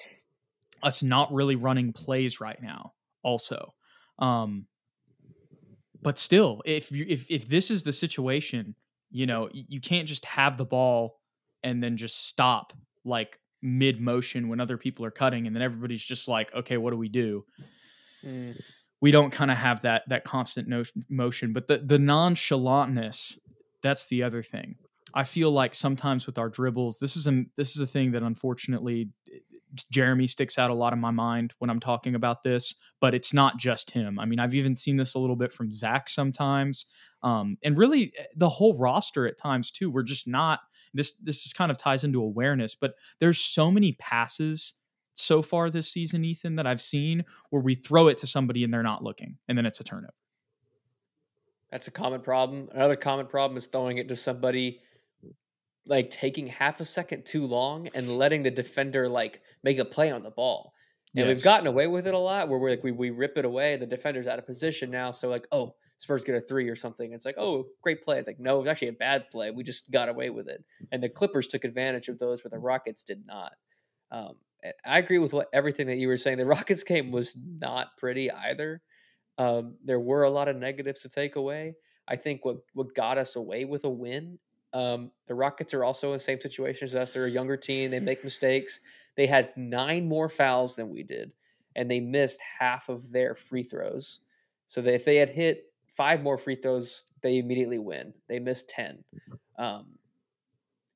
us 0.82 1.02
not 1.02 1.32
really 1.32 1.56
running 1.56 1.92
plays 1.92 2.40
right 2.40 2.60
now. 2.60 2.92
Also, 3.22 3.74
um, 4.18 4.66
but 6.02 6.18
still, 6.18 6.62
if 6.64 6.92
you 6.92 7.06
if 7.08 7.30
if 7.30 7.48
this 7.48 7.70
is 7.70 7.82
the 7.82 7.92
situation, 7.92 8.74
you 9.10 9.26
know, 9.26 9.48
you 9.52 9.80
can't 9.80 10.08
just 10.08 10.24
have 10.24 10.56
the 10.58 10.64
ball 10.64 11.20
and 11.62 11.82
then 11.82 11.96
just 11.96 12.28
stop 12.28 12.72
like 13.04 13.38
mid 13.62 14.00
motion 14.00 14.48
when 14.48 14.60
other 14.60 14.76
people 14.76 15.04
are 15.04 15.10
cutting 15.10 15.46
and 15.46 15.56
then 15.56 15.62
everybody's 15.62 16.04
just 16.04 16.28
like 16.28 16.54
okay 16.54 16.76
what 16.76 16.90
do 16.90 16.98
we 16.98 17.08
do 17.08 17.42
we 19.00 19.10
don't 19.10 19.30
kind 19.30 19.50
of 19.50 19.56
have 19.56 19.82
that 19.82 20.02
that 20.08 20.24
constant 20.24 20.68
no- 20.68 20.84
motion 21.08 21.52
but 21.52 21.68
the 21.68 21.78
the 21.78 21.98
nonchalantness 21.98 23.37
that's 23.82 24.06
the 24.06 24.22
other 24.22 24.42
thing. 24.42 24.76
I 25.12 25.24
feel 25.24 25.50
like 25.50 25.74
sometimes 25.74 26.26
with 26.26 26.38
our 26.38 26.48
dribbles 26.48 26.98
this 26.98 27.16
is 27.16 27.26
a 27.26 27.44
this 27.56 27.76
is 27.76 27.80
a 27.80 27.87
thing 27.87 28.12
that 28.12 28.22
unfortunately 28.22 29.10
jeremy 29.90 30.28
sticks 30.28 30.56
out 30.56 30.70
a 30.70 30.74
lot 30.74 30.92
in 30.92 31.00
my 31.00 31.10
mind 31.10 31.52
when 31.58 31.68
i'm 31.68 31.80
talking 31.80 32.14
about 32.14 32.44
this 32.44 32.76
but 33.00 33.12
it's 33.12 33.34
not 33.34 33.58
just 33.58 33.90
him. 33.90 34.18
I 34.18 34.24
mean 34.24 34.38
i've 34.38 34.54
even 34.54 34.74
seen 34.74 34.96
this 34.96 35.14
a 35.14 35.18
little 35.18 35.37
bit 35.37 35.52
from 35.52 35.72
zach 35.72 36.08
sometimes 36.08 36.87
um, 37.22 37.56
and 37.64 37.76
really 37.76 38.12
eh, 38.18 38.24
the 38.37 38.48
whole 38.48 38.76
roster 38.78 39.26
at 39.26 39.37
times 39.37 39.70
too 39.70 39.90
we're 39.90 40.02
just 40.02 40.28
not 40.28 40.60
this 40.94 41.12
this 41.22 41.44
is 41.44 41.52
kind 41.52 41.70
of 41.70 41.76
ties 41.76 42.04
into 42.04 42.22
awareness, 42.22 42.74
but 42.74 42.94
there's 43.18 43.38
so 43.38 43.70
many 43.70 43.92
passes 43.92 44.74
so 45.14 45.42
far 45.42 45.70
this 45.70 45.90
season, 45.90 46.24
Ethan, 46.24 46.57
that 46.57 46.66
I've 46.66 46.81
seen 46.81 47.24
where 47.50 47.62
we 47.62 47.74
throw 47.74 48.09
it 48.09 48.18
to 48.18 48.27
somebody 48.27 48.64
and 48.64 48.72
they're 48.72 48.83
not 48.83 49.03
looking, 49.03 49.38
and 49.48 49.57
then 49.57 49.66
it's 49.66 49.81
a 49.81 49.85
turnover. 49.85 50.14
That's 51.70 51.88
a 51.88 51.90
common 51.90 52.20
problem. 52.20 52.68
Another 52.72 52.96
common 52.96 53.27
problem 53.27 53.57
is 53.57 53.66
throwing 53.66 53.98
it 53.98 54.09
to 54.09 54.16
somebody 54.16 54.81
like 55.87 56.09
taking 56.11 56.46
half 56.46 56.81
a 56.81 56.85
second 56.85 57.27
too 57.27 57.46
long 57.46 57.88
and 57.94 58.09
letting 58.16 58.42
the 58.42 58.50
defender 58.50 59.09
like 59.09 59.42
make 59.62 59.79
a 59.79 59.85
play 59.85 60.11
on 60.11 60.22
the 60.22 60.31
ball. 60.31 60.72
And 61.16 61.27
yes. 61.27 61.37
we've 61.37 61.44
gotten 61.44 61.66
away 61.66 61.87
with 61.87 62.07
it 62.07 62.14
a 62.14 62.18
lot 62.18 62.48
where 62.48 62.59
we're 62.59 62.70
like 62.70 62.83
we, 62.83 62.92
we 62.92 63.11
rip 63.11 63.37
it 63.37 63.44
away, 63.44 63.77
the 63.77 63.87
defender's 63.87 64.27
out 64.27 64.38
of 64.38 64.46
position 64.46 64.90
now. 64.90 65.11
So 65.11 65.29
like, 65.29 65.46
oh, 65.53 65.74
Spurs 65.98 66.24
get 66.24 66.35
a 66.35 66.40
three 66.40 66.68
or 66.68 66.74
something. 66.74 67.12
It's 67.12 67.24
like, 67.24 67.38
oh, 67.38 67.66
great 67.83 68.03
play. 68.03 68.18
It's 68.18 68.29
like, 68.29 68.40
no, 68.40 68.57
it 68.57 68.61
was 68.61 68.68
actually 68.68 68.88
a 68.88 68.92
bad 68.92 69.31
play. 69.31 69.50
We 69.50 69.62
just 69.62 69.90
got 69.90 70.09
away 70.09 70.31
with 70.31 70.48
it. 70.48 70.64
And 70.90 71.03
the 71.03 71.09
Clippers 71.09 71.46
took 71.46 71.64
advantage 71.64 72.09
of 72.09 72.18
those, 72.18 72.40
but 72.40 72.50
the 72.50 72.59
Rockets 72.59 73.05
did 73.05 73.24
not. 73.27 73.55
Um, 74.11 74.35
I 74.85 74.98
agree 74.98 75.18
with 75.18 75.33
what 75.33 75.48
everything 75.53 75.87
that 75.88 75.96
you 75.96 76.09
were 76.09 76.16
saying. 76.16 76.38
The 76.38 76.46
Rockets 76.57 76.83
game 76.83 77.11
was 77.11 77.37
not 77.37 77.96
pretty 77.96 78.31
either. 78.31 78.83
Um, 79.38 79.77
there 79.85 80.00
were 80.00 80.24
a 80.24 80.31
lot 80.31 80.48
of 80.48 80.57
negatives 80.57 81.03
to 81.03 81.09
take 81.09 81.37
away. 81.37 81.74
I 82.07 82.16
think 82.16 82.44
what 82.44 82.59
what 82.74 82.94
got 82.94 83.18
us 83.18 83.37
away 83.37 83.64
with 83.64 83.85
a 83.85 83.90
win. 83.90 84.38
Um, 84.72 85.12
the 85.27 85.35
Rockets 85.35 85.72
are 85.72 85.85
also 85.85 86.09
in 86.09 86.14
the 86.14 86.20
same 86.20 86.40
situation 86.40 86.87
as 86.87 86.94
us. 86.94 87.11
They're 87.11 87.27
a 87.27 87.31
younger 87.31 87.57
team. 87.57 87.90
They 87.90 88.00
make 88.00 88.24
mistakes. 88.24 88.81
They 89.16 89.27
had 89.27 89.57
nine 89.57 90.09
more 90.09 90.29
fouls 90.29 90.77
than 90.77 90.90
we 90.90 91.05
did, 91.05 91.33
and 91.77 91.90
they 91.90 92.00
missed 92.00 92.40
half 92.59 92.88
of 92.88 93.12
their 93.12 93.35
free 93.35 93.62
throws. 93.62 94.20
So 94.66 94.83
that 94.83 94.94
if 94.94 95.05
they 95.05 95.16
had 95.16 95.29
hit 95.29 95.66
five 95.87 96.22
more 96.22 96.38
free 96.38 96.57
throws, 96.57 97.05
they 97.22 97.38
immediately 97.38 97.79
win. 97.79 98.12
They 98.29 98.38
missed 98.38 98.68
10. 98.70 99.05
Um, 99.59 99.87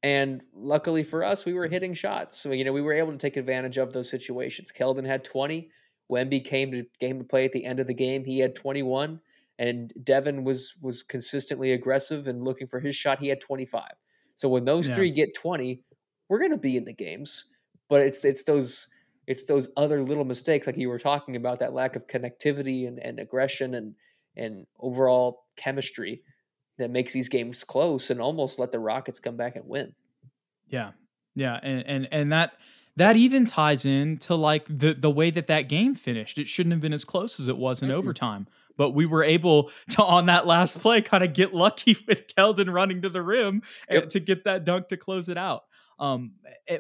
and 0.02 0.42
luckily 0.54 1.02
for 1.02 1.24
us, 1.24 1.44
we 1.44 1.54
were 1.54 1.68
mm. 1.68 1.72
hitting 1.72 1.94
shots. 1.94 2.36
So, 2.36 2.52
you 2.52 2.64
know, 2.64 2.72
we 2.72 2.82
were 2.82 2.92
able 2.92 3.12
to 3.12 3.18
take 3.18 3.36
advantage 3.36 3.78
of 3.78 3.92
those 3.92 4.08
situations. 4.08 4.72
Keldon 4.72 5.06
had 5.06 5.24
20. 5.24 5.70
Wemby 6.10 6.44
came 6.44 6.70
to 6.72 6.86
game 7.00 7.18
to 7.18 7.24
play 7.24 7.44
at 7.44 7.52
the 7.52 7.64
end 7.64 7.80
of 7.80 7.86
the 7.86 7.94
game. 7.94 8.24
He 8.24 8.38
had 8.38 8.54
21. 8.54 9.20
And 9.58 9.92
Devin 10.02 10.44
was 10.44 10.76
was 10.80 11.02
consistently 11.02 11.72
aggressive 11.72 12.28
and 12.28 12.44
looking 12.44 12.68
for 12.68 12.78
his 12.78 12.94
shot. 12.94 13.18
He 13.18 13.28
had 13.28 13.40
25. 13.40 13.90
So 14.36 14.48
when 14.48 14.64
those 14.64 14.88
yeah. 14.88 14.94
three 14.94 15.10
get 15.10 15.34
20, 15.34 15.82
we're 16.28 16.40
gonna 16.40 16.56
be 16.56 16.76
in 16.76 16.84
the 16.84 16.92
games. 16.92 17.46
But 17.88 18.02
it's 18.02 18.24
it's 18.24 18.44
those 18.44 18.86
it's 19.26 19.44
those 19.44 19.68
other 19.76 20.02
little 20.02 20.24
mistakes 20.24 20.68
like 20.68 20.76
you 20.76 20.88
were 20.88 20.98
talking 20.98 21.34
about, 21.34 21.58
that 21.58 21.74
lack 21.74 21.96
of 21.96 22.06
connectivity 22.06 22.86
and, 22.86 23.00
and 23.00 23.18
aggression 23.18 23.74
and 23.74 23.96
and 24.36 24.64
overall 24.78 25.46
chemistry 25.56 26.22
that 26.78 26.90
makes 26.90 27.12
these 27.12 27.28
games 27.28 27.64
close 27.64 28.10
and 28.10 28.20
almost 28.20 28.58
let 28.58 28.72
the 28.72 28.78
Rockets 28.78 29.18
come 29.18 29.36
back 29.36 29.56
and 29.56 29.66
win. 29.66 29.94
Yeah. 30.68 30.92
Yeah, 31.38 31.58
and 31.62 31.86
and 31.86 32.08
and 32.10 32.32
that 32.32 32.54
that 32.96 33.14
even 33.14 33.46
ties 33.46 33.84
in 33.84 34.18
to 34.18 34.34
like 34.34 34.66
the 34.68 34.92
the 34.92 35.10
way 35.10 35.30
that 35.30 35.46
that 35.46 35.68
game 35.68 35.94
finished. 35.94 36.36
It 36.36 36.48
shouldn't 36.48 36.72
have 36.72 36.80
been 36.80 36.92
as 36.92 37.04
close 37.04 37.38
as 37.38 37.46
it 37.46 37.56
was 37.56 37.80
in 37.80 37.88
mm-hmm. 37.88 37.98
overtime, 37.98 38.48
but 38.76 38.90
we 38.90 39.06
were 39.06 39.22
able 39.22 39.70
to 39.90 40.02
on 40.02 40.26
that 40.26 40.48
last 40.48 40.80
play 40.80 41.00
kind 41.00 41.22
of 41.22 41.32
get 41.32 41.54
lucky 41.54 41.96
with 42.08 42.26
Keldon 42.34 42.72
running 42.72 43.02
to 43.02 43.08
the 43.08 43.22
rim 43.22 43.62
yep. 43.88 44.10
to 44.10 44.20
get 44.20 44.44
that 44.44 44.64
dunk 44.64 44.88
to 44.88 44.96
close 44.96 45.28
it 45.28 45.38
out. 45.38 45.62
Um, 46.00 46.32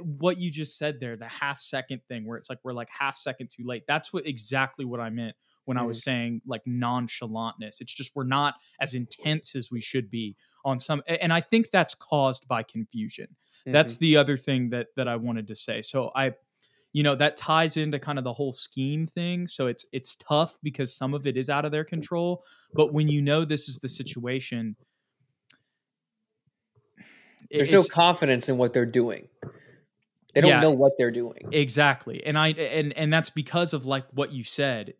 what 0.02 0.38
you 0.38 0.50
just 0.50 0.76
said 0.76 0.98
there, 0.98 1.16
the 1.16 1.26
half 1.26 1.60
second 1.60 2.00
thing, 2.08 2.26
where 2.26 2.36
it's 2.36 2.50
like 2.50 2.58
we're 2.64 2.72
like 2.72 2.88
half 2.90 3.16
second 3.16 3.50
too 3.50 3.64
late. 3.64 3.84
That's 3.86 4.12
what 4.12 4.26
exactly 4.26 4.84
what 4.84 4.98
I 4.98 5.10
meant 5.10 5.36
when 5.68 5.76
mm-hmm. 5.76 5.84
I 5.84 5.86
was 5.86 6.02
saying 6.02 6.40
like 6.46 6.64
nonchalantness. 6.66 7.80
It's 7.80 7.92
just 7.92 8.12
we're 8.14 8.24
not 8.24 8.54
as 8.80 8.94
intense 8.94 9.54
as 9.54 9.70
we 9.70 9.82
should 9.82 10.10
be 10.10 10.34
on 10.64 10.78
some 10.78 11.02
and 11.06 11.32
I 11.32 11.42
think 11.42 11.70
that's 11.70 11.94
caused 11.94 12.48
by 12.48 12.62
confusion. 12.62 13.26
Mm-hmm. 13.26 13.72
That's 13.72 13.96
the 13.96 14.16
other 14.16 14.36
thing 14.36 14.70
that 14.70 14.88
that 14.96 15.06
I 15.06 15.16
wanted 15.16 15.46
to 15.48 15.56
say. 15.56 15.82
So 15.82 16.10
I 16.16 16.32
you 16.94 17.02
know 17.02 17.14
that 17.14 17.36
ties 17.36 17.76
into 17.76 17.98
kind 17.98 18.18
of 18.18 18.24
the 18.24 18.32
whole 18.32 18.52
scheme 18.52 19.06
thing 19.06 19.46
so 19.46 19.66
it's 19.66 19.84
it's 19.92 20.16
tough 20.16 20.58
because 20.62 20.94
some 20.94 21.12
of 21.12 21.26
it 21.26 21.36
is 21.36 21.50
out 21.50 21.66
of 21.66 21.70
their 21.70 21.84
control 21.84 22.42
but 22.72 22.94
when 22.94 23.08
you 23.08 23.20
know 23.20 23.44
this 23.44 23.68
is 23.68 23.78
the 23.80 23.88
situation 23.88 24.74
there's 27.50 27.70
no 27.70 27.84
confidence 27.84 28.48
in 28.48 28.56
what 28.56 28.72
they're 28.72 28.86
doing 28.86 29.28
they 30.34 30.40
don't 30.40 30.50
yeah, 30.50 30.60
know 30.60 30.72
what 30.72 30.92
they're 30.96 31.10
doing 31.10 31.48
exactly 31.52 32.24
and 32.24 32.38
i 32.38 32.48
and 32.48 32.96
and 32.96 33.12
that's 33.12 33.30
because 33.30 33.74
of 33.74 33.86
like 33.86 34.06
what 34.12 34.32
you 34.32 34.42
said 34.42 34.94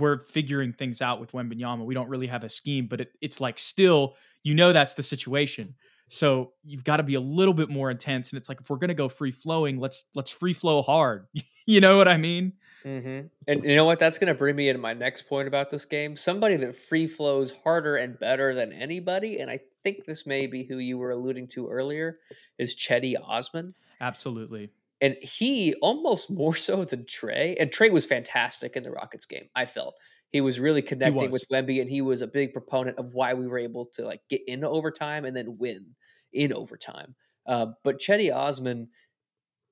we're 0.00 0.18
figuring 0.18 0.72
things 0.72 1.00
out 1.00 1.20
with 1.20 1.32
Wembanyama. 1.32 1.84
We 1.84 1.94
don't 1.94 2.08
really 2.08 2.26
have 2.26 2.44
a 2.44 2.48
scheme, 2.48 2.86
but 2.86 3.02
it, 3.02 3.12
it's 3.20 3.40
like 3.40 3.58
still, 3.58 4.16
you 4.42 4.54
know, 4.54 4.72
that's 4.72 4.94
the 4.94 5.02
situation. 5.02 5.74
So 6.08 6.52
you've 6.64 6.82
got 6.82 6.96
to 6.96 7.04
be 7.04 7.14
a 7.14 7.20
little 7.20 7.54
bit 7.54 7.68
more 7.68 7.90
intense. 7.90 8.30
And 8.30 8.36
it's 8.36 8.48
like 8.48 8.60
if 8.60 8.68
we're 8.68 8.78
gonna 8.78 8.94
go 8.94 9.08
free 9.08 9.30
flowing, 9.30 9.78
let's 9.78 10.04
let's 10.14 10.30
free 10.30 10.52
flow 10.52 10.82
hard. 10.82 11.26
you 11.66 11.80
know 11.80 11.96
what 11.96 12.08
I 12.08 12.16
mean? 12.16 12.54
Mm-hmm. 12.84 13.26
And 13.46 13.64
you 13.64 13.76
know 13.76 13.84
what? 13.84 14.00
That's 14.00 14.18
gonna 14.18 14.34
bring 14.34 14.56
me 14.56 14.68
into 14.68 14.80
my 14.80 14.92
next 14.92 15.22
point 15.22 15.46
about 15.46 15.70
this 15.70 15.84
game. 15.84 16.16
Somebody 16.16 16.56
that 16.56 16.74
free 16.74 17.06
flows 17.06 17.52
harder 17.62 17.94
and 17.96 18.18
better 18.18 18.54
than 18.54 18.72
anybody, 18.72 19.38
and 19.38 19.48
I 19.48 19.60
think 19.84 20.06
this 20.06 20.26
may 20.26 20.48
be 20.48 20.64
who 20.64 20.78
you 20.78 20.98
were 20.98 21.12
alluding 21.12 21.46
to 21.48 21.68
earlier, 21.68 22.18
is 22.58 22.74
Cedi 22.74 23.14
Osman. 23.22 23.74
Absolutely 24.00 24.70
and 25.00 25.16
he 25.22 25.74
almost 25.80 26.30
more 26.30 26.54
so 26.54 26.84
than 26.84 27.06
Tre. 27.06 27.56
And 27.58 27.72
Tre 27.72 27.90
was 27.90 28.06
fantastic 28.06 28.76
in 28.76 28.82
the 28.82 28.90
Rockets 28.90 29.24
game. 29.24 29.48
I 29.54 29.66
felt 29.66 29.96
he 30.30 30.40
was 30.40 30.60
really 30.60 30.82
connecting 30.82 31.30
was. 31.30 31.46
with 31.50 31.66
Wemby, 31.66 31.80
and 31.80 31.90
he 31.90 32.02
was 32.02 32.22
a 32.22 32.26
big 32.26 32.52
proponent 32.52 32.98
of 32.98 33.14
why 33.14 33.34
we 33.34 33.46
were 33.46 33.58
able 33.58 33.86
to 33.94 34.04
like 34.04 34.20
get 34.28 34.42
into 34.46 34.68
overtime 34.68 35.24
and 35.24 35.36
then 35.36 35.58
win 35.58 35.94
in 36.32 36.52
overtime. 36.52 37.14
Uh, 37.46 37.66
but 37.82 37.98
Cedi 37.98 38.34
Osman 38.34 38.88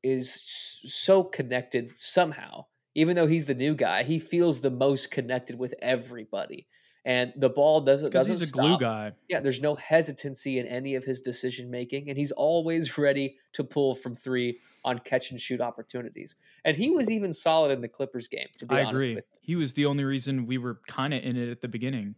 is 0.02 0.40
so 0.84 1.22
connected 1.22 1.90
somehow. 1.96 2.64
Even 2.94 3.14
though 3.14 3.26
he's 3.26 3.46
the 3.46 3.54
new 3.54 3.74
guy, 3.74 4.02
he 4.02 4.18
feels 4.18 4.60
the 4.60 4.70
most 4.70 5.10
connected 5.10 5.56
with 5.56 5.74
everybody 5.80 6.66
and 7.08 7.32
the 7.36 7.48
ball 7.48 7.80
doesn't 7.80 8.12
because 8.12 8.28
he's 8.28 8.42
a 8.42 8.46
stop. 8.46 8.60
glue 8.60 8.78
guy. 8.78 9.12
Yeah, 9.30 9.40
there's 9.40 9.62
no 9.62 9.76
hesitancy 9.76 10.58
in 10.58 10.66
any 10.66 10.94
of 10.94 11.04
his 11.04 11.22
decision 11.22 11.70
making, 11.70 12.10
and 12.10 12.18
he's 12.18 12.32
always 12.32 12.98
ready 12.98 13.36
to 13.54 13.64
pull 13.64 13.94
from 13.94 14.14
three 14.14 14.58
on 14.84 14.98
catch 14.98 15.30
and 15.30 15.40
shoot 15.40 15.60
opportunities. 15.60 16.36
And 16.64 16.76
he 16.76 16.90
was 16.90 17.10
even 17.10 17.32
solid 17.32 17.70
in 17.72 17.80
the 17.80 17.88
Clippers 17.88 18.28
game. 18.28 18.48
To 18.58 18.66
be 18.66 18.76
I 18.76 18.84
honest 18.84 18.94
agree, 18.94 19.14
with 19.16 19.24
he 19.40 19.56
was 19.56 19.74
the 19.74 19.86
only 19.86 20.04
reason 20.04 20.46
we 20.46 20.58
were 20.58 20.80
kind 20.86 21.14
of 21.14 21.22
in 21.22 21.36
it 21.36 21.50
at 21.50 21.60
the 21.60 21.68
beginning. 21.68 22.14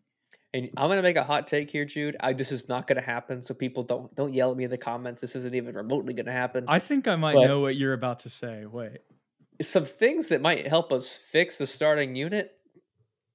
And 0.53 0.69
I'm 0.77 0.89
gonna 0.89 1.03
make 1.03 1.17
a 1.17 1.23
hot 1.23 1.47
take 1.47 1.71
here, 1.71 1.85
Jude. 1.85 2.17
I, 2.21 2.33
this 2.33 2.51
is 2.51 2.69
not 2.69 2.89
gonna 2.89 3.01
happen, 3.01 3.41
so 3.41 3.55
people 3.55 3.85
don't 3.85 4.13
don't 4.17 4.35
yell 4.35 4.51
at 4.51 4.57
me 4.57 4.65
in 4.65 4.71
the 4.71 4.79
comments. 4.79 5.21
This 5.21 5.37
isn't 5.37 5.55
even 5.55 5.75
remotely 5.75 6.13
gonna 6.13 6.33
happen. 6.33 6.65
I 6.67 6.81
think 6.81 7.07
I 7.07 7.17
might 7.17 7.35
but 7.35 7.47
know 7.47 7.61
what 7.61 7.77
you're 7.77 7.93
about 7.93 8.21
to 8.21 8.31
say. 8.31 8.67
Wait, 8.67 8.99
some 9.63 9.85
things 9.85 10.29
that 10.29 10.41
might 10.41 10.67
help 10.67 10.93
us 10.93 11.17
fix 11.17 11.59
the 11.59 11.67
starting 11.67 12.17
unit 12.17 12.60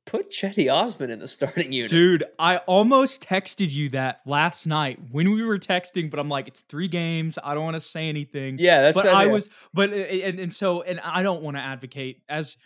put 0.06 0.32
Cedi 0.32 0.72
Osman 0.72 1.10
in 1.10 1.20
the 1.20 1.28
starting 1.28 1.72
unit. 1.72 1.92
Dude, 1.92 2.24
I 2.40 2.58
almost 2.58 3.28
texted 3.28 3.72
you 3.72 3.90
that 3.90 4.22
last 4.26 4.66
night 4.66 5.00
when 5.12 5.32
we 5.32 5.44
were 5.44 5.60
texting, 5.60 6.10
but 6.10 6.20
I'm 6.20 6.30
like, 6.30 6.48
it's 6.48 6.62
three 6.62 6.88
games. 6.88 7.38
I 7.44 7.54
don't 7.54 7.64
want 7.64 7.76
to 7.76 7.82
say 7.82 8.08
anything. 8.08 8.58
Yeah, 8.60 8.82
that's 8.82 8.98
but 8.98 9.08
I 9.08 9.28
was, 9.28 9.50
but 9.74 9.92
and, 9.92 10.40
and 10.40 10.54
so 10.54 10.82
and 10.84 11.00
I 11.00 11.24
don't 11.24 11.42
want 11.42 11.58
to 11.58 11.62
advocate 11.62 12.22
as 12.30 12.58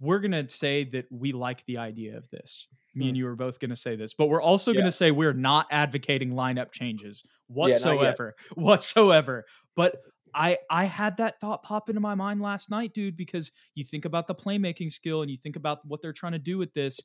we're 0.00 0.20
gonna 0.20 0.48
say 0.48 0.84
that 0.84 1.06
we 1.10 1.32
like 1.32 1.64
the 1.66 1.78
idea 1.78 2.16
of 2.16 2.28
this. 2.30 2.66
Me 2.94 3.04
hmm. 3.04 3.08
and 3.10 3.16
you 3.16 3.26
are 3.28 3.36
both 3.36 3.60
gonna 3.60 3.76
say 3.76 3.96
this, 3.96 4.14
but 4.14 4.26
we're 4.26 4.42
also 4.42 4.72
yeah. 4.72 4.80
gonna 4.80 4.92
say 4.92 5.10
we're 5.10 5.32
not 5.32 5.66
advocating 5.70 6.32
lineup 6.32 6.72
changes 6.72 7.24
whatsoever, 7.48 8.34
yeah, 8.38 8.62
whatsoever. 8.62 9.44
But 9.76 9.96
I 10.34 10.58
I 10.68 10.84
had 10.84 11.16
that 11.18 11.40
thought 11.40 11.62
pop 11.62 11.88
into 11.88 12.00
my 12.00 12.14
mind 12.14 12.40
last 12.40 12.70
night, 12.70 12.94
dude, 12.94 13.16
because 13.16 13.52
you 13.74 13.84
think 13.84 14.04
about 14.04 14.26
the 14.26 14.34
playmaking 14.34 14.92
skill 14.92 15.22
and 15.22 15.30
you 15.30 15.36
think 15.36 15.56
about 15.56 15.84
what 15.86 16.02
they're 16.02 16.12
trying 16.12 16.32
to 16.32 16.38
do 16.38 16.58
with 16.58 16.72
this, 16.74 17.00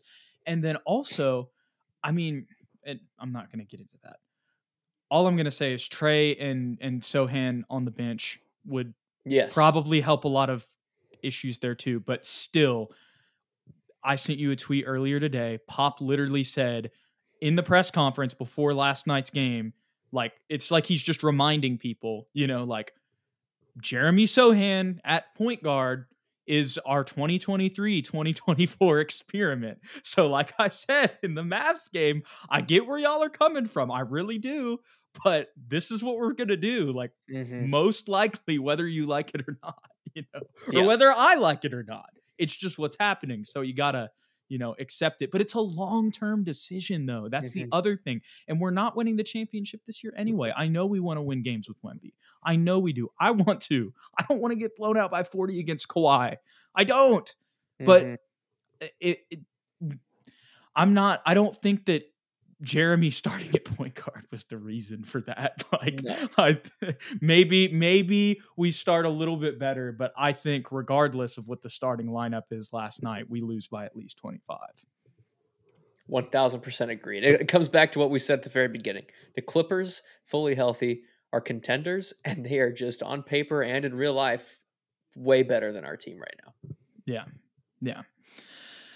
and 0.46 0.64
then 0.64 0.78
also, 0.86 1.50
I 2.04 2.12
mean, 2.12 2.48
I'm 3.20 3.32
not 3.32 3.52
going 3.52 3.60
to 3.60 3.66
get 3.66 3.80
into 3.80 3.98
that. 4.04 4.18
All 5.10 5.28
I'm 5.28 5.36
going 5.36 5.46
to 5.46 5.52
say 5.52 5.74
is 5.74 5.88
Tre 5.88 6.36
and 6.36 6.78
and 6.82 7.02
Sochan 7.02 7.64
on 7.70 7.86
the 7.86 7.92
bench 7.92 8.40
would 8.66 8.94
yes 9.26 9.54
probably 9.54 10.02
help 10.02 10.26
a 10.26 10.28
lot 10.30 10.50
of 10.50 10.66
issues 11.22 11.60
there 11.60 11.76
too, 11.76 12.00
but 12.00 12.26
still. 12.26 12.92
I 14.08 14.18
sent 14.18 14.38
you 14.38 14.52
a 14.52 14.56
tweet 14.56 14.84
earlier 14.86 15.20
today. 15.20 15.58
Pop 15.68 16.00
literally 16.00 16.44
said 16.44 16.92
in 17.42 17.56
the 17.56 17.64
press 17.64 17.90
conference 17.90 18.36
before 18.36 18.72
last 18.72 19.08
night's 19.08 19.32
game, 19.32 19.74
like 20.12 20.34
it's 20.48 20.70
like 20.70 20.86
he's 20.86 21.02
just 21.02 21.24
reminding 21.24 21.80
people, 21.80 22.28
you 22.32 22.46
know, 22.46 22.66
like 22.66 22.94
Jeremy 23.82 24.26
Sochan 24.26 25.00
at 25.04 25.36
point 25.36 25.64
guard 25.64 26.06
is 26.48 26.80
our 26.86 27.04
2023 27.04 28.02
2024 28.02 29.00
experiment. 29.02 29.80
So, 30.04 30.28
like 30.28 30.54
I 30.60 30.70
said 30.70 31.18
in 31.24 31.34
the 31.36 31.42
Mavs 31.42 31.92
game, 31.92 32.24
I 32.50 32.62
get 32.62 32.86
where 32.88 32.98
y'all 32.98 33.24
are 33.24 33.30
coming 33.30 33.66
from. 33.66 33.92
I 33.92 34.02
really 34.02 34.38
do. 34.38 34.80
But 35.24 35.48
this 35.56 35.92
is 35.92 36.04
what 36.04 36.18
we're 36.18 36.34
going 36.34 36.50
to 36.50 36.58
do. 36.58 36.92
Like, 36.92 37.12
mm-hmm. 37.34 37.70
most 37.70 38.10
likely, 38.10 38.60
whether 38.60 38.86
you 38.86 39.06
like 39.06 39.32
it 39.34 39.42
or 39.48 39.58
not, 39.64 39.80
you 40.14 40.24
know, 40.34 40.42
yeah. 40.72 40.82
or 40.82 40.86
whether 40.86 41.12
I 41.12 41.36
like 41.36 41.64
it 41.64 41.74
or 41.74 41.84
not, 41.84 42.10
it's 42.38 42.56
just 42.56 42.78
what's 42.78 42.98
happening. 43.00 43.46
So, 43.46 43.62
you 43.62 43.74
got 43.74 43.92
to 43.92 44.10
you 44.48 44.58
know, 44.58 44.76
accept 44.80 45.22
it. 45.22 45.32
But 45.32 45.42
it's 45.42 45.54
a 45.54 45.60
long 45.60 46.12
term 46.12 46.44
decision, 46.44 47.06
though. 47.06 47.28
That's 47.30 47.52
mm-hmm. 47.52 47.70
the 47.70 47.76
other 47.76 47.98
thing. 47.98 48.22
And 48.48 48.60
we're 48.60 48.72
not 48.72 48.96
winning 48.96 49.16
the 49.16 49.24
championship 49.24 49.82
this 49.86 50.04
year 50.04 50.14
anyway. 50.16 50.54
I 50.56 50.68
know 50.68 50.86
we 50.86 51.00
want 51.00 51.18
to 51.18 51.22
win 51.22 51.42
games 51.42 51.68
with 51.68 51.82
Wemby. 51.82 52.14
I 52.44 52.56
know 52.56 52.80
we 52.80 52.94
do. 52.94 53.10
I 53.20 53.32
want 53.32 53.62
to. 53.62 53.94
I 54.18 54.26
don't 54.28 54.42
want 54.42 54.54
to 54.54 54.60
get 54.60 54.76
blown 54.76 54.98
out 54.98 55.12
by 55.12 55.24
40 55.24 55.60
against 55.60 55.88
Kawhi. 55.88 56.38
I 56.76 56.84
don't. 56.84 57.28
Mm-hmm. 57.82 57.86
But 57.86 58.20
it, 59.00 59.26
it, 59.30 59.40
I'm 60.76 60.94
not, 60.94 61.22
I 61.26 61.34
don't 61.34 61.56
think 61.56 61.86
that 61.86 62.04
Jeremy 62.62 63.10
starting 63.10 63.54
at 63.54 63.66
point 63.66 63.96
guard 63.96 64.26
was 64.32 64.46
the 64.46 64.58
reason 64.58 65.04
for 65.04 65.22
that. 65.22 65.64
Like, 65.76 66.02
no. 66.04 66.30
I, 66.38 66.62
maybe 67.20 67.68
maybe 67.68 68.40
we 68.56 68.72
start 68.72 69.06
a 69.06 69.10
little 69.10 69.36
bit 69.36 69.60
better, 69.60 69.92
but 69.92 70.14
I 70.18 70.32
think 70.32 70.72
regardless 70.72 71.38
of 71.38 71.48
what 71.48 71.62
the 71.62 71.70
starting 71.70 72.08
lineup 72.08 72.44
is 72.52 72.72
last 72.72 73.04
night, 73.04 73.30
we 73.30 73.42
lose 73.42 73.68
by 73.68 73.86
at 73.86 73.96
least 73.96 74.18
twenty 74.18 74.40
five. 74.48 74.58
One 76.08 76.30
thousand 76.30 76.62
percent 76.62 76.92
agreed. 76.92 77.24
It 77.24 77.48
comes 77.50 77.68
back 77.68 77.92
to 77.92 78.00
what 78.00 78.10
we 78.10 78.20
said 78.20 78.40
at 78.40 78.44
the 78.44 78.50
very 78.50 78.70
beginning: 78.70 79.06
the 79.36 79.42
Clippers, 79.42 80.02
fully 80.24 80.56
healthy, 80.56 81.02
are 81.34 81.42
contenders, 81.42 82.14
and 82.26 82.46
they 82.46 82.60
are 82.60 82.72
just 82.72 83.04
on 83.04 83.22
paper 83.22 83.62
and 83.62 83.84
in 83.84 83.94
real 83.94 84.14
life 84.14 84.62
way 85.16 85.44
better 85.44 85.74
than 85.74 85.84
our 85.84 85.98
team 85.98 86.20
right 86.20 86.36
now. 86.46 86.76
Yeah, 87.06 87.26
yeah. 87.82 88.02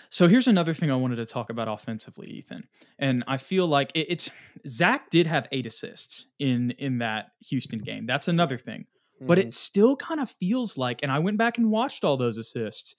So 0.09 0.27
here's 0.27 0.47
another 0.47 0.73
thing 0.73 0.91
I 0.91 0.95
wanted 0.95 1.17
to 1.17 1.25
talk 1.25 1.49
about 1.49 1.67
offensively, 1.67 2.27
Ethan. 2.27 2.67
And 2.97 3.23
I 3.27 3.37
feel 3.37 3.67
like 3.67 3.91
it, 3.93 4.07
it's 4.09 4.31
Zach 4.67 5.09
did 5.09 5.27
have 5.27 5.47
eight 5.51 5.65
assists 5.65 6.25
in 6.39 6.71
in 6.71 6.97
that 6.99 7.31
Houston 7.47 7.79
game. 7.79 8.05
That's 8.05 8.27
another 8.27 8.57
thing. 8.57 8.87
Mm-hmm. 9.15 9.27
But 9.27 9.37
it 9.37 9.47
mm-hmm. 9.47 9.51
still 9.51 9.95
kind 9.95 10.19
of 10.19 10.29
feels 10.31 10.77
like, 10.77 11.01
and 11.03 11.11
I 11.11 11.19
went 11.19 11.37
back 11.37 11.57
and 11.57 11.69
watched 11.69 12.03
all 12.03 12.17
those 12.17 12.37
assists, 12.37 12.95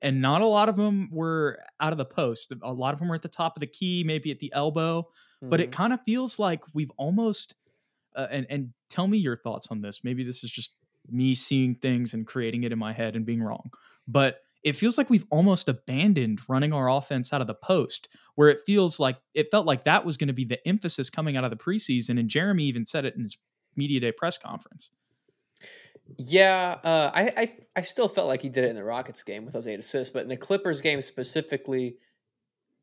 and 0.00 0.22
not 0.22 0.40
a 0.40 0.46
lot 0.46 0.68
of 0.68 0.76
them 0.76 1.10
were 1.12 1.58
out 1.80 1.92
of 1.92 1.98
the 1.98 2.04
post. 2.04 2.52
A 2.62 2.72
lot 2.72 2.94
of 2.94 2.98
them 2.98 3.08
were 3.08 3.14
at 3.14 3.22
the 3.22 3.28
top 3.28 3.56
of 3.56 3.60
the 3.60 3.66
key, 3.66 4.02
maybe 4.04 4.30
at 4.30 4.38
the 4.38 4.52
elbow. 4.54 5.02
Mm-hmm. 5.02 5.50
But 5.50 5.60
it 5.60 5.70
mm-hmm. 5.70 5.82
kind 5.82 5.92
of 5.92 6.00
feels 6.06 6.38
like 6.38 6.62
we've 6.72 6.92
almost 6.96 7.56
uh, 8.16 8.28
and 8.30 8.46
and 8.48 8.70
tell 8.88 9.06
me 9.06 9.18
your 9.18 9.36
thoughts 9.36 9.68
on 9.70 9.82
this. 9.82 10.02
Maybe 10.02 10.24
this 10.24 10.44
is 10.44 10.50
just 10.50 10.74
me 11.10 11.34
seeing 11.34 11.74
things 11.74 12.14
and 12.14 12.26
creating 12.26 12.62
it 12.62 12.72
in 12.72 12.78
my 12.78 12.94
head 12.94 13.16
and 13.16 13.26
being 13.26 13.42
wrong. 13.42 13.70
But 14.08 14.38
it 14.64 14.74
feels 14.74 14.96
like 14.96 15.10
we've 15.10 15.26
almost 15.30 15.68
abandoned 15.68 16.40
running 16.48 16.72
our 16.72 16.90
offense 16.90 17.32
out 17.32 17.42
of 17.42 17.46
the 17.46 17.54
post, 17.54 18.08
where 18.34 18.48
it 18.48 18.60
feels 18.66 18.98
like 18.98 19.18
it 19.34 19.50
felt 19.50 19.66
like 19.66 19.84
that 19.84 20.04
was 20.04 20.16
going 20.16 20.28
to 20.28 20.34
be 20.34 20.44
the 20.44 20.66
emphasis 20.66 21.10
coming 21.10 21.36
out 21.36 21.44
of 21.44 21.50
the 21.50 21.56
preseason. 21.56 22.18
And 22.18 22.28
Jeremy 22.28 22.64
even 22.64 22.86
said 22.86 23.04
it 23.04 23.14
in 23.14 23.22
his 23.22 23.36
media 23.76 24.00
day 24.00 24.12
press 24.12 24.38
conference. 24.38 24.90
Yeah, 26.18 26.78
uh, 26.82 27.10
I, 27.14 27.32
I 27.36 27.52
I 27.76 27.82
still 27.82 28.08
felt 28.08 28.28
like 28.28 28.42
he 28.42 28.48
did 28.48 28.64
it 28.64 28.70
in 28.70 28.76
the 28.76 28.84
Rockets 28.84 29.22
game 29.22 29.44
with 29.44 29.54
those 29.54 29.66
eight 29.66 29.78
assists, 29.78 30.12
but 30.12 30.22
in 30.22 30.28
the 30.28 30.36
Clippers 30.36 30.80
game 30.80 31.00
specifically, 31.00 31.96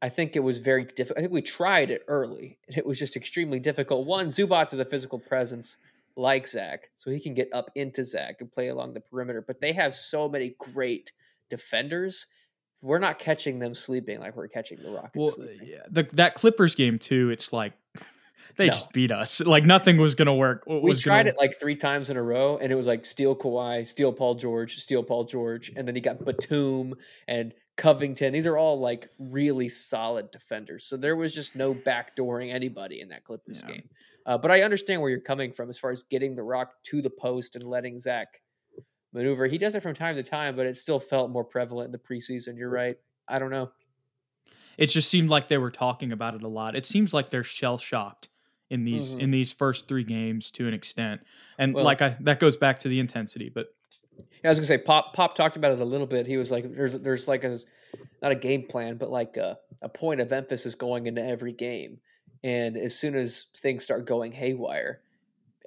I 0.01 0.09
think 0.09 0.35
it 0.35 0.39
was 0.39 0.57
very 0.57 0.85
difficult. 0.85 1.17
I 1.17 1.21
think 1.21 1.33
we 1.33 1.41
tried 1.41 1.91
it 1.91 2.03
early, 2.07 2.57
and 2.67 2.77
it 2.77 2.85
was 2.85 2.97
just 2.97 3.15
extremely 3.15 3.59
difficult. 3.59 4.07
One, 4.07 4.27
Zubac 4.27 4.73
is 4.73 4.79
a 4.79 4.85
physical 4.85 5.19
presence 5.19 5.77
like 6.15 6.47
Zach, 6.47 6.89
so 6.95 7.11
he 7.11 7.19
can 7.19 7.35
get 7.35 7.49
up 7.53 7.69
into 7.75 8.03
Zach 8.03 8.37
and 8.39 8.51
play 8.51 8.69
along 8.69 8.93
the 8.93 9.01
perimeter. 9.01 9.43
But 9.45 9.61
they 9.61 9.73
have 9.73 9.93
so 9.93 10.27
many 10.27 10.55
great 10.57 11.11
defenders, 11.51 12.25
we're 12.81 12.99
not 12.99 13.19
catching 13.19 13.59
them 13.59 13.75
sleeping 13.75 14.19
like 14.19 14.35
we're 14.35 14.47
catching 14.47 14.81
the 14.81 14.89
Rockets. 14.89 15.11
Well, 15.15 15.31
sleeping. 15.31 15.67
yeah, 15.67 15.83
the, 15.91 16.03
that 16.13 16.33
Clippers 16.33 16.73
game 16.73 16.97
too. 16.97 17.29
It's 17.29 17.53
like 17.53 17.73
they 18.57 18.67
no. 18.67 18.73
just 18.73 18.91
beat 18.91 19.11
us. 19.11 19.39
Like 19.41 19.65
nothing 19.65 19.97
was 19.97 20.15
going 20.15 20.25
to 20.27 20.33
work. 20.33 20.63
we 20.65 20.95
tried 20.95 21.23
gonna... 21.23 21.29
it 21.29 21.35
like 21.37 21.59
three 21.59 21.75
times 21.75 22.09
in 22.09 22.17
a 22.17 22.23
row, 22.23 22.57
and 22.57 22.71
it 22.71 22.75
was 22.75 22.87
like 22.87 23.05
steal 23.05 23.35
Kawhi, 23.35 23.85
steal 23.85 24.11
Paul 24.11 24.35
George, 24.35 24.77
steal 24.77 25.03
Paul 25.03 25.25
George, 25.25 25.71
and 25.75 25.87
then 25.87 25.93
he 25.93 26.01
got 26.01 26.25
Batum 26.25 26.95
and 27.27 27.53
Covington. 27.77 28.33
These 28.33 28.47
are 28.47 28.57
all 28.57 28.79
like 28.79 29.09
really 29.19 29.69
solid 29.69 30.31
defenders. 30.31 30.85
So 30.85 30.97
there 30.97 31.15
was 31.15 31.35
just 31.35 31.55
no 31.55 31.75
backdooring 31.75 32.53
anybody 32.53 33.01
in 33.01 33.09
that 33.09 33.23
Clippers 33.23 33.63
yeah. 33.67 33.73
game. 33.73 33.89
Uh, 34.25 34.37
but 34.37 34.51
I 34.51 34.61
understand 34.61 35.01
where 35.01 35.09
you're 35.09 35.19
coming 35.19 35.51
from 35.51 35.69
as 35.69 35.79
far 35.79 35.91
as 35.91 36.03
getting 36.03 36.35
the 36.35 36.43
rock 36.43 36.73
to 36.83 37.01
the 37.01 37.09
post 37.09 37.55
and 37.55 37.63
letting 37.63 37.97
Zach 37.97 38.41
maneuver. 39.13 39.47
He 39.47 39.57
does 39.57 39.75
it 39.75 39.83
from 39.83 39.93
time 39.93 40.15
to 40.15 40.23
time, 40.23 40.55
but 40.55 40.65
it 40.65 40.75
still 40.75 40.99
felt 40.99 41.29
more 41.29 41.43
prevalent 41.43 41.87
in 41.87 41.91
the 41.91 41.97
preseason. 41.97 42.57
You're 42.57 42.69
right. 42.69 42.97
I 43.27 43.39
don't 43.39 43.51
know. 43.51 43.71
It 44.77 44.87
just 44.87 45.09
seemed 45.09 45.29
like 45.29 45.47
they 45.47 45.57
were 45.57 45.71
talking 45.71 46.11
about 46.11 46.33
it 46.33 46.43
a 46.43 46.47
lot. 46.47 46.75
It 46.75 46.85
seems 46.85 47.13
like 47.13 47.29
they're 47.29 47.43
shell 47.43 47.77
shocked 47.77 48.29
in 48.69 48.85
these 48.85 49.11
mm-hmm. 49.11 49.19
in 49.19 49.31
these 49.31 49.51
first 49.51 49.87
three 49.87 50.03
games 50.03 50.49
to 50.51 50.67
an 50.67 50.73
extent, 50.73 51.21
and 51.59 51.75
well, 51.75 51.83
like 51.83 52.01
I 52.01 52.17
that 52.21 52.39
goes 52.39 52.55
back 52.55 52.79
to 52.79 52.87
the 52.87 52.99
intensity. 52.99 53.49
But 53.49 53.67
yeah, 54.17 54.23
I 54.45 54.49
was 54.49 54.59
gonna 54.59 54.67
say 54.67 54.77
Pop 54.77 55.13
Pop 55.13 55.35
talked 55.35 55.57
about 55.57 55.73
it 55.73 55.79
a 55.79 55.85
little 55.85 56.07
bit. 56.07 56.25
He 56.25 56.37
was 56.37 56.51
like, 56.51 56.73
"There's 56.73 56.97
there's 56.99 57.27
like 57.27 57.43
a 57.43 57.59
not 58.21 58.31
a 58.31 58.35
game 58.35 58.63
plan, 58.63 58.95
but 58.95 59.11
like 59.11 59.35
a, 59.37 59.57
a 59.81 59.89
point 59.89 60.21
of 60.21 60.31
emphasis 60.31 60.73
going 60.73 61.05
into 61.05 61.23
every 61.23 61.51
game." 61.51 61.99
And 62.43 62.77
as 62.77 62.97
soon 62.97 63.15
as 63.15 63.47
things 63.57 63.83
start 63.83 64.05
going 64.05 64.31
haywire, 64.31 65.01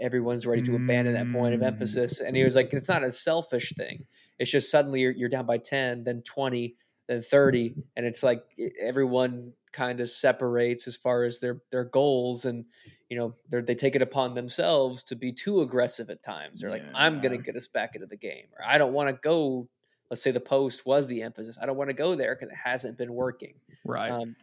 everyone's 0.01 0.47
ready 0.47 0.62
to 0.62 0.74
abandon 0.74 1.14
that 1.14 1.30
point 1.32 1.55
of 1.55 1.61
mm. 1.61 1.66
emphasis. 1.66 2.20
And 2.20 2.36
he 2.36 2.45
was 2.45 2.57
like, 2.57 2.72
it's 2.72 2.88
not 2.88 3.05
a 3.05 3.12
selfish 3.12 3.72
thing. 3.76 4.07
It's 4.38 4.51
just 4.51 4.70
suddenly 4.70 5.01
you're, 5.01 5.12
you're 5.12 5.28
down 5.28 5.47
by 5.47 5.59
10, 5.59 6.05
then 6.05 6.22
20, 6.22 6.76
then 7.09 7.22
30. 7.22 7.74
And 7.97 8.07
it's 8.07 8.22
like 8.22 8.45
everyone 8.80 9.53
kind 9.72 10.01
of 10.01 10.11
separates 10.11 10.86
as 10.86 10.97
far 10.97 11.24
as 11.24 11.40
their, 11.40 11.61
their 11.70 11.84
goals. 11.84 12.45
And, 12.45 12.64
you 13.09 13.16
know, 13.18 13.34
they 13.49 13.61
they 13.61 13.74
take 13.74 13.95
it 13.95 14.03
upon 14.03 14.34
themselves 14.34 15.05
to 15.05 15.16
be 15.16 15.32
too 15.32 15.61
aggressive 15.61 16.11
at 16.11 16.22
times. 16.22 16.61
They're 16.61 16.70
yeah. 16.70 16.76
like, 16.76 16.86
I'm 16.95 17.20
going 17.20 17.36
to 17.36 17.42
get 17.42 17.57
us 17.57 17.66
back 17.66 17.95
into 17.95 18.07
the 18.07 18.16
game. 18.16 18.47
Or 18.59 18.66
I 18.66 18.78
don't 18.78 18.92
want 18.92 19.09
to 19.09 19.14
go. 19.14 19.68
Let's 20.11 20.22
say 20.22 20.32
the 20.32 20.40
post 20.40 20.84
was 20.84 21.09
the 21.09 21.22
emphasis. 21.22 21.59
I 21.61 21.66
don't 21.66 21.76
want 21.76 21.88
to 21.88 21.95
go 21.95 22.14
there 22.14 22.34
because 22.34 22.49
it 22.49 22.59
hasn't 22.62 22.99
been 22.99 23.14
working. 23.14 23.55
Right. 23.84 24.11
Um, 24.11 24.36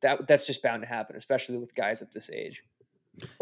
that 0.00 0.26
that's 0.26 0.46
just 0.46 0.62
bound 0.62 0.82
to 0.82 0.88
happen, 0.88 1.16
especially 1.16 1.58
with 1.58 1.74
guys 1.74 2.02
at 2.02 2.12
this 2.12 2.30
age. 2.30 2.64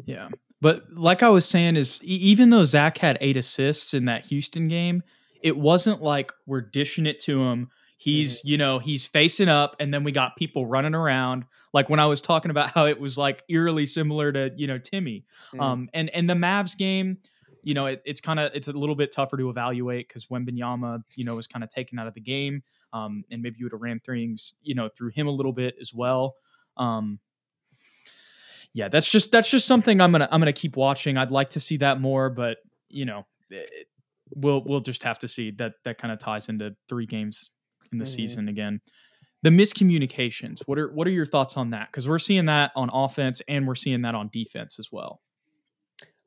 Yeah. 0.04 0.28
But 0.60 0.92
like 0.92 1.22
I 1.22 1.28
was 1.28 1.46
saying, 1.46 1.76
is 1.76 2.02
even 2.02 2.50
though 2.50 2.64
Zach 2.64 2.98
had 2.98 3.18
eight 3.20 3.36
assists 3.36 3.94
in 3.94 4.06
that 4.06 4.24
Houston 4.26 4.68
game, 4.68 5.02
it 5.40 5.56
wasn't 5.56 6.02
like 6.02 6.32
we're 6.46 6.60
dishing 6.60 7.06
it 7.06 7.20
to 7.20 7.42
him. 7.42 7.68
He's, 7.96 8.38
mm-hmm. 8.38 8.48
you 8.48 8.58
know, 8.58 8.78
he's 8.78 9.06
facing 9.06 9.48
up, 9.48 9.76
and 9.80 9.92
then 9.92 10.04
we 10.04 10.12
got 10.12 10.36
people 10.36 10.66
running 10.66 10.94
around. 10.94 11.44
Like 11.72 11.88
when 11.88 12.00
I 12.00 12.06
was 12.06 12.20
talking 12.20 12.50
about 12.50 12.70
how 12.74 12.86
it 12.86 13.00
was 13.00 13.16
like 13.16 13.42
eerily 13.48 13.86
similar 13.86 14.32
to, 14.32 14.50
you 14.56 14.66
know, 14.66 14.78
Timmy. 14.78 15.24
Mm-hmm. 15.48 15.60
Um, 15.60 15.88
and 15.94 16.10
and 16.10 16.28
the 16.28 16.34
Mavs 16.34 16.76
game, 16.76 17.18
you 17.62 17.74
know, 17.74 17.86
it, 17.86 18.02
it's 18.04 18.20
kind 18.20 18.40
of 18.40 18.52
it's 18.54 18.68
a 18.68 18.72
little 18.72 18.94
bit 18.96 19.12
tougher 19.12 19.36
to 19.36 19.50
evaluate 19.50 20.08
because 20.08 20.26
Wembanyama, 20.26 21.02
you 21.16 21.24
know, 21.24 21.36
was 21.36 21.46
kind 21.46 21.62
of 21.62 21.70
taken 21.70 21.98
out 21.98 22.06
of 22.06 22.14
the 22.14 22.20
game. 22.20 22.62
Um, 22.92 23.24
and 23.30 23.42
maybe 23.42 23.56
you 23.58 23.66
would 23.66 23.72
have 23.72 23.82
ran 23.82 24.00
things, 24.00 24.54
you 24.62 24.74
know, 24.74 24.88
through 24.88 25.10
him 25.10 25.26
a 25.26 25.30
little 25.30 25.52
bit 25.52 25.74
as 25.80 25.92
well. 25.92 26.36
Um, 26.76 27.18
yeah, 28.78 28.86
that's 28.86 29.10
just 29.10 29.32
that's 29.32 29.50
just 29.50 29.66
something 29.66 30.00
I'm 30.00 30.12
gonna 30.12 30.28
I'm 30.30 30.40
gonna 30.40 30.52
keep 30.52 30.76
watching. 30.76 31.16
I'd 31.16 31.32
like 31.32 31.50
to 31.50 31.60
see 31.60 31.78
that 31.78 32.00
more, 32.00 32.30
but 32.30 32.58
you 32.88 33.06
know, 33.06 33.26
it, 33.50 33.88
we'll 34.36 34.62
we'll 34.64 34.78
just 34.78 35.02
have 35.02 35.18
to 35.18 35.26
see. 35.26 35.50
That 35.50 35.72
that 35.84 35.98
kind 35.98 36.12
of 36.12 36.20
ties 36.20 36.48
into 36.48 36.76
three 36.88 37.04
games 37.04 37.50
in 37.90 37.98
the 37.98 38.04
mm-hmm. 38.04 38.14
season 38.14 38.48
again. 38.48 38.80
The 39.42 39.50
miscommunications. 39.50 40.60
What 40.66 40.78
are 40.78 40.92
what 40.92 41.08
are 41.08 41.10
your 41.10 41.26
thoughts 41.26 41.56
on 41.56 41.70
that? 41.70 41.88
Because 41.88 42.08
we're 42.08 42.20
seeing 42.20 42.46
that 42.46 42.70
on 42.76 42.88
offense 42.92 43.42
and 43.48 43.66
we're 43.66 43.74
seeing 43.74 44.02
that 44.02 44.14
on 44.14 44.30
defense 44.32 44.78
as 44.78 44.92
well. 44.92 45.22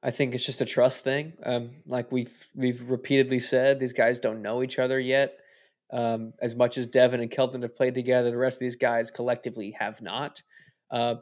I 0.03 0.11
think 0.11 0.35
it's 0.35 0.45
just 0.45 0.59
a 0.59 0.65
trust 0.65 1.05
thing. 1.05 1.31
Um, 1.45 1.69
like 1.87 2.11
we've 2.11 2.49
we've 2.53 2.89
repeatedly 2.89 3.39
said, 3.39 3.79
these 3.79 3.93
guys 3.93 4.19
don't 4.19 4.41
know 4.41 4.61
each 4.61 4.77
other 4.77 4.99
yet. 4.99 5.37
Um, 5.93 6.33
as 6.41 6.53
much 6.53 6.77
as 6.77 6.85
Devin 6.85 7.21
and 7.21 7.31
Keldon 7.31 7.61
have 7.61 7.77
played 7.77 7.95
together, 7.95 8.29
the 8.29 8.35
rest 8.35 8.57
of 8.57 8.65
these 8.65 8.75
guys 8.75 9.09
collectively 9.09 9.71
have 9.79 10.01
not. 10.01 10.41
Uh, 10.89 11.15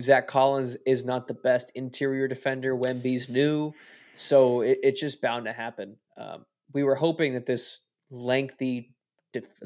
Zach 0.00 0.26
Collins 0.26 0.76
is 0.86 1.04
not 1.04 1.26
the 1.26 1.34
best 1.34 1.72
interior 1.74 2.28
defender. 2.28 2.76
Wemby's 2.76 3.28
new, 3.28 3.72
so 4.14 4.60
it, 4.60 4.78
it's 4.82 5.00
just 5.00 5.20
bound 5.20 5.46
to 5.46 5.52
happen. 5.52 5.96
Um, 6.16 6.44
we 6.72 6.84
were 6.84 6.94
hoping 6.94 7.34
that 7.34 7.46
this 7.46 7.80
lengthy 8.10 8.94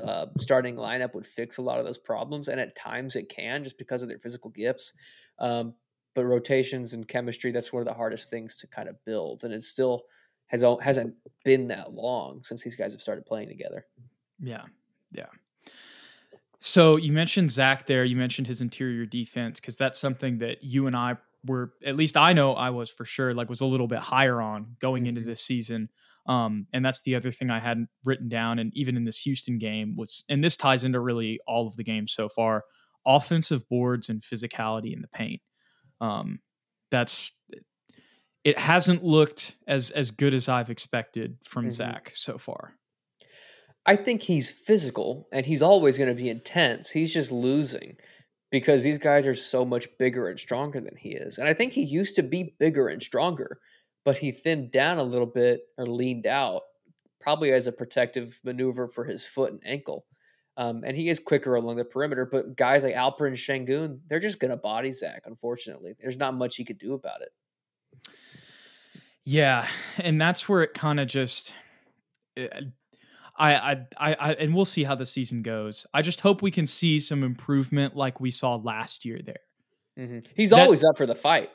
uh, 0.02 0.26
starting 0.38 0.76
lineup 0.76 1.14
would 1.14 1.26
fix 1.26 1.58
a 1.58 1.62
lot 1.62 1.78
of 1.78 1.86
those 1.86 1.98
problems, 1.98 2.48
and 2.48 2.60
at 2.60 2.76
times 2.76 3.16
it 3.16 3.28
can, 3.28 3.64
just 3.64 3.78
because 3.78 4.02
of 4.02 4.08
their 4.08 4.18
physical 4.18 4.50
gifts. 4.50 4.92
Um, 5.38 5.74
but 6.14 6.24
rotations 6.24 6.94
and 6.94 7.06
chemistry—that's 7.06 7.72
one 7.72 7.82
of 7.82 7.86
the 7.86 7.94
hardest 7.94 8.30
things 8.30 8.56
to 8.56 8.66
kind 8.66 8.88
of 8.88 8.96
build, 9.04 9.44
and 9.44 9.52
it 9.52 9.62
still 9.62 10.02
has 10.46 10.64
hasn't 10.80 11.14
been 11.44 11.68
that 11.68 11.92
long 11.92 12.42
since 12.42 12.62
these 12.62 12.76
guys 12.76 12.92
have 12.92 13.02
started 13.02 13.26
playing 13.26 13.48
together. 13.48 13.84
Yeah, 14.40 14.62
yeah. 15.12 15.26
So 16.58 16.96
you 16.96 17.12
mentioned 17.12 17.50
Zach 17.50 17.86
there. 17.86 18.04
You 18.04 18.16
mentioned 18.16 18.46
his 18.46 18.60
interior 18.60 19.06
defense 19.06 19.60
because 19.60 19.76
that's 19.76 19.98
something 19.98 20.38
that 20.38 20.64
you 20.64 20.86
and 20.86 20.96
I 20.96 21.16
were, 21.44 21.72
at 21.84 21.96
least 21.96 22.16
I 22.16 22.32
know 22.32 22.54
I 22.54 22.70
was 22.70 22.90
for 22.90 23.04
sure, 23.04 23.34
like 23.34 23.48
was 23.48 23.60
a 23.60 23.66
little 23.66 23.88
bit 23.88 23.98
higher 23.98 24.40
on 24.40 24.76
going 24.80 25.04
mm-hmm. 25.04 25.16
into 25.16 25.20
this 25.22 25.42
season. 25.42 25.88
Um, 26.26 26.66
and 26.72 26.84
that's 26.84 27.02
the 27.02 27.14
other 27.14 27.30
thing 27.30 27.50
I 27.50 27.60
hadn't 27.60 27.88
written 28.04 28.28
down. 28.28 28.58
And 28.58 28.72
even 28.74 28.96
in 28.96 29.04
this 29.04 29.20
Houston 29.20 29.58
game 29.58 29.96
was, 29.96 30.24
and 30.28 30.42
this 30.42 30.56
ties 30.56 30.82
into 30.82 30.98
really 30.98 31.38
all 31.46 31.68
of 31.68 31.76
the 31.76 31.84
games 31.84 32.12
so 32.12 32.28
far, 32.28 32.64
offensive 33.06 33.68
boards 33.68 34.08
and 34.08 34.20
physicality 34.20 34.92
in 34.92 35.02
the 35.02 35.08
paint. 35.08 35.40
Um, 36.00 36.40
that's 36.90 37.32
it 38.44 38.58
hasn't 38.58 39.02
looked 39.02 39.56
as 39.66 39.90
as 39.90 40.10
good 40.10 40.34
as 40.34 40.48
I've 40.48 40.70
expected 40.70 41.38
from 41.44 41.64
mm-hmm. 41.64 41.72
Zach 41.72 42.12
so 42.14 42.38
far. 42.38 42.74
I 43.86 43.96
think 43.96 44.22
he's 44.22 44.50
physical 44.50 45.28
and 45.32 45.46
he's 45.46 45.62
always 45.62 45.96
going 45.96 46.08
to 46.08 46.20
be 46.20 46.28
intense. 46.28 46.90
He's 46.90 47.14
just 47.14 47.30
losing 47.30 47.96
because 48.50 48.82
these 48.82 48.98
guys 48.98 49.26
are 49.26 49.34
so 49.34 49.64
much 49.64 49.88
bigger 49.98 50.28
and 50.28 50.38
stronger 50.38 50.80
than 50.80 50.96
he 50.96 51.10
is. 51.10 51.38
And 51.38 51.48
I 51.48 51.54
think 51.54 51.72
he 51.72 51.82
used 51.82 52.16
to 52.16 52.22
be 52.22 52.54
bigger 52.58 52.88
and 52.88 53.02
stronger, 53.02 53.60
but 54.04 54.18
he 54.18 54.32
thinned 54.32 54.72
down 54.72 54.98
a 54.98 55.04
little 55.04 55.26
bit 55.26 55.62
or 55.78 55.86
leaned 55.86 56.26
out, 56.26 56.62
probably 57.20 57.52
as 57.52 57.66
a 57.66 57.72
protective 57.72 58.40
maneuver 58.44 58.88
for 58.88 59.04
his 59.04 59.24
foot 59.24 59.52
and 59.52 59.62
ankle. 59.64 60.04
Um, 60.56 60.84
and 60.84 60.96
he 60.96 61.08
is 61.08 61.18
quicker 61.18 61.54
along 61.54 61.76
the 61.76 61.84
perimeter, 61.84 62.24
but 62.24 62.56
guys 62.56 62.82
like 62.82 62.94
Alperen 62.94 63.28
and 63.28 63.36
Sengun, 63.36 63.98
they're 64.08 64.18
just 64.18 64.40
going 64.40 64.52
to 64.52 64.56
body 64.56 64.90
Zach, 64.90 65.22
unfortunately. 65.26 65.94
There's 66.00 66.16
not 66.16 66.34
much 66.34 66.56
he 66.56 66.64
could 66.64 66.78
do 66.78 66.94
about 66.94 67.20
it. 67.20 68.10
Yeah. 69.24 69.68
And 69.98 70.20
that's 70.20 70.48
where 70.48 70.62
it 70.62 70.72
kind 70.72 70.98
of 70.98 71.08
just. 71.08 71.52
It, 72.36 72.50
eh, 72.54 72.60
I, 73.38 73.86
I, 73.98 74.14
I, 74.14 74.32
and 74.34 74.54
we'll 74.54 74.64
see 74.64 74.84
how 74.84 74.94
the 74.94 75.06
season 75.06 75.42
goes. 75.42 75.86
I 75.92 76.02
just 76.02 76.20
hope 76.20 76.42
we 76.42 76.50
can 76.50 76.66
see 76.66 77.00
some 77.00 77.22
improvement 77.22 77.96
like 77.96 78.20
we 78.20 78.30
saw 78.30 78.56
last 78.56 79.04
year 79.04 79.20
there. 79.24 79.40
Mm-hmm. 79.98 80.18
He's 80.34 80.50
that, 80.50 80.60
always 80.60 80.84
up 80.84 80.96
for 80.96 81.06
the 81.06 81.14
fight. 81.14 81.50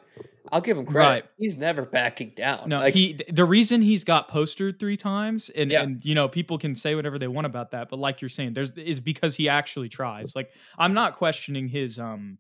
I'll 0.52 0.62
give 0.62 0.78
him 0.78 0.86
credit. 0.86 1.08
Right. 1.08 1.26
He's 1.38 1.58
never 1.58 1.84
backing 1.84 2.34
down. 2.36 2.70
No, 2.70 2.80
like, 2.80 2.96
he. 2.96 3.20
The 3.30 3.46
reason 3.46 3.82
he's 3.82 4.04
got 4.04 4.28
postered 4.28 4.80
three 4.80 4.98
times, 4.98 5.50
and 5.50 5.72
yeah. 5.72 5.84
and 5.84 6.04
you 6.04 6.16
know 6.16 6.28
people 6.28 6.58
can 6.58 6.76
say 6.76 6.96
whatever 6.96 7.20
they 7.20 7.28
want 7.28 7.46
about 7.46 7.72
that, 7.72 7.90
but 7.90 8.00
like 8.00 8.22
you're 8.22 8.30
saying, 8.30 8.54
there's 8.54 8.72
is 8.72 9.00
because 9.00 9.36
he 9.36 9.48
actually 9.48 9.90
tries. 9.90 10.36
Like 10.36 10.52
I'm 10.78 10.94
not 10.94 11.16
questioning 11.16 11.68
his 11.68 12.00
um, 12.00 12.40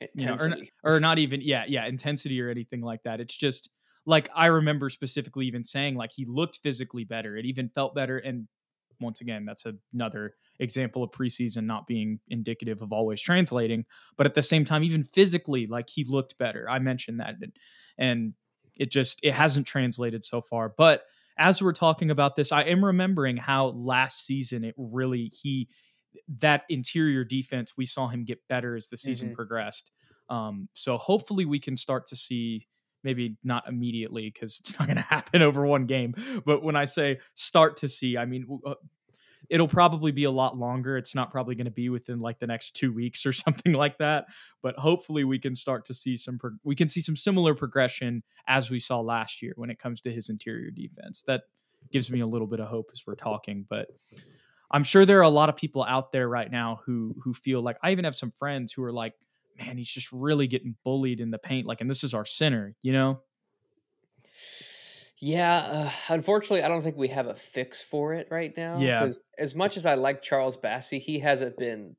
intensity. 0.00 0.56
You 0.56 0.62
know, 0.62 0.68
or, 0.84 0.96
or 0.96 1.00
not 1.00 1.18
even 1.18 1.40
yeah 1.40 1.64
yeah 1.66 1.86
intensity 1.86 2.40
or 2.40 2.50
anything 2.50 2.82
like 2.82 3.02
that. 3.04 3.20
It's 3.20 3.36
just 3.36 3.70
like 4.04 4.28
I 4.36 4.46
remember 4.46 4.90
specifically 4.90 5.46
even 5.46 5.64
saying 5.64 5.96
like 5.96 6.12
he 6.14 6.26
looked 6.26 6.58
physically 6.62 7.04
better. 7.04 7.36
It 7.36 7.46
even 7.46 7.70
felt 7.70 7.94
better, 7.94 8.18
and 8.18 8.46
once 9.00 9.20
again, 9.20 9.44
that's 9.44 9.64
another 9.92 10.34
example 10.58 11.02
of 11.02 11.10
preseason 11.10 11.64
not 11.64 11.86
being 11.86 12.20
indicative 12.28 12.82
of 12.82 12.92
always 12.92 13.20
translating. 13.20 13.84
But 14.16 14.26
at 14.26 14.34
the 14.34 14.42
same 14.42 14.64
time, 14.64 14.84
even 14.84 15.04
physically, 15.04 15.66
like 15.66 15.88
he 15.88 16.04
looked 16.04 16.38
better. 16.38 16.68
I 16.68 16.78
mentioned 16.78 17.20
that, 17.20 17.36
and 17.96 18.34
it 18.76 18.90
just 18.90 19.20
it 19.22 19.34
hasn't 19.34 19.66
translated 19.66 20.24
so 20.24 20.40
far. 20.40 20.72
But 20.76 21.02
as 21.38 21.62
we're 21.62 21.72
talking 21.72 22.10
about 22.10 22.36
this, 22.36 22.50
I 22.52 22.62
am 22.62 22.84
remembering 22.84 23.36
how 23.36 23.68
last 23.68 24.26
season 24.26 24.64
it 24.64 24.74
really 24.76 25.30
he 25.32 25.68
that 26.40 26.64
interior 26.68 27.24
defense 27.24 27.74
we 27.76 27.86
saw 27.86 28.08
him 28.08 28.24
get 28.24 28.40
better 28.48 28.74
as 28.74 28.88
the 28.88 28.96
season 28.96 29.28
mm-hmm. 29.28 29.36
progressed. 29.36 29.92
Um, 30.28 30.68
so 30.72 30.98
hopefully 30.98 31.44
we 31.44 31.60
can 31.60 31.76
start 31.76 32.06
to 32.06 32.16
see 32.16 32.66
maybe 33.04 33.36
not 33.44 33.68
immediately 33.68 34.30
because 34.32 34.58
it's 34.58 34.78
not 34.78 34.86
going 34.86 34.96
to 35.02 35.02
happen 35.02 35.42
over 35.42 35.66
one 35.66 35.86
game. 35.86 36.14
But 36.44 36.62
when 36.62 36.76
I 36.76 36.84
say 36.84 37.20
start 37.34 37.78
to 37.78 37.88
see, 37.88 38.16
I 38.16 38.24
mean 38.24 38.60
uh, 38.64 38.74
it'll 39.50 39.68
probably 39.68 40.12
be 40.12 40.24
a 40.24 40.30
lot 40.30 40.56
longer. 40.56 40.96
It's 40.96 41.14
not 41.14 41.30
probably 41.30 41.54
going 41.54 41.66
to 41.66 41.70
be 41.70 41.88
within 41.88 42.20
like 42.20 42.38
the 42.38 42.46
next 42.46 42.72
two 42.72 42.92
weeks 42.92 43.24
or 43.24 43.32
something 43.44 43.72
like 43.72 43.98
that. 43.98 44.26
But 44.62 44.76
hopefully, 44.76 45.24
we 45.24 45.38
can 45.38 45.54
start 45.54 45.84
to 45.86 45.94
see 45.94 46.16
some 46.16 46.38
pro- 46.38 46.58
we 46.64 46.74
can 46.74 46.88
see 46.88 47.00
some 47.00 47.16
similar 47.16 47.54
progression 47.54 48.22
as 48.46 48.70
we 48.70 48.80
saw 48.80 49.00
last 49.00 49.42
year 49.42 49.52
when 49.56 49.70
it 49.70 49.78
comes 49.78 50.00
to 50.02 50.12
his 50.12 50.28
interior 50.28 50.70
defense. 50.70 51.22
That 51.26 51.42
gives 51.92 52.10
me 52.10 52.20
a 52.20 52.26
little 52.26 52.46
bit 52.46 52.60
of 52.60 52.68
hope 52.68 52.90
as 52.92 53.02
we're 53.06 53.16
talking, 53.16 53.66
but. 53.68 53.88
I'm 54.70 54.84
sure 54.84 55.06
there 55.06 55.18
are 55.18 55.22
a 55.22 55.30
lot 55.30 55.48
of 55.48 55.56
people 55.56 55.82
out 55.82 56.12
there 56.12 56.28
right 56.28 56.50
now 56.50 56.80
who 56.84 57.16
who 57.24 57.32
feel 57.32 57.62
like 57.62 57.78
I 57.82 57.90
even 57.92 58.04
have 58.04 58.14
some 58.14 58.32
friends 58.32 58.70
who 58.70 58.82
are 58.84 58.92
like, 58.92 59.14
man, 59.58 59.76
he's 59.76 59.90
just 59.90 60.10
really 60.12 60.46
getting 60.46 60.76
bullied 60.84 61.20
in 61.20 61.30
the 61.30 61.38
paint. 61.38 61.66
Like, 61.66 61.80
and 61.80 61.90
this 61.90 62.04
is 62.04 62.14
our 62.14 62.24
center, 62.24 62.74
you 62.82 62.92
know? 62.92 63.20
Yeah, 65.20 65.56
uh, 65.56 65.90
unfortunately, 66.14 66.62
I 66.62 66.68
don't 66.68 66.82
think 66.82 66.96
we 66.96 67.08
have 67.08 67.26
a 67.26 67.34
fix 67.34 67.82
for 67.82 68.14
it 68.14 68.28
right 68.30 68.56
now. 68.56 68.78
Yeah, 68.78 69.08
as 69.36 69.54
much 69.54 69.76
as 69.76 69.84
I 69.84 69.94
like 69.94 70.22
Charles 70.22 70.56
Bassey, 70.56 71.00
he 71.00 71.18
hasn't 71.18 71.56
been 71.56 71.96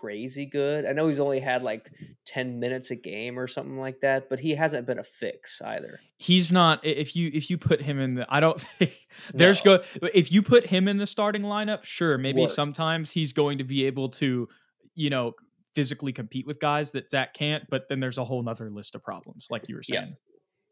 crazy 0.00 0.46
good. 0.46 0.84
I 0.86 0.92
know 0.92 1.08
he's 1.08 1.18
only 1.18 1.40
had 1.40 1.62
like 1.62 1.90
ten 2.24 2.60
minutes 2.60 2.92
a 2.92 2.96
game 2.96 3.36
or 3.36 3.48
something 3.48 3.78
like 3.78 4.00
that, 4.00 4.28
but 4.28 4.38
he 4.38 4.54
hasn't 4.54 4.86
been 4.86 4.98
a 4.98 5.02
fix 5.02 5.60
either. 5.60 5.98
He's 6.18 6.52
not. 6.52 6.86
If 6.86 7.16
you 7.16 7.30
if 7.34 7.50
you 7.50 7.58
put 7.58 7.82
him 7.82 7.98
in 7.98 8.14
the, 8.14 8.26
I 8.28 8.38
don't 8.38 8.60
think 8.60 8.92
there's 9.34 9.64
no. 9.64 9.78
go. 9.78 10.08
If 10.14 10.30
you 10.30 10.42
put 10.42 10.66
him 10.66 10.86
in 10.86 10.98
the 10.98 11.06
starting 11.06 11.42
lineup, 11.42 11.82
sure, 11.82 12.16
maybe 12.16 12.46
sometimes 12.46 13.10
he's 13.10 13.32
going 13.32 13.58
to 13.58 13.64
be 13.64 13.86
able 13.86 14.10
to, 14.10 14.48
you 14.94 15.10
know, 15.10 15.32
physically 15.76 16.12
compete 16.12 16.46
with 16.46 16.58
guys 16.58 16.90
that 16.92 17.10
Zach 17.10 17.34
can't. 17.34 17.62
But 17.70 17.88
then 17.88 18.00
there's 18.00 18.18
a 18.18 18.24
whole 18.24 18.42
nother 18.42 18.70
list 18.70 18.96
of 18.96 19.04
problems, 19.04 19.46
like 19.50 19.68
you 19.68 19.76
were 19.76 19.82
saying. 19.84 20.08
Yeah. 20.08 20.14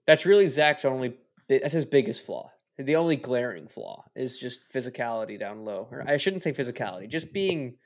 That's 0.07 0.27
really 0.27 0.49
Zach's 0.49 0.85
only. 0.85 1.15
That's 1.49 1.75
his 1.75 1.85
biggest 1.85 2.27
flaw. 2.27 2.51
The 2.79 2.97
only 2.97 3.17
glaring 3.17 3.69
flaw 3.69 4.05
is 4.17 4.39
just 4.39 4.63
physicality 4.75 5.39
down 5.39 5.65
low. 5.65 5.87
Or 5.93 6.03
I 6.09 6.17
shouldn't 6.17 6.43
say 6.43 6.53
physicality, 6.53 7.09
just 7.09 7.33
being, 7.33 7.77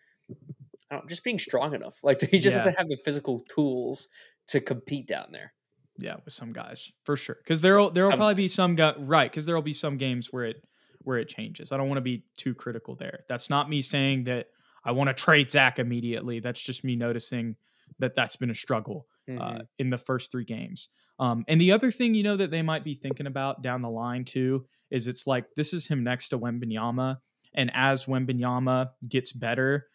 just 1.09 1.25
being 1.25 1.39
strong 1.39 1.75
enough. 1.75 1.99
Like 2.03 2.23
he 2.23 2.39
just 2.39 2.57
yeah. 2.57 2.64
doesn't 2.64 2.79
have 2.79 2.89
the 2.89 2.97
physical 3.05 3.41
tools 3.51 4.09
to 4.49 4.61
compete 4.61 5.07
down 5.07 5.27
there. 5.33 5.53
Yeah, 5.99 6.16
with 6.25 6.33
some 6.33 6.53
guys 6.53 6.93
for 7.05 7.16
sure. 7.16 7.37
Because 7.43 7.61
there'll 7.61 7.91
there'll 7.91 8.16
probably 8.16 8.35
be 8.35 8.49
some 8.49 8.77
guy 8.77 8.95
right. 8.97 9.31
Because 9.31 9.45
there'll 9.45 9.61
be 9.61 9.75
some 9.75 9.99
games 9.99 10.29
where 10.31 10.45
it 10.45 10.62
where 11.01 11.19
it 11.19 11.29
changes. 11.29 11.73
I 11.73 11.77
don't 11.77 11.89
want 11.89 11.99
to 11.99 12.03
be 12.03 12.25
too 12.37 12.55
critical 12.55 12.95
there. 12.95 13.25
That's 13.29 13.51
not 13.51 13.69
me 13.69 13.83
saying 13.83 14.25
that 14.25 14.47
I 14.89 14.93
want 14.93 15.14
to 15.14 15.22
trade 15.22 15.51
Zach 15.51 15.78
immediately. 15.78 16.41
That's 16.41 16.62
just 16.62 16.82
me 16.82 16.97
noticing 16.97 17.57
that 17.99 18.14
that's 18.14 18.36
been 18.36 18.49
a 18.49 18.55
struggle 18.55 19.07
uh, 19.28 19.32
mm-hmm. 19.32 19.43
uh, 19.43 19.59
in 19.78 19.91
the 19.91 19.99
first 19.99 20.32
three 20.32 20.45
games. 20.45 20.89
Um, 21.20 21.45
and 21.47 21.61
the 21.61 21.72
other 21.72 21.91
thing, 21.91 22.14
you 22.14 22.22
know, 22.22 22.36
that 22.36 22.51
they 22.51 22.62
might 22.62 22.84
be 22.84 22.95
thinking 22.95 23.26
about 23.26 23.62
down 23.62 23.82
the 23.82 23.91
line 23.91 24.24
too 24.24 24.64
is 24.91 25.07
it's 25.07 25.26
like 25.26 25.45
this 25.57 25.74
is 25.74 25.86
him 25.86 26.03
next 26.05 26.30
to 26.30 26.39
Wembanyama, 26.39 27.18
and 27.55 27.70
as 27.74 28.07
Wembanyama 28.07 28.89
gets 29.07 29.32
better 29.32 29.89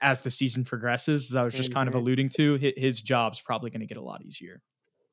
as 0.00 0.22
the 0.22 0.30
season 0.30 0.64
progresses, 0.64 1.30
as 1.30 1.34
I 1.34 1.42
was 1.42 1.54
just 1.54 1.70
mm-hmm. 1.70 1.78
kind 1.78 1.88
of 1.88 1.94
mm-hmm. 1.94 2.02
alluding 2.02 2.28
to, 2.36 2.72
his 2.76 3.00
job's 3.00 3.40
probably 3.40 3.70
going 3.70 3.80
to 3.80 3.86
get 3.86 3.96
a 3.96 4.02
lot 4.02 4.22
easier. 4.22 4.62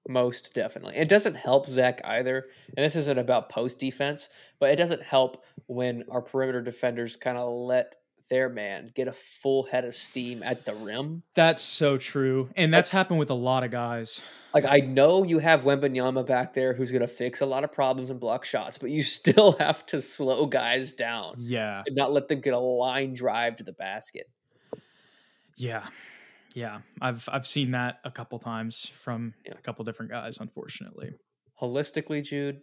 Most 0.07 0.53
definitely. 0.53 0.95
It 0.95 1.09
doesn't 1.09 1.33
help 1.33 1.65
Zach 1.65 2.01
either. 2.05 2.45
And 2.77 2.85
this 2.85 2.95
isn't 2.95 3.17
about 3.17 3.49
post 3.49 3.79
defense, 3.79 4.29
but 4.59 4.69
it 4.69 4.75
doesn't 4.75 5.01
help 5.01 5.43
when 5.65 6.03
our 6.11 6.21
perimeter 6.21 6.61
defenders 6.61 7.15
kind 7.15 7.39
of 7.39 7.49
let 7.49 7.95
their 8.29 8.49
man 8.49 8.91
get 8.93 9.07
a 9.07 9.13
full 9.13 9.63
head 9.63 9.85
of 9.85 9.93
steam 9.93 10.41
at 10.43 10.65
the 10.65 10.73
rim. 10.73 11.23
That's 11.33 11.61
so 11.61 11.97
true. 11.97 12.49
And 12.55 12.73
that's 12.73 12.89
like, 12.89 12.93
happened 12.93 13.19
with 13.19 13.29
a 13.29 13.35
lot 13.35 13.63
of 13.63 13.71
guys. 13.71 14.21
Like 14.53 14.65
I 14.65 14.79
know 14.79 15.23
you 15.23 15.39
have 15.39 15.63
Wembanyama 15.63 16.25
back 16.25 16.53
there 16.53 16.73
who's 16.73 16.91
gonna 16.91 17.07
fix 17.07 17.41
a 17.41 17.45
lot 17.45 17.63
of 17.63 17.71
problems 17.71 18.09
and 18.09 18.19
block 18.19 18.45
shots, 18.45 18.77
but 18.77 18.89
you 18.89 19.03
still 19.03 19.51
have 19.59 19.85
to 19.87 20.01
slow 20.01 20.45
guys 20.45 20.93
down. 20.93 21.35
Yeah. 21.37 21.83
And 21.85 21.95
not 21.95 22.11
let 22.11 22.27
them 22.27 22.41
get 22.41 22.53
a 22.53 22.59
line 22.59 23.13
drive 23.13 23.57
to 23.57 23.63
the 23.63 23.73
basket. 23.73 24.27
Yeah. 25.57 25.87
Yeah. 26.53 26.79
I've 27.01 27.27
I've 27.31 27.45
seen 27.45 27.71
that 27.71 27.99
a 28.03 28.11
couple 28.11 28.39
times 28.39 28.91
from 29.01 29.33
yeah. 29.45 29.53
a 29.57 29.61
couple 29.61 29.85
different 29.85 30.11
guys, 30.11 30.37
unfortunately. 30.39 31.11
Holistically, 31.61 32.23
Jude, 32.23 32.61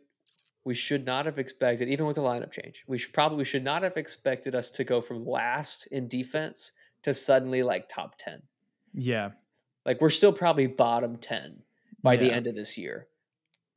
we 0.64 0.74
should 0.74 1.04
not 1.04 1.26
have 1.26 1.38
expected, 1.38 1.88
even 1.88 2.06
with 2.06 2.16
the 2.16 2.22
lineup 2.22 2.52
change, 2.52 2.84
we 2.86 2.98
should 2.98 3.12
probably 3.12 3.44
should 3.44 3.64
not 3.64 3.82
have 3.82 3.96
expected 3.96 4.54
us 4.54 4.70
to 4.70 4.84
go 4.84 5.00
from 5.00 5.26
last 5.26 5.86
in 5.88 6.08
defense 6.08 6.72
to 7.02 7.12
suddenly 7.12 7.62
like 7.62 7.88
top 7.88 8.16
10. 8.18 8.42
Yeah. 8.94 9.30
Like 9.84 10.00
we're 10.00 10.10
still 10.10 10.32
probably 10.32 10.68
bottom 10.68 11.16
10 11.16 11.62
by 12.02 12.14
yeah. 12.14 12.20
the 12.20 12.32
end 12.32 12.46
of 12.46 12.54
this 12.54 12.78
year, 12.78 13.08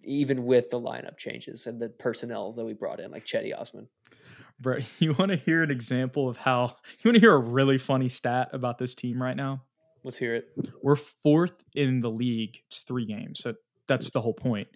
even 0.04 0.46
with 0.46 0.70
the 0.70 0.80
lineup 0.80 1.18
changes 1.18 1.66
and 1.66 1.80
the 1.80 1.90
personnel 1.90 2.54
that 2.54 2.66
we 2.66 2.74
brought 2.74 3.00
in, 3.00 3.12
like 3.12 3.26
Cedi 3.26 3.58
Osman. 3.58 3.88
Bro, 4.60 4.80
you 5.00 5.14
want 5.14 5.32
to 5.32 5.38
hear 5.38 5.64
an 5.64 5.72
example 5.72 6.30
of 6.30 6.38
how 6.38 6.76
you 7.04 7.10
want 7.10 7.16
to 7.16 7.20
hear 7.20 7.34
a 7.34 7.40
really 7.40 7.80
funny 7.80 8.10
stat 8.10 8.50
about 8.54 8.78
this 8.78 8.94
team 8.94 9.22
right 9.22 9.36
now? 9.36 9.64
Let's 10.04 10.18
hear 10.18 10.36
it. 10.36 10.50
We're 10.84 10.96
fourth 10.96 11.64
in 11.74 12.00
the 12.00 12.12
league. 12.12 12.60
It's 12.68 12.84
three 12.84 13.08
games. 13.08 13.40
So 13.40 13.56
that's 13.88 14.12
the 14.12 14.22
whole 14.22 14.36
point 14.36 14.68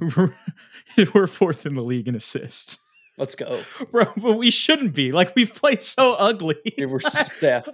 We're 1.14 1.26
fourth 1.26 1.66
in 1.66 1.74
the 1.74 1.82
league 1.82 2.08
in 2.08 2.14
assists. 2.14 2.78
Let's 3.18 3.34
go, 3.34 3.62
bro. 3.90 4.06
But 4.16 4.34
we 4.34 4.50
shouldn't 4.50 4.94
be. 4.94 5.12
Like 5.12 5.34
we've 5.36 5.54
played 5.54 5.82
so 5.82 6.14
ugly. 6.14 6.56
we're 6.78 6.98
Steph. 6.98 7.68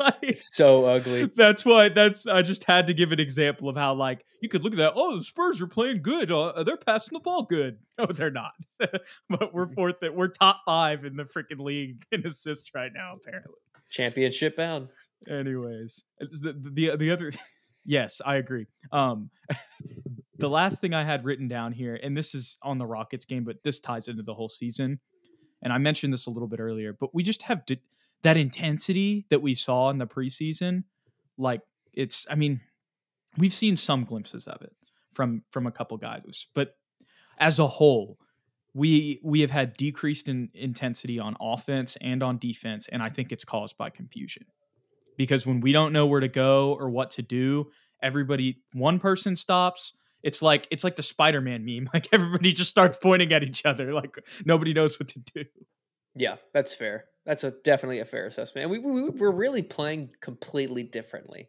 like, 0.00 0.34
so 0.34 0.86
ugly. 0.86 1.30
That's 1.34 1.64
why. 1.64 1.90
That's 1.90 2.26
I 2.26 2.42
just 2.42 2.64
had 2.64 2.86
to 2.86 2.94
give 2.94 3.12
an 3.12 3.20
example 3.20 3.68
of 3.68 3.76
how 3.76 3.94
like 3.94 4.24
you 4.40 4.48
could 4.48 4.64
look 4.64 4.72
at 4.72 4.78
that. 4.78 4.94
Oh, 4.96 5.16
the 5.16 5.22
Spurs 5.24 5.60
are 5.60 5.66
playing 5.66 6.02
good. 6.02 6.32
Uh, 6.32 6.64
they're 6.64 6.76
passing 6.76 7.16
the 7.16 7.20
ball 7.20 7.42
good. 7.42 7.78
No, 7.98 8.06
they're 8.06 8.30
not. 8.30 8.52
but 9.28 9.52
we're 9.54 9.72
fourth. 9.74 9.96
That 10.00 10.16
We're 10.16 10.28
top 10.28 10.62
five 10.64 11.04
in 11.04 11.16
the 11.16 11.24
freaking 11.24 11.60
league 11.60 12.02
in 12.10 12.26
assists 12.26 12.70
right 12.74 12.90
now. 12.94 13.16
Apparently, 13.16 13.54
championship 13.90 14.56
bound. 14.56 14.88
Anyways, 15.28 16.02
the, 16.18 16.54
the 16.72 16.96
the 16.96 17.10
other. 17.10 17.32
Yes, 17.84 18.20
I 18.24 18.36
agree. 18.36 18.66
Um, 18.92 19.30
the 20.40 20.48
last 20.48 20.80
thing 20.80 20.94
I 20.94 21.04
had 21.04 21.24
written 21.24 21.48
down 21.48 21.72
here, 21.72 21.98
and 22.02 22.16
this 22.16 22.34
is 22.34 22.56
on 22.62 22.78
the 22.78 22.86
Rockets 22.86 23.24
game, 23.24 23.44
but 23.44 23.62
this 23.62 23.80
ties 23.80 24.08
into 24.08 24.22
the 24.22 24.34
whole 24.34 24.48
season. 24.48 25.00
And 25.62 25.72
I 25.72 25.78
mentioned 25.78 26.12
this 26.12 26.26
a 26.26 26.30
little 26.30 26.48
bit 26.48 26.60
earlier, 26.60 26.92
but 26.92 27.14
we 27.14 27.22
just 27.22 27.42
have 27.42 27.62
that 28.22 28.36
intensity 28.36 29.26
that 29.30 29.42
we 29.42 29.54
saw 29.54 29.90
in 29.90 29.98
the 29.98 30.06
preseason. 30.06 30.84
Like 31.36 31.60
it's, 31.92 32.26
I 32.30 32.34
mean, 32.34 32.60
we've 33.36 33.52
seen 33.52 33.76
some 33.76 34.04
glimpses 34.04 34.46
of 34.46 34.62
it 34.62 34.72
from 35.12 35.42
from 35.50 35.66
a 35.66 35.72
couple 35.72 35.96
guys, 35.96 36.46
but 36.54 36.76
as 37.38 37.58
a 37.58 37.66
whole, 37.66 38.18
we 38.74 39.20
we 39.22 39.40
have 39.40 39.50
had 39.50 39.76
decreased 39.76 40.28
in 40.28 40.50
intensity 40.54 41.18
on 41.18 41.36
offense 41.40 41.96
and 42.00 42.22
on 42.22 42.38
defense, 42.38 42.88
and 42.88 43.02
I 43.02 43.10
think 43.10 43.32
it's 43.32 43.44
caused 43.44 43.76
by 43.76 43.90
confusion 43.90 44.44
because 45.16 45.46
when 45.46 45.60
we 45.60 45.72
don't 45.72 45.92
know 45.92 46.06
where 46.06 46.20
to 46.20 46.28
go 46.28 46.72
or 46.74 46.88
what 46.88 47.10
to 47.12 47.22
do, 47.22 47.70
everybody 48.02 48.62
one 48.72 48.98
person 48.98 49.36
stops 49.36 49.92
it's 50.22 50.42
like 50.42 50.66
it's 50.70 50.84
like 50.84 50.96
the 50.96 51.02
spider-man 51.02 51.64
meme 51.64 51.88
like 51.94 52.08
everybody 52.12 52.52
just 52.52 52.70
starts 52.70 52.96
pointing 52.96 53.32
at 53.32 53.42
each 53.42 53.64
other 53.64 53.92
like 53.92 54.16
nobody 54.44 54.72
knows 54.72 54.98
what 54.98 55.08
to 55.08 55.18
do. 55.34 55.44
Yeah 56.14 56.36
that's 56.52 56.74
fair. 56.74 57.04
That's 57.26 57.44
a 57.44 57.50
definitely 57.50 58.00
a 58.00 58.04
fair 58.04 58.26
assessment 58.26 58.64
and 58.64 58.70
we, 58.70 58.78
we 58.78 59.08
we're 59.10 59.30
really 59.30 59.62
playing 59.62 60.10
completely 60.20 60.82
differently. 60.82 61.48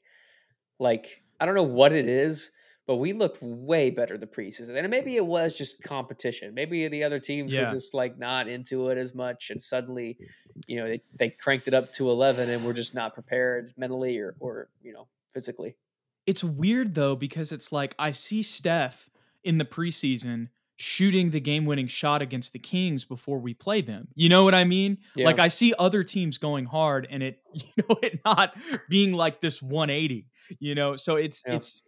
Like 0.80 1.22
i 1.40 1.46
don't 1.46 1.56
know 1.56 1.64
what 1.64 1.92
it 1.92 2.08
is 2.08 2.52
but 2.88 2.98
we 2.98 3.14
looked 3.14 3.42
way 3.42 3.90
better 3.90 4.18
the 4.18 4.28
preseason 4.28 4.76
and 4.76 4.90
maybe 4.90 5.16
it 5.16 5.26
was 5.26 5.58
just 5.58 5.82
competition. 5.84 6.54
Maybe 6.54 6.88
the 6.88 7.04
other 7.04 7.20
teams 7.20 7.54
yeah. 7.54 7.64
were 7.64 7.70
just 7.70 7.94
like 7.94 8.18
not 8.18 8.48
into 8.48 8.90
it 8.90 8.98
as 8.98 9.14
much 9.16 9.50
and 9.50 9.62
suddenly 9.62 10.18
you 10.68 10.78
know 10.78 10.88
they, 10.88 11.02
they 11.16 11.30
cranked 11.30 11.68
it 11.68 11.74
up 11.74 11.92
to 11.94 12.10
11 12.10 12.50
and 12.50 12.66
we're 12.66 12.74
just 12.74 12.94
not 12.94 13.14
prepared 13.14 13.74
mentally 13.78 14.18
or 14.20 14.36
or 14.40 14.70
you 14.82 14.94
know 14.94 15.08
physically 15.34 15.76
it's 16.32 16.46
weird 16.46 16.96
though 16.96 17.18
because 17.18 17.52
it's 17.52 17.74
like 17.74 17.94
I 18.00 18.14
see 18.14 18.42
Steph 18.42 19.10
in 19.44 19.58
the 19.58 19.66
preseason 19.66 20.48
shooting 20.78 21.32
the 21.32 21.42
game-winning 21.42 21.88
shot 21.88 22.22
against 22.22 22.54
the 22.54 22.60
Kings 22.60 23.04
before 23.04 23.38
we 23.38 23.54
play 23.54 23.82
them. 23.82 24.08
You 24.16 24.30
know 24.30 24.46
what 24.46 24.56
I 24.56 24.64
mean? 24.64 25.00
Yeah. 25.14 25.26
Like 25.26 25.40
I 25.40 25.50
see 25.50 25.74
other 25.78 26.06
teams 26.06 26.38
going 26.38 26.64
hard 26.64 27.06
and 27.12 27.22
it 27.22 27.40
you 27.54 27.64
know 27.78 27.98
it 28.02 28.22
not 28.24 28.56
being 28.90 29.12
like 29.12 29.42
this 29.42 29.62
180, 29.62 30.26
you 30.60 30.74
know? 30.74 30.96
So 30.96 31.18
it's 31.18 31.44
yeah. 31.46 31.56
it's 31.56 31.84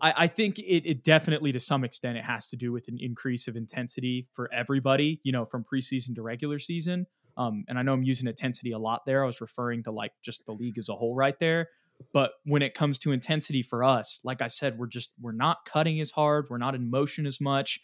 I, 0.00 0.14
I 0.16 0.26
think 0.26 0.58
it, 0.58 0.84
it 0.84 1.04
definitely 1.04 1.52
to 1.52 1.60
some 1.60 1.84
extent 1.84 2.18
it 2.18 2.24
has 2.24 2.48
to 2.48 2.56
do 2.56 2.72
with 2.72 2.88
an 2.88 2.98
increase 3.00 3.46
of 3.46 3.54
intensity 3.54 4.26
for 4.32 4.52
everybody, 4.52 5.20
you 5.22 5.30
know, 5.30 5.44
from 5.44 5.62
preseason 5.62 6.16
to 6.16 6.22
regular 6.22 6.58
season. 6.58 7.06
Um, 7.36 7.64
and 7.68 7.78
I 7.78 7.82
know 7.82 7.92
I'm 7.92 8.02
using 8.02 8.26
intensity 8.26 8.72
a 8.72 8.80
lot 8.80 9.02
there. 9.06 9.22
I 9.22 9.26
was 9.26 9.40
referring 9.40 9.84
to 9.84 9.92
like 9.92 10.10
just 10.24 10.44
the 10.44 10.52
league 10.52 10.76
as 10.76 10.88
a 10.88 10.94
whole 10.96 11.14
right 11.14 11.38
there. 11.38 11.68
But 12.12 12.32
when 12.44 12.62
it 12.62 12.74
comes 12.74 12.98
to 13.00 13.12
intensity 13.12 13.62
for 13.62 13.84
us, 13.84 14.20
like 14.24 14.42
I 14.42 14.48
said, 14.48 14.78
we're 14.78 14.86
just 14.86 15.10
we're 15.20 15.32
not 15.32 15.64
cutting 15.64 16.00
as 16.00 16.10
hard, 16.10 16.46
we're 16.50 16.58
not 16.58 16.74
in 16.74 16.90
motion 16.90 17.26
as 17.26 17.40
much, 17.40 17.80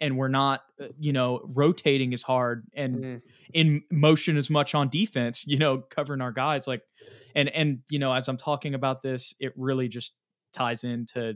and 0.00 0.16
we're 0.16 0.28
not 0.28 0.62
uh, 0.80 0.86
you 0.98 1.12
know 1.12 1.40
rotating 1.44 2.12
as 2.14 2.22
hard 2.22 2.66
and 2.74 2.96
mm. 2.96 3.22
in 3.52 3.82
motion 3.90 4.36
as 4.36 4.50
much 4.50 4.74
on 4.74 4.88
defense. 4.88 5.44
You 5.46 5.58
know, 5.58 5.78
covering 5.78 6.20
our 6.20 6.32
guys 6.32 6.66
like, 6.66 6.82
and 7.34 7.48
and 7.48 7.80
you 7.90 7.98
know 7.98 8.12
as 8.12 8.28
I'm 8.28 8.36
talking 8.36 8.74
about 8.74 9.02
this, 9.02 9.34
it 9.40 9.52
really 9.56 9.88
just 9.88 10.12
ties 10.52 10.84
into 10.84 11.34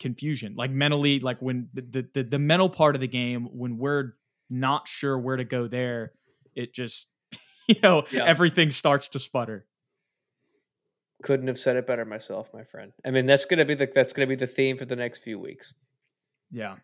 confusion 0.00 0.54
like 0.56 0.70
mentally 0.70 1.20
like 1.20 1.40
when 1.40 1.68
the, 1.74 2.06
the 2.14 2.22
the 2.24 2.38
mental 2.38 2.68
part 2.68 2.96
of 2.96 3.00
the 3.00 3.06
game 3.06 3.48
when 3.52 3.78
we're 3.78 4.14
not 4.50 4.88
sure 4.88 5.18
where 5.18 5.36
to 5.36 5.44
go 5.44 5.68
there 5.68 6.12
it 6.54 6.74
just 6.74 7.08
you 7.68 7.76
know 7.82 8.02
yeah. 8.10 8.24
everything 8.24 8.70
starts 8.70 9.08
to 9.08 9.18
sputter 9.18 9.66
couldn't 11.22 11.48
have 11.48 11.58
said 11.58 11.76
it 11.76 11.86
better 11.86 12.04
myself, 12.04 12.52
my 12.52 12.64
friend. 12.64 12.92
I 13.04 13.10
mean, 13.10 13.26
that's 13.26 13.44
gonna 13.44 13.64
be 13.64 13.74
the 13.74 13.90
that's 13.92 14.12
gonna 14.12 14.26
be 14.26 14.36
the 14.36 14.46
theme 14.46 14.76
for 14.76 14.84
the 14.84 14.96
next 14.96 15.18
few 15.18 15.38
weeks. 15.38 15.72
Yeah, 16.50 16.76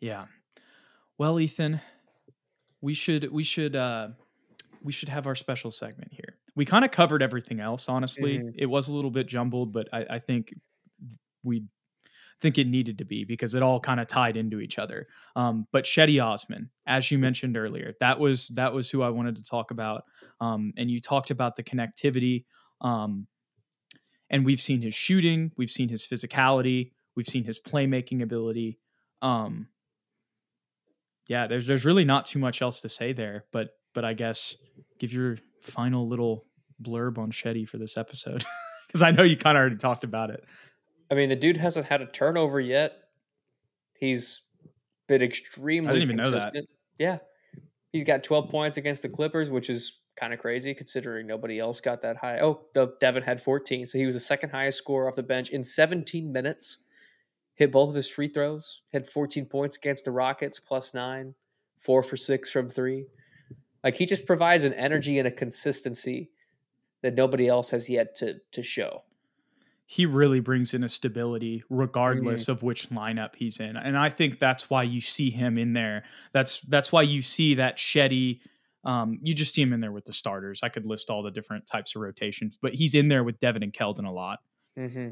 yeah. 0.00 0.26
Well, 1.18 1.38
Ethan, 1.38 1.80
we 2.80 2.94
should 2.94 3.30
we 3.30 3.44
should 3.44 3.76
uh 3.76 4.08
we 4.82 4.92
should 4.92 5.08
have 5.08 5.26
our 5.26 5.36
special 5.36 5.70
segment 5.70 6.12
here. 6.12 6.36
We 6.54 6.64
kind 6.64 6.84
of 6.84 6.90
covered 6.90 7.22
everything 7.22 7.60
else. 7.60 7.88
Honestly, 7.88 8.38
mm-hmm. 8.38 8.58
it 8.58 8.66
was 8.66 8.88
a 8.88 8.92
little 8.92 9.10
bit 9.10 9.26
jumbled, 9.26 9.72
but 9.72 9.88
I, 9.92 10.04
I 10.10 10.18
think 10.18 10.54
we 11.42 11.64
think 12.40 12.58
it 12.58 12.66
needed 12.66 12.98
to 12.98 13.04
be 13.04 13.24
because 13.24 13.54
it 13.54 13.62
all 13.62 13.78
kind 13.78 14.00
of 14.00 14.08
tied 14.08 14.36
into 14.36 14.60
each 14.60 14.78
other. 14.78 15.06
Um, 15.36 15.66
but 15.72 15.84
Cedi 15.84 16.22
Osman, 16.22 16.68
as 16.86 17.10
you 17.10 17.18
mentioned 17.18 17.56
earlier, 17.56 17.94
that 18.00 18.18
was 18.18 18.48
that 18.48 18.72
was 18.72 18.90
who 18.90 19.02
I 19.02 19.08
wanted 19.08 19.36
to 19.36 19.44
talk 19.44 19.70
about. 19.70 20.04
Um, 20.40 20.74
and 20.76 20.90
you 20.90 21.00
talked 21.00 21.30
about 21.30 21.56
the 21.56 21.62
connectivity. 21.62 22.44
Um, 22.80 23.28
and 24.32 24.46
we've 24.46 24.60
seen 24.60 24.80
his 24.80 24.94
shooting, 24.94 25.52
we've 25.56 25.70
seen 25.70 25.90
his 25.90 26.04
physicality, 26.04 26.92
we've 27.14 27.26
seen 27.26 27.44
his 27.44 27.60
playmaking 27.60 28.22
ability. 28.22 28.78
Um, 29.20 29.68
yeah, 31.28 31.46
there's 31.46 31.66
there's 31.66 31.84
really 31.84 32.04
not 32.04 32.26
too 32.26 32.38
much 32.38 32.62
else 32.62 32.80
to 32.80 32.88
say 32.88 33.12
there, 33.12 33.44
but 33.52 33.76
but 33.94 34.04
I 34.04 34.14
guess 34.14 34.56
give 34.98 35.12
your 35.12 35.36
final 35.60 36.08
little 36.08 36.46
blurb 36.82 37.18
on 37.18 37.30
Cedi 37.30 37.68
for 37.68 37.78
this 37.78 37.96
episode 37.96 38.44
because 38.86 39.02
I 39.02 39.12
know 39.12 39.22
you 39.22 39.36
kind 39.36 39.56
of 39.56 39.60
already 39.60 39.76
talked 39.76 40.02
about 40.02 40.30
it. 40.30 40.44
I 41.10 41.14
mean, 41.14 41.28
the 41.28 41.36
dude 41.36 41.58
hasn't 41.58 41.86
had 41.86 42.00
a 42.00 42.06
turnover 42.06 42.58
yet. 42.58 42.96
He's 43.94 44.42
been 45.08 45.22
extremely 45.22 46.06
consistent. 46.06 46.68
Yeah, 46.98 47.18
he's 47.92 48.04
got 48.04 48.24
12 48.24 48.48
points 48.48 48.76
against 48.78 49.02
the 49.02 49.08
Clippers, 49.08 49.50
which 49.50 49.68
is 49.70 50.00
kind 50.16 50.32
of 50.32 50.38
crazy 50.38 50.74
considering 50.74 51.26
nobody 51.26 51.58
else 51.58 51.80
got 51.80 52.02
that 52.02 52.16
high. 52.16 52.38
Oh, 52.40 52.66
the 52.74 52.94
Devin 53.00 53.22
had 53.22 53.40
14, 53.40 53.86
so 53.86 53.98
he 53.98 54.06
was 54.06 54.14
the 54.14 54.20
second 54.20 54.50
highest 54.50 54.78
scorer 54.78 55.08
off 55.08 55.16
the 55.16 55.22
bench 55.22 55.50
in 55.50 55.64
17 55.64 56.30
minutes. 56.30 56.78
Hit 57.54 57.72
both 57.72 57.90
of 57.90 57.94
his 57.94 58.08
free 58.08 58.28
throws. 58.28 58.82
Had 58.92 59.08
14 59.08 59.46
points 59.46 59.76
against 59.76 60.04
the 60.04 60.10
Rockets, 60.10 60.58
plus 60.58 60.94
nine, 60.94 61.34
four 61.78 62.02
for 62.02 62.16
six 62.16 62.50
from 62.50 62.68
three. 62.68 63.06
Like 63.84 63.96
he 63.96 64.06
just 64.06 64.26
provides 64.26 64.64
an 64.64 64.74
energy 64.74 65.18
and 65.18 65.26
a 65.26 65.30
consistency 65.30 66.30
that 67.02 67.14
nobody 67.14 67.48
else 67.48 67.70
has 67.72 67.90
yet 67.90 68.14
to 68.16 68.40
to 68.52 68.62
show. 68.62 69.02
He 69.84 70.06
really 70.06 70.40
brings 70.40 70.72
in 70.72 70.84
a 70.84 70.88
stability 70.88 71.64
regardless 71.68 72.44
mm-hmm. 72.44 72.52
of 72.52 72.62
which 72.62 72.88
lineup 72.90 73.36
he's 73.36 73.58
in. 73.60 73.76
And 73.76 73.98
I 73.98 74.08
think 74.08 74.38
that's 74.38 74.70
why 74.70 74.84
you 74.84 75.00
see 75.00 75.30
him 75.30 75.58
in 75.58 75.74
there. 75.74 76.04
That's 76.32 76.60
that's 76.60 76.92
why 76.92 77.02
you 77.02 77.20
see 77.20 77.56
that 77.56 77.76
Cedi 77.76 78.40
um, 78.84 79.18
you 79.22 79.34
just 79.34 79.54
see 79.54 79.62
him 79.62 79.72
in 79.72 79.80
there 79.80 79.92
with 79.92 80.04
the 80.04 80.12
starters. 80.12 80.60
I 80.62 80.68
could 80.68 80.84
list 80.84 81.10
all 81.10 81.22
the 81.22 81.30
different 81.30 81.66
types 81.66 81.94
of 81.94 82.02
rotations, 82.02 82.56
but 82.60 82.74
he's 82.74 82.94
in 82.94 83.08
there 83.08 83.22
with 83.22 83.38
Devin 83.38 83.62
and 83.62 83.72
Keldon 83.72 84.06
a 84.06 84.10
lot. 84.10 84.40
Mm-hmm. 84.78 85.10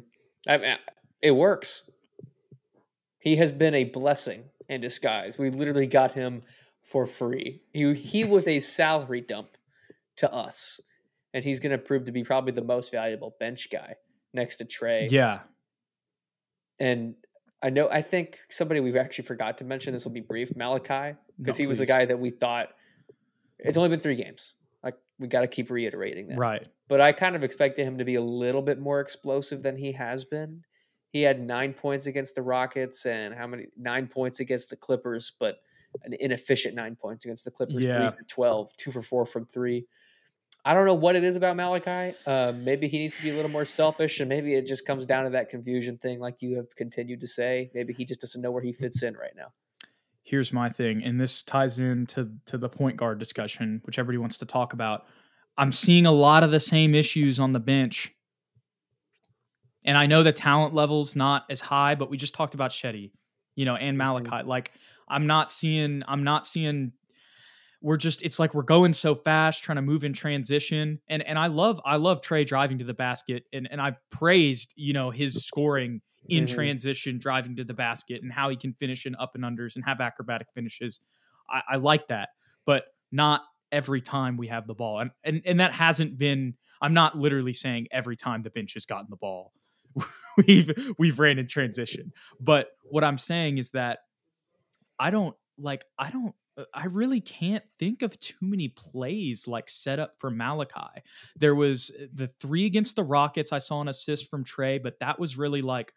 I 0.49 0.59
mean, 0.59 0.77
it 1.23 1.33
works. 1.33 1.91
He 3.19 3.37
has 3.37 3.51
been 3.51 3.75
a 3.75 3.85
blessing 3.85 4.45
in 4.69 4.81
disguise. 4.81 5.39
We 5.39 5.51
literally 5.51 5.87
got 5.87 6.13
him 6.13 6.43
for 6.83 7.07
free. 7.07 7.63
He 7.73 7.95
he 7.95 8.25
was 8.35 8.49
a 8.49 8.61
salary 8.61 9.21
dump 9.21 9.51
to 10.17 10.33
us, 10.33 10.81
and 11.33 11.45
he's 11.45 11.61
going 11.61 11.73
to 11.73 11.79
prove 11.79 12.05
to 12.07 12.13
be 12.13 12.25
probably 12.25 12.53
the 12.53 12.65
most 12.65 12.91
valuable 12.91 13.37
bench 13.39 13.71
guy 13.71 13.95
next 14.33 14.57
to 14.57 14.65
Tre. 14.65 15.09
Yeah. 15.11 15.41
And 16.81 17.15
I 17.63 17.71
know 17.71 17.89
I 17.91 18.03
think 18.03 18.39
somebody 18.51 18.81
we've 18.81 18.97
actually 18.97 19.25
forgot 19.25 19.59
to 19.59 19.65
mention. 19.65 19.93
This 19.93 20.05
will 20.05 20.13
be 20.13 20.21
brief. 20.21 20.57
Malachi, 20.57 21.17
because 21.39 21.59
no, 21.59 21.63
he 21.63 21.67
was 21.67 21.79
the 21.79 21.87
guy 21.87 22.07
that 22.07 22.19
we 22.19 22.31
thought 22.31 22.71
it's 23.65 23.77
only 23.77 23.89
been 23.89 24.01
three 24.01 24.17
games. 24.17 24.55
Like 24.83 24.97
we 25.19 25.29
got 25.29 25.43
to 25.43 25.47
keep 25.47 25.71
reiterating 25.71 26.29
that. 26.29 26.39
Right. 26.39 26.67
But 26.89 27.01
I 27.01 27.13
kind 27.13 27.37
of 27.37 27.45
expected 27.45 27.85
him 27.85 27.99
to 27.99 28.05
be 28.05 28.17
a 28.17 28.23
little 28.23 28.63
bit 28.63 28.81
more 28.81 29.01
explosive 29.01 29.63
than 29.63 29.77
he 29.77 29.93
has 29.93 30.25
been. 30.25 30.63
He 31.11 31.23
had 31.23 31.41
nine 31.41 31.75
points 31.75 32.07
against 32.07 32.35
the 32.35 32.43
Rockets 32.43 33.05
and 33.05 33.35
how 33.35 33.47
many 33.47 33.67
nine 33.77 34.07
points 34.07 34.41
against 34.41 34.71
the 34.71 34.77
Clippers, 34.77 35.33
but 35.39 35.59
an 36.05 36.15
inefficient 36.21 36.75
nine 36.75 36.97
points 36.97 37.25
against 37.25 37.45
the 37.45 37.51
Clippers. 37.51 37.85
Yeah. 37.85 38.09
Three 38.09 38.09
for 38.09 38.25
12, 38.29 38.77
two 38.77 38.91
for 38.93 39.03
four 39.03 39.27
from 39.27 39.45
three. 39.45 39.87
I 40.65 40.75
don't 40.75 40.85
know 40.85 40.95
what 40.95 41.17
it 41.17 41.25
is 41.25 41.37
about 41.37 41.57
Malachi. 41.57 42.15
Uh, 42.27 42.53
maybe 42.55 42.87
he 42.87 42.99
needs 42.99 43.17
to 43.17 43.23
be 43.23 43.31
a 43.31 43.35
little 43.35 43.51
more 43.51 43.65
selfish, 43.65 44.21
and 44.21 44.29
maybe 44.29 44.55
it 44.55 44.67
just 44.67 44.87
comes 44.87 45.07
down 45.07 45.25
to 45.25 45.31
that 45.31 45.49
confusion 45.49 45.97
thing, 45.97 46.21
like 46.21 46.43
you 46.43 46.57
have 46.57 46.77
continued 46.77 47.21
to 47.23 47.27
say. 47.27 47.71
Maybe 47.75 47.93
he 47.95 48.05
just 48.05 48.21
doesn't 48.21 48.41
know 48.41 48.51
where 48.51 48.63
he 48.63 48.73
fits 48.73 49.03
in 49.03 49.15
right 49.15 49.35
now 49.35 49.53
here's 50.31 50.53
my 50.53 50.69
thing, 50.69 51.03
and 51.03 51.21
this 51.21 51.43
ties 51.43 51.79
into 51.81 52.31
to 52.47 52.57
the 52.57 52.69
point 52.69 52.97
guard 52.97 53.19
discussion, 53.19 53.81
which 53.85 53.99
everybody 53.99 54.19
wants 54.19 54.39
to 54.39 54.47
talk 54.47 54.73
about. 54.73 55.07
I'm 55.59 55.73
seeing 55.73 56.07
a 56.07 56.13
lot 56.13 56.43
of 56.43 56.51
the 56.51 56.61
same 56.61 56.95
issues 56.95 57.41
on 57.41 57.53
the 57.53 57.61
bench. 57.61 58.13
And 59.85 59.99
I 59.99 60.07
know 60.07 60.23
the 60.23 60.33
talent 60.33 60.75
level's 60.75 61.17
not 61.17 61.45
as 61.51 61.61
high, 61.61 61.95
but 61.95 62.11
we 62.11 62.17
just 62.17 62.35
talked 62.35 62.55
about 62.55 62.71
Cedi, 62.71 63.11
you 63.57 63.65
know, 63.65 63.75
and 63.75 63.99
mm-hmm. 63.99 64.29
Malachi. 64.29 64.47
Like 64.47 64.73
I'm 65.09 65.27
not 65.27 65.51
seeing 65.51 66.03
I'm 66.07 66.23
not 66.23 66.47
seeing 66.47 66.93
we're 67.81 67.97
just 67.97 68.23
it's 68.23 68.39
like 68.39 68.55
we're 68.55 68.63
going 68.63 68.93
so 68.93 69.15
fast 69.15 69.63
trying 69.63 69.77
to 69.77 69.83
move 69.83 70.05
in 70.05 70.13
transition. 70.13 71.01
And 71.09 71.23
and 71.23 71.39
I 71.39 71.47
love 71.47 71.81
I 71.85 71.97
love 71.97 72.21
tre 72.21 72.45
driving 72.45 72.79
to 72.79 72.85
the 72.85 72.95
basket 72.95 73.45
and 73.53 73.69
and 73.71 73.81
I've 73.81 73.99
praised 74.11 74.73
you 74.77 74.93
know 74.93 75.11
his 75.11 75.45
scoring 75.45 76.01
in 76.29 76.45
mm-hmm. 76.45 76.55
transition 76.55 77.19
driving 77.19 77.57
to 77.57 77.65
the 77.65 77.75
basket 77.75 78.23
and 78.23 78.31
how 78.33 78.51
he 78.51 78.57
can 78.57 78.75
finish 78.75 79.07
in 79.07 79.17
up 79.17 79.35
and 79.35 79.45
unders 79.45 79.77
and 79.77 79.85
have 79.85 80.01
acrobatic 80.01 80.49
finishes. 80.55 81.01
I, 81.49 81.63
I 81.71 81.77
like 81.77 82.09
that 82.09 82.31
but 82.67 82.85
not 83.11 83.43
every 83.73 84.01
time 84.01 84.37
we 84.37 84.49
have 84.49 84.67
the 84.67 84.75
ball. 84.75 85.01
And, 85.01 85.11
and 85.25 85.43
and 85.45 85.61
that 85.61 85.73
hasn't 85.73 86.19
been 86.19 86.55
I'm 86.81 86.95
not 86.95 87.17
literally 87.17 87.53
saying 87.53 87.89
every 87.91 88.17
time 88.17 88.43
the 88.43 88.51
bench 88.51 88.75
has 88.75 88.87
gotten 88.87 89.09
the 89.11 89.17
ball 89.17 89.53
we've 90.47 90.71
we've 90.99 91.19
ran 91.19 91.39
in 91.39 91.49
transition. 91.49 92.13
But 92.41 92.69
what 92.85 93.05
I'm 93.05 93.19
saying 93.19 93.59
is 93.59 93.71
that 93.71 94.01
I 94.99 95.11
don't 95.11 95.37
like 95.59 95.85
I 95.99 96.11
don't 96.11 96.35
I 96.75 96.87
really 96.87 97.21
can't 97.21 97.65
think 97.79 98.03
of 98.03 98.19
too 98.19 98.37
many 98.41 98.69
plays 98.69 99.47
like 99.47 99.69
set 99.69 99.99
up 99.99 100.15
for 100.19 100.31
Malachi. 100.31 101.03
There 101.37 101.55
was 101.55 101.91
uh, 101.99 102.07
the 102.13 102.29
three 102.29 102.67
against 102.67 102.97
the 102.97 103.05
Rockets. 103.05 103.53
I 103.53 103.59
saw 103.59 103.81
an 103.81 103.89
assist 103.89 104.31
from 104.31 104.45
Tre, 104.45 104.79
but 104.79 104.99
that 105.01 105.19
was 105.19 105.37
really 105.37 105.63
like 105.63 105.93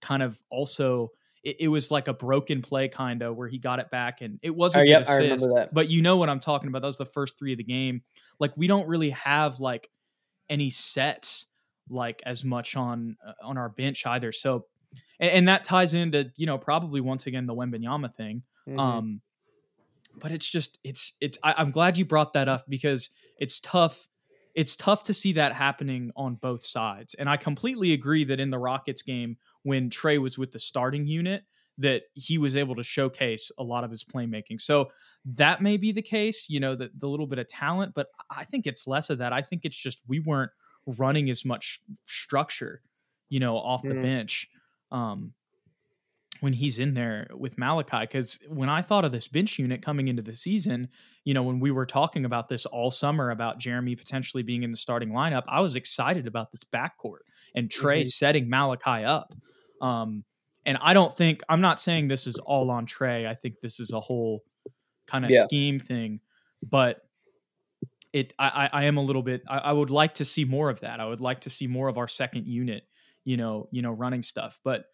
kind 0.00 0.22
of 0.22 0.40
also 0.50 1.10
it, 1.42 1.56
it 1.60 1.68
was 1.68 1.90
like 1.90 2.08
a 2.08 2.14
broken 2.14 2.62
play 2.62 2.88
kind 2.88 3.22
of 3.22 3.36
where 3.36 3.48
he 3.48 3.58
got 3.58 3.78
it 3.78 3.90
back 3.90 4.20
and 4.22 4.38
it 4.42 4.50
wasn't 4.50 4.82
oh, 4.82 4.90
yep, 4.90 5.02
assist, 5.02 5.12
I 5.12 5.22
remember 5.22 5.54
that. 5.54 5.74
But 5.74 5.88
you 5.88 6.02
know 6.02 6.16
what 6.16 6.28
I'm 6.28 6.40
talking 6.40 6.68
about. 6.68 6.82
That 6.82 6.88
was 6.88 6.98
the 6.98 7.04
first 7.04 7.38
three 7.38 7.52
of 7.52 7.58
the 7.58 7.64
game. 7.64 8.02
Like 8.38 8.56
we 8.56 8.66
don't 8.66 8.88
really 8.88 9.10
have 9.10 9.60
like 9.60 9.90
any 10.48 10.70
sets 10.70 11.46
like 11.88 12.22
as 12.24 12.44
much 12.44 12.76
on 12.76 13.16
uh, 13.24 13.32
on 13.42 13.58
our 13.58 13.68
bench 13.68 14.06
either. 14.06 14.32
So 14.32 14.66
and, 15.20 15.30
and, 15.30 15.48
that 15.48 15.64
ties 15.64 15.94
into 15.94 16.30
you 16.36 16.46
know 16.46 16.58
probably 16.58 17.00
once 17.00 17.26
again 17.26 17.46
the 17.46 17.54
Wembanyama 17.54 18.14
thing. 18.14 18.42
Mm-hmm. 18.68 18.78
Um, 18.78 19.20
but 20.20 20.32
it's 20.32 20.48
just 20.48 20.78
it's 20.84 21.12
it's 21.20 21.38
I, 21.42 21.54
i'm 21.58 21.70
glad 21.70 21.96
you 21.96 22.04
brought 22.04 22.32
that 22.34 22.48
up 22.48 22.64
because 22.68 23.10
it's 23.38 23.60
tough 23.60 24.08
it's 24.54 24.76
tough 24.76 25.02
to 25.04 25.14
see 25.14 25.32
that 25.32 25.52
happening 25.52 26.12
on 26.16 26.36
both 26.36 26.64
sides. 26.64 27.14
And 27.14 27.28
i 27.28 27.36
completely 27.36 27.92
agree 27.92 28.24
that 28.24 28.40
in 28.40 28.50
the 28.50 28.58
rockets 28.58 29.02
game 29.02 29.36
when 29.62 29.90
tre 29.90 30.18
was 30.18 30.38
with 30.38 30.52
the 30.52 30.58
starting 30.58 31.06
unit 31.06 31.44
that 31.78 32.02
he 32.14 32.38
was 32.38 32.54
able 32.54 32.76
to 32.76 32.84
showcase 32.84 33.50
a 33.58 33.64
lot 33.64 33.82
of 33.82 33.90
his 33.90 34.04
playmaking. 34.04 34.60
So 34.60 34.90
that 35.24 35.60
may 35.60 35.76
be 35.76 35.90
the 35.90 36.02
case 36.02 36.46
you 36.48 36.60
know 36.60 36.74
the, 36.76 36.90
the 36.96 37.08
little 37.08 37.26
bit 37.26 37.38
of 37.38 37.48
talent 37.48 37.94
but 37.94 38.08
i 38.30 38.44
think 38.44 38.66
it's 38.66 38.86
less 38.86 39.10
of 39.10 39.18
that. 39.18 39.32
I 39.32 39.42
think 39.42 39.64
it's 39.64 39.76
just 39.76 40.00
we 40.06 40.20
weren't 40.20 40.52
running 40.86 41.30
as 41.30 41.44
much 41.44 41.80
structure 42.04 42.82
you 43.28 43.40
know 43.40 43.56
off 43.56 43.82
the 43.82 43.94
mm. 43.94 44.02
bench. 44.02 44.48
Um 44.92 45.32
when 46.40 46.52
he's 46.52 46.78
in 46.78 46.94
there 46.94 47.28
with 47.34 47.58
Malachi. 47.58 48.00
Because 48.00 48.38
when 48.48 48.68
I 48.68 48.82
thought 48.82 49.04
of 49.04 49.12
this 49.12 49.28
bench 49.28 49.58
unit 49.58 49.82
coming 49.82 50.08
into 50.08 50.22
the 50.22 50.34
season, 50.34 50.88
you 51.24 51.34
know, 51.34 51.42
when 51.42 51.60
we 51.60 51.70
were 51.70 51.86
talking 51.86 52.24
about 52.24 52.48
this 52.48 52.66
all 52.66 52.90
summer 52.90 53.30
about 53.30 53.58
Jeremy 53.58 53.96
potentially 53.96 54.42
being 54.42 54.62
in 54.62 54.70
the 54.70 54.76
starting 54.76 55.10
lineup, 55.10 55.42
I 55.48 55.60
was 55.60 55.76
excited 55.76 56.26
about 56.26 56.50
this 56.50 56.62
backcourt 56.64 57.24
and 57.54 57.70
Tre 57.70 58.02
mm-hmm. 58.02 58.08
setting 58.08 58.48
Malachi 58.48 59.04
up. 59.04 59.34
Um, 59.80 60.24
and 60.66 60.78
I 60.80 60.94
don't 60.94 61.14
think 61.14 61.42
I'm 61.48 61.60
not 61.60 61.80
saying 61.80 62.08
this 62.08 62.26
is 62.26 62.36
all 62.36 62.70
on 62.70 62.86
Tre. 62.86 63.26
I 63.26 63.34
think 63.34 63.60
this 63.60 63.80
is 63.80 63.92
a 63.92 64.00
whole 64.00 64.42
kind 65.06 65.24
of 65.24 65.30
yeah. 65.30 65.44
scheme 65.44 65.78
thing, 65.78 66.20
but 66.62 67.02
it 68.12 68.32
I, 68.38 68.70
I 68.72 68.84
am 68.84 68.96
a 68.96 69.02
little 69.02 69.22
bit 69.22 69.42
I, 69.48 69.58
I 69.58 69.72
would 69.72 69.90
like 69.90 70.14
to 70.14 70.24
see 70.24 70.44
more 70.44 70.70
of 70.70 70.80
that. 70.80 71.00
I 71.00 71.06
would 71.06 71.20
like 71.20 71.40
to 71.42 71.50
see 71.50 71.66
more 71.66 71.88
of 71.88 71.98
our 71.98 72.08
second 72.08 72.46
unit, 72.46 72.84
you 73.24 73.36
know, 73.36 73.68
you 73.72 73.82
know, 73.82 73.90
running 73.92 74.22
stuff. 74.22 74.58
But 74.64 74.86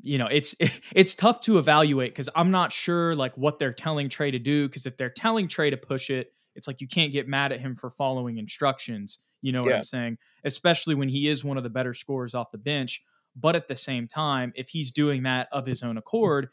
you 0.00 0.18
know 0.18 0.26
it's 0.26 0.54
it's 0.94 1.14
tough 1.14 1.40
to 1.40 1.58
evaluate 1.58 2.10
because 2.10 2.28
i'm 2.34 2.50
not 2.50 2.72
sure 2.72 3.14
like 3.14 3.36
what 3.36 3.58
they're 3.58 3.72
telling 3.72 4.08
tre 4.08 4.30
to 4.30 4.38
do 4.38 4.68
because 4.68 4.86
if 4.86 4.96
they're 4.96 5.10
telling 5.10 5.48
tre 5.48 5.70
to 5.70 5.76
push 5.76 6.10
it 6.10 6.32
it's 6.54 6.66
like 6.66 6.80
you 6.80 6.88
can't 6.88 7.12
get 7.12 7.28
mad 7.28 7.52
at 7.52 7.60
him 7.60 7.74
for 7.74 7.90
following 7.90 8.38
instructions. 8.38 9.20
You 9.40 9.52
know 9.52 9.62
what 9.62 9.70
yeah. 9.70 9.76
i'm 9.76 9.84
saying? 9.84 10.18
Especially 10.44 10.94
when 10.94 11.08
he 11.08 11.28
is 11.28 11.44
one 11.44 11.56
of 11.56 11.62
the 11.62 11.70
better 11.70 11.94
scorers 11.94 12.34
off 12.34 12.50
the 12.50 12.58
bench. 12.58 13.02
But 13.34 13.56
at 13.56 13.68
the 13.68 13.76
same 13.76 14.06
time 14.06 14.52
if 14.54 14.68
he's 14.68 14.90
doing 14.90 15.22
that 15.24 15.48
of 15.52 15.66
his 15.66 15.82
own 15.82 15.96
accord 15.96 16.48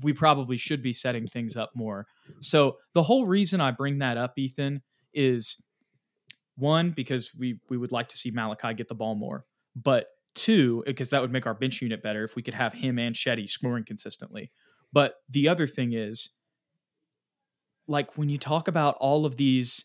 we 0.00 0.14
probably 0.14 0.56
should 0.56 0.82
be 0.82 0.94
setting 0.94 1.26
things 1.26 1.54
up 1.54 1.70
more. 1.74 2.06
So 2.40 2.78
the 2.94 3.02
whole 3.02 3.26
reason 3.26 3.60
i 3.60 3.70
bring 3.70 3.98
that 3.98 4.16
up 4.16 4.38
ethan 4.38 4.80
is 5.12 5.60
one 6.56 6.92
because 6.92 7.34
we 7.38 7.60
we 7.68 7.76
would 7.76 7.92
like 7.92 8.08
to 8.08 8.16
see 8.16 8.30
malachi 8.30 8.72
get 8.74 8.88
the 8.88 8.94
ball 8.94 9.14
more. 9.14 9.44
But 9.76 10.06
Two, 10.34 10.82
because 10.86 11.10
that 11.10 11.20
would 11.20 11.32
make 11.32 11.46
our 11.46 11.54
bench 11.54 11.82
unit 11.82 12.02
better 12.02 12.24
if 12.24 12.34
we 12.34 12.42
could 12.42 12.54
have 12.54 12.72
him 12.72 12.98
and 12.98 13.14
Cedi 13.14 13.48
scoring 13.48 13.84
consistently. 13.84 14.50
But 14.92 15.14
the 15.28 15.48
other 15.48 15.66
thing 15.66 15.92
is, 15.92 16.30
like 17.86 18.16
when 18.16 18.28
you 18.28 18.38
talk 18.38 18.68
about 18.68 18.96
all 19.00 19.26
of 19.26 19.36
these, 19.36 19.84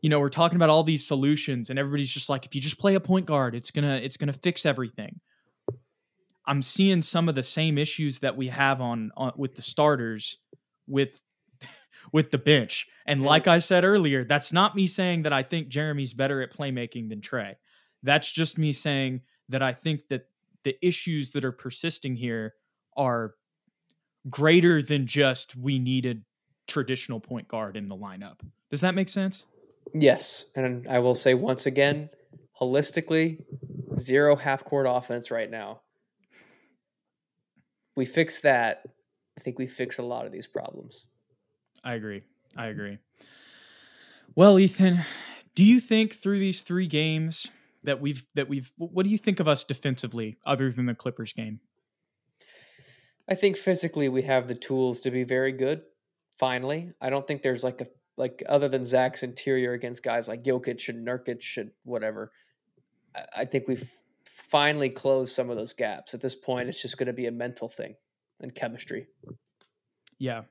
you 0.00 0.10
know, 0.10 0.20
we're 0.20 0.28
talking 0.28 0.56
about 0.56 0.70
all 0.70 0.84
these 0.84 1.06
solutions, 1.06 1.70
and 1.70 1.78
everybody's 1.78 2.10
just 2.10 2.28
like, 2.28 2.44
if 2.44 2.54
you 2.54 2.60
just 2.60 2.78
play 2.78 2.94
a 2.94 3.00
point 3.00 3.26
guard, 3.26 3.54
it's 3.54 3.70
gonna 3.70 3.96
it's 3.96 4.16
gonna 4.16 4.32
fix 4.32 4.66
everything. 4.66 5.20
I'm 6.46 6.62
seeing 6.62 7.02
some 7.02 7.28
of 7.28 7.34
the 7.34 7.42
same 7.42 7.76
issues 7.76 8.20
that 8.20 8.36
we 8.36 8.48
have 8.48 8.80
on, 8.80 9.10
on 9.16 9.32
with 9.36 9.54
the 9.54 9.62
starters 9.62 10.38
with 10.86 11.20
with 12.12 12.30
the 12.30 12.38
bench. 12.38 12.86
And 13.06 13.22
like 13.22 13.46
I 13.46 13.58
said 13.58 13.84
earlier, 13.84 14.24
that's 14.24 14.52
not 14.52 14.74
me 14.74 14.86
saying 14.86 15.22
that 15.22 15.32
I 15.32 15.42
think 15.42 15.68
Jeremy's 15.68 16.14
better 16.14 16.42
at 16.42 16.52
playmaking 16.52 17.10
than 17.10 17.20
Tre. 17.20 17.56
That's 18.02 18.30
just 18.30 18.58
me 18.58 18.72
saying 18.72 19.20
that 19.48 19.62
I 19.62 19.72
think 19.72 20.08
that 20.08 20.28
the 20.64 20.76
issues 20.86 21.30
that 21.30 21.44
are 21.44 21.52
persisting 21.52 22.16
here 22.16 22.54
are 22.96 23.34
greater 24.28 24.82
than 24.82 25.06
just 25.06 25.56
we 25.56 25.78
need 25.78 26.06
a 26.06 26.16
traditional 26.66 27.20
point 27.20 27.48
guard 27.48 27.76
in 27.76 27.88
the 27.88 27.96
lineup. 27.96 28.40
Does 28.70 28.80
that 28.82 28.94
make 28.94 29.08
sense? 29.08 29.44
Yes. 29.94 30.44
And 30.54 30.86
I 30.88 30.98
will 30.98 31.14
say 31.14 31.34
once 31.34 31.66
again, 31.66 32.10
holistically, 32.60 33.42
zero 33.96 34.36
half 34.36 34.64
court 34.64 34.86
offense 34.88 35.30
right 35.30 35.50
now. 35.50 35.80
We 37.96 38.04
fix 38.04 38.40
that. 38.42 38.82
I 39.38 39.40
think 39.40 39.58
we 39.58 39.66
fix 39.66 39.98
a 39.98 40.02
lot 40.02 40.26
of 40.26 40.32
these 40.32 40.46
problems. 40.46 41.06
I 41.82 41.94
agree. 41.94 42.22
I 42.56 42.66
agree. 42.66 42.98
Well, 44.34 44.58
Ethan, 44.58 45.00
do 45.54 45.64
you 45.64 45.80
think 45.80 46.14
through 46.14 46.38
these 46.38 46.62
three 46.62 46.86
games 46.86 47.50
that 47.88 48.00
we've 48.00 48.24
that 48.34 48.48
we've 48.48 48.70
what 48.76 49.04
do 49.04 49.10
you 49.10 49.18
think 49.18 49.40
of 49.40 49.48
us 49.48 49.64
defensively 49.64 50.38
other 50.44 50.70
than 50.70 50.86
the 50.86 50.94
Clippers 50.94 51.32
game? 51.32 51.60
I 53.28 53.34
think 53.34 53.56
physically 53.56 54.08
we 54.08 54.22
have 54.22 54.46
the 54.46 54.54
tools 54.54 55.00
to 55.00 55.10
be 55.10 55.24
very 55.24 55.52
good. 55.52 55.82
Finally, 56.38 56.92
I 57.00 57.10
don't 57.10 57.26
think 57.26 57.42
there's 57.42 57.64
like 57.64 57.80
a 57.80 57.86
like 58.16 58.42
other 58.48 58.68
than 58.68 58.84
Zach's 58.84 59.22
interior 59.22 59.72
against 59.72 60.02
guys 60.02 60.28
like 60.28 60.44
Jokic 60.44 60.88
and 60.88 61.06
Nurkic 61.06 61.56
and 61.56 61.70
whatever. 61.84 62.30
I, 63.14 63.22
I 63.38 63.44
think 63.46 63.68
we've 63.68 63.90
finally 64.26 64.90
closed 64.90 65.34
some 65.34 65.50
of 65.50 65.56
those 65.56 65.72
gaps. 65.72 66.14
At 66.14 66.20
this 66.20 66.34
point, 66.34 66.68
it's 66.68 66.82
just 66.82 66.98
going 66.98 67.06
to 67.06 67.12
be 67.12 67.26
a 67.26 67.32
mental 67.32 67.68
thing 67.68 67.94
and 68.40 68.54
chemistry. 68.54 69.06
Yeah, 70.18 70.42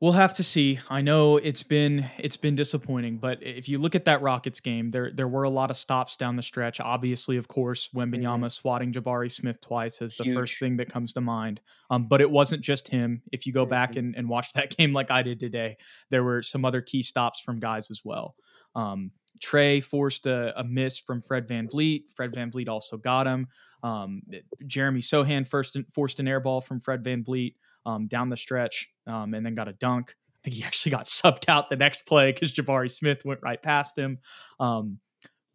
We'll 0.00 0.12
have 0.12 0.34
to 0.34 0.42
see. 0.42 0.80
I 0.90 1.00
know 1.00 1.36
it's 1.36 1.62
been 1.62 2.10
it's 2.18 2.36
been 2.36 2.54
disappointing, 2.54 3.18
but 3.18 3.42
if 3.42 3.68
you 3.68 3.78
look 3.78 3.94
at 3.94 4.04
that 4.06 4.22
Rockets 4.22 4.60
game, 4.60 4.90
there 4.90 5.10
there 5.12 5.28
were 5.28 5.44
a 5.44 5.50
lot 5.50 5.70
of 5.70 5.76
stops 5.76 6.16
down 6.16 6.36
the 6.36 6.42
stretch. 6.42 6.80
Obviously, 6.80 7.36
of 7.36 7.48
course, 7.48 7.88
Wembanyama 7.94 8.22
mm-hmm. 8.22 8.48
swatting 8.48 8.92
Jabari 8.92 9.30
Smith 9.30 9.60
twice 9.60 10.02
is 10.02 10.16
the 10.16 10.24
Huge. 10.24 10.34
first 10.34 10.58
thing 10.58 10.76
that 10.78 10.90
comes 10.90 11.12
to 11.14 11.20
mind. 11.20 11.60
Um, 11.90 12.06
but 12.08 12.20
it 12.20 12.30
wasn't 12.30 12.62
just 12.62 12.88
him. 12.88 13.22
If 13.32 13.46
you 13.46 13.52
go 13.52 13.62
mm-hmm. 13.62 13.70
back 13.70 13.96
and, 13.96 14.14
and 14.16 14.28
watch 14.28 14.52
that 14.54 14.76
game 14.76 14.92
like 14.92 15.10
I 15.10 15.22
did 15.22 15.40
today, 15.40 15.76
there 16.10 16.24
were 16.24 16.42
some 16.42 16.64
other 16.64 16.82
key 16.82 17.02
stops 17.02 17.40
from 17.40 17.60
guys 17.60 17.90
as 17.90 18.02
well. 18.04 18.34
Um, 18.74 19.12
Tre 19.40 19.80
forced 19.80 20.26
a, 20.26 20.58
a, 20.58 20.64
miss 20.64 20.98
from 20.98 21.20
Fred 21.20 21.48
Van 21.48 21.66
VanVleet. 21.68 22.04
Fred 22.14 22.34
Van 22.34 22.50
VanVleet 22.50 22.68
also 22.68 22.96
got 22.96 23.26
him. 23.26 23.48
Um, 23.82 24.22
Jeremy 24.66 25.00
Sochan 25.00 25.46
first 25.46 25.76
forced 25.92 26.20
an 26.20 26.28
air 26.28 26.40
ball 26.40 26.60
from 26.60 26.80
Fred 26.80 27.02
Van 27.02 27.24
VanVleet 27.24 27.54
um, 27.86 28.06
down 28.06 28.28
the 28.28 28.36
stretch 28.36 28.88
um, 29.06 29.34
and 29.34 29.44
then 29.44 29.54
got 29.54 29.68
a 29.68 29.72
dunk. 29.72 30.14
I 30.36 30.38
think 30.44 30.56
he 30.56 30.64
actually 30.64 30.90
got 30.90 31.04
subbed 31.06 31.48
out 31.48 31.70
the 31.70 31.76
next 31.76 32.06
play 32.06 32.32
because 32.32 32.52
Jabari 32.52 32.90
Smith 32.90 33.24
went 33.24 33.40
right 33.42 33.60
past 33.60 33.98
him. 33.98 34.18
Um, 34.60 34.98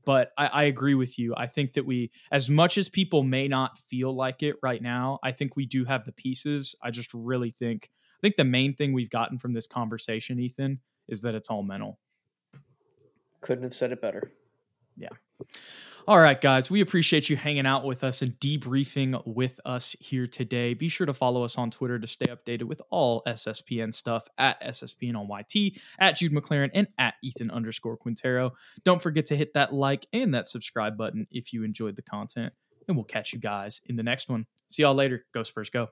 but 0.05 0.31
I, 0.37 0.47
I, 0.47 0.63
agree 0.63 0.95
with 0.95 1.19
you. 1.19 1.35
I 1.37 1.45
think 1.45 1.73
that 1.73 1.85
we, 1.85 2.11
as 2.31 2.49
much 2.49 2.77
as 2.77 2.89
people 2.89 3.21
may 3.21 3.47
not 3.47 3.77
feel 3.77 4.15
like 4.15 4.41
it 4.41 4.55
right 4.63 4.81
now, 4.81 5.19
I 5.21 5.31
think 5.31 5.55
we 5.55 5.65
do 5.65 5.85
have 5.85 6.05
the 6.05 6.13
pieces. 6.13 6.73
I 6.81 6.89
just 6.89 7.13
really 7.13 7.51
think, 7.51 7.91
I 8.17 8.21
think 8.21 8.35
the 8.35 8.43
main 8.43 8.73
thing 8.73 8.93
we've 8.93 9.09
gotten 9.09 9.37
from 9.37 9.53
this 9.53 9.67
conversation, 9.67 10.39
Ethan, 10.39 10.79
is 11.07 11.21
that 11.21 11.35
it's 11.35 11.49
all 11.49 11.63
mental. 11.63 11.99
Couldn't 13.41 13.63
have 13.63 13.73
said 13.73 13.91
it 13.91 14.01
better. 14.01 14.31
Yeah. 14.97 15.09
All 16.09 16.19
right, 16.19 16.41
guys, 16.41 16.71
we 16.71 16.81
appreciate 16.81 17.29
you 17.29 17.37
hanging 17.37 17.67
out 17.67 17.85
with 17.85 18.03
us 18.03 18.23
and 18.23 18.31
debriefing 18.39 19.21
with 19.27 19.59
us 19.63 19.95
here 19.99 20.25
today. 20.25 20.73
Be 20.73 20.89
sure 20.89 21.05
to 21.05 21.13
follow 21.13 21.43
us 21.43 21.55
on 21.55 21.69
Twitter 21.69 21.99
to 21.99 22.07
stay 22.07 22.25
updated 22.25 22.63
with 22.63 22.81
all 22.89 23.21
SSPN 23.27 23.93
stuff 23.93 24.23
at 24.39 24.59
SSPN 24.63 25.15
on 25.15 25.29
YT, 25.29 25.79
at 25.99 26.17
Jude 26.17 26.33
McLaren, 26.33 26.71
and 26.73 26.87
at 26.97 27.13
Ethan 27.23 27.51
underscore 27.51 27.95
Quintero. 27.95 28.53
Don't 28.83 28.99
forget 28.99 29.27
to 29.27 29.37
hit 29.37 29.53
that 29.53 29.71
like 29.71 30.07
and 30.11 30.33
that 30.33 30.49
subscribe 30.49 30.97
button 30.97 31.27
if 31.29 31.53
you 31.53 31.63
enjoyed 31.63 31.95
the 31.95 32.01
content. 32.01 32.53
And 32.87 32.97
we'll 32.97 33.03
catch 33.03 33.31
you 33.31 33.37
guys 33.37 33.79
in 33.85 33.95
the 33.95 34.01
next 34.01 34.29
one. 34.29 34.47
See 34.69 34.81
y'all 34.81 34.95
later. 34.95 35.25
Go 35.31 35.43
Spurs, 35.43 35.69
go. 35.69 35.89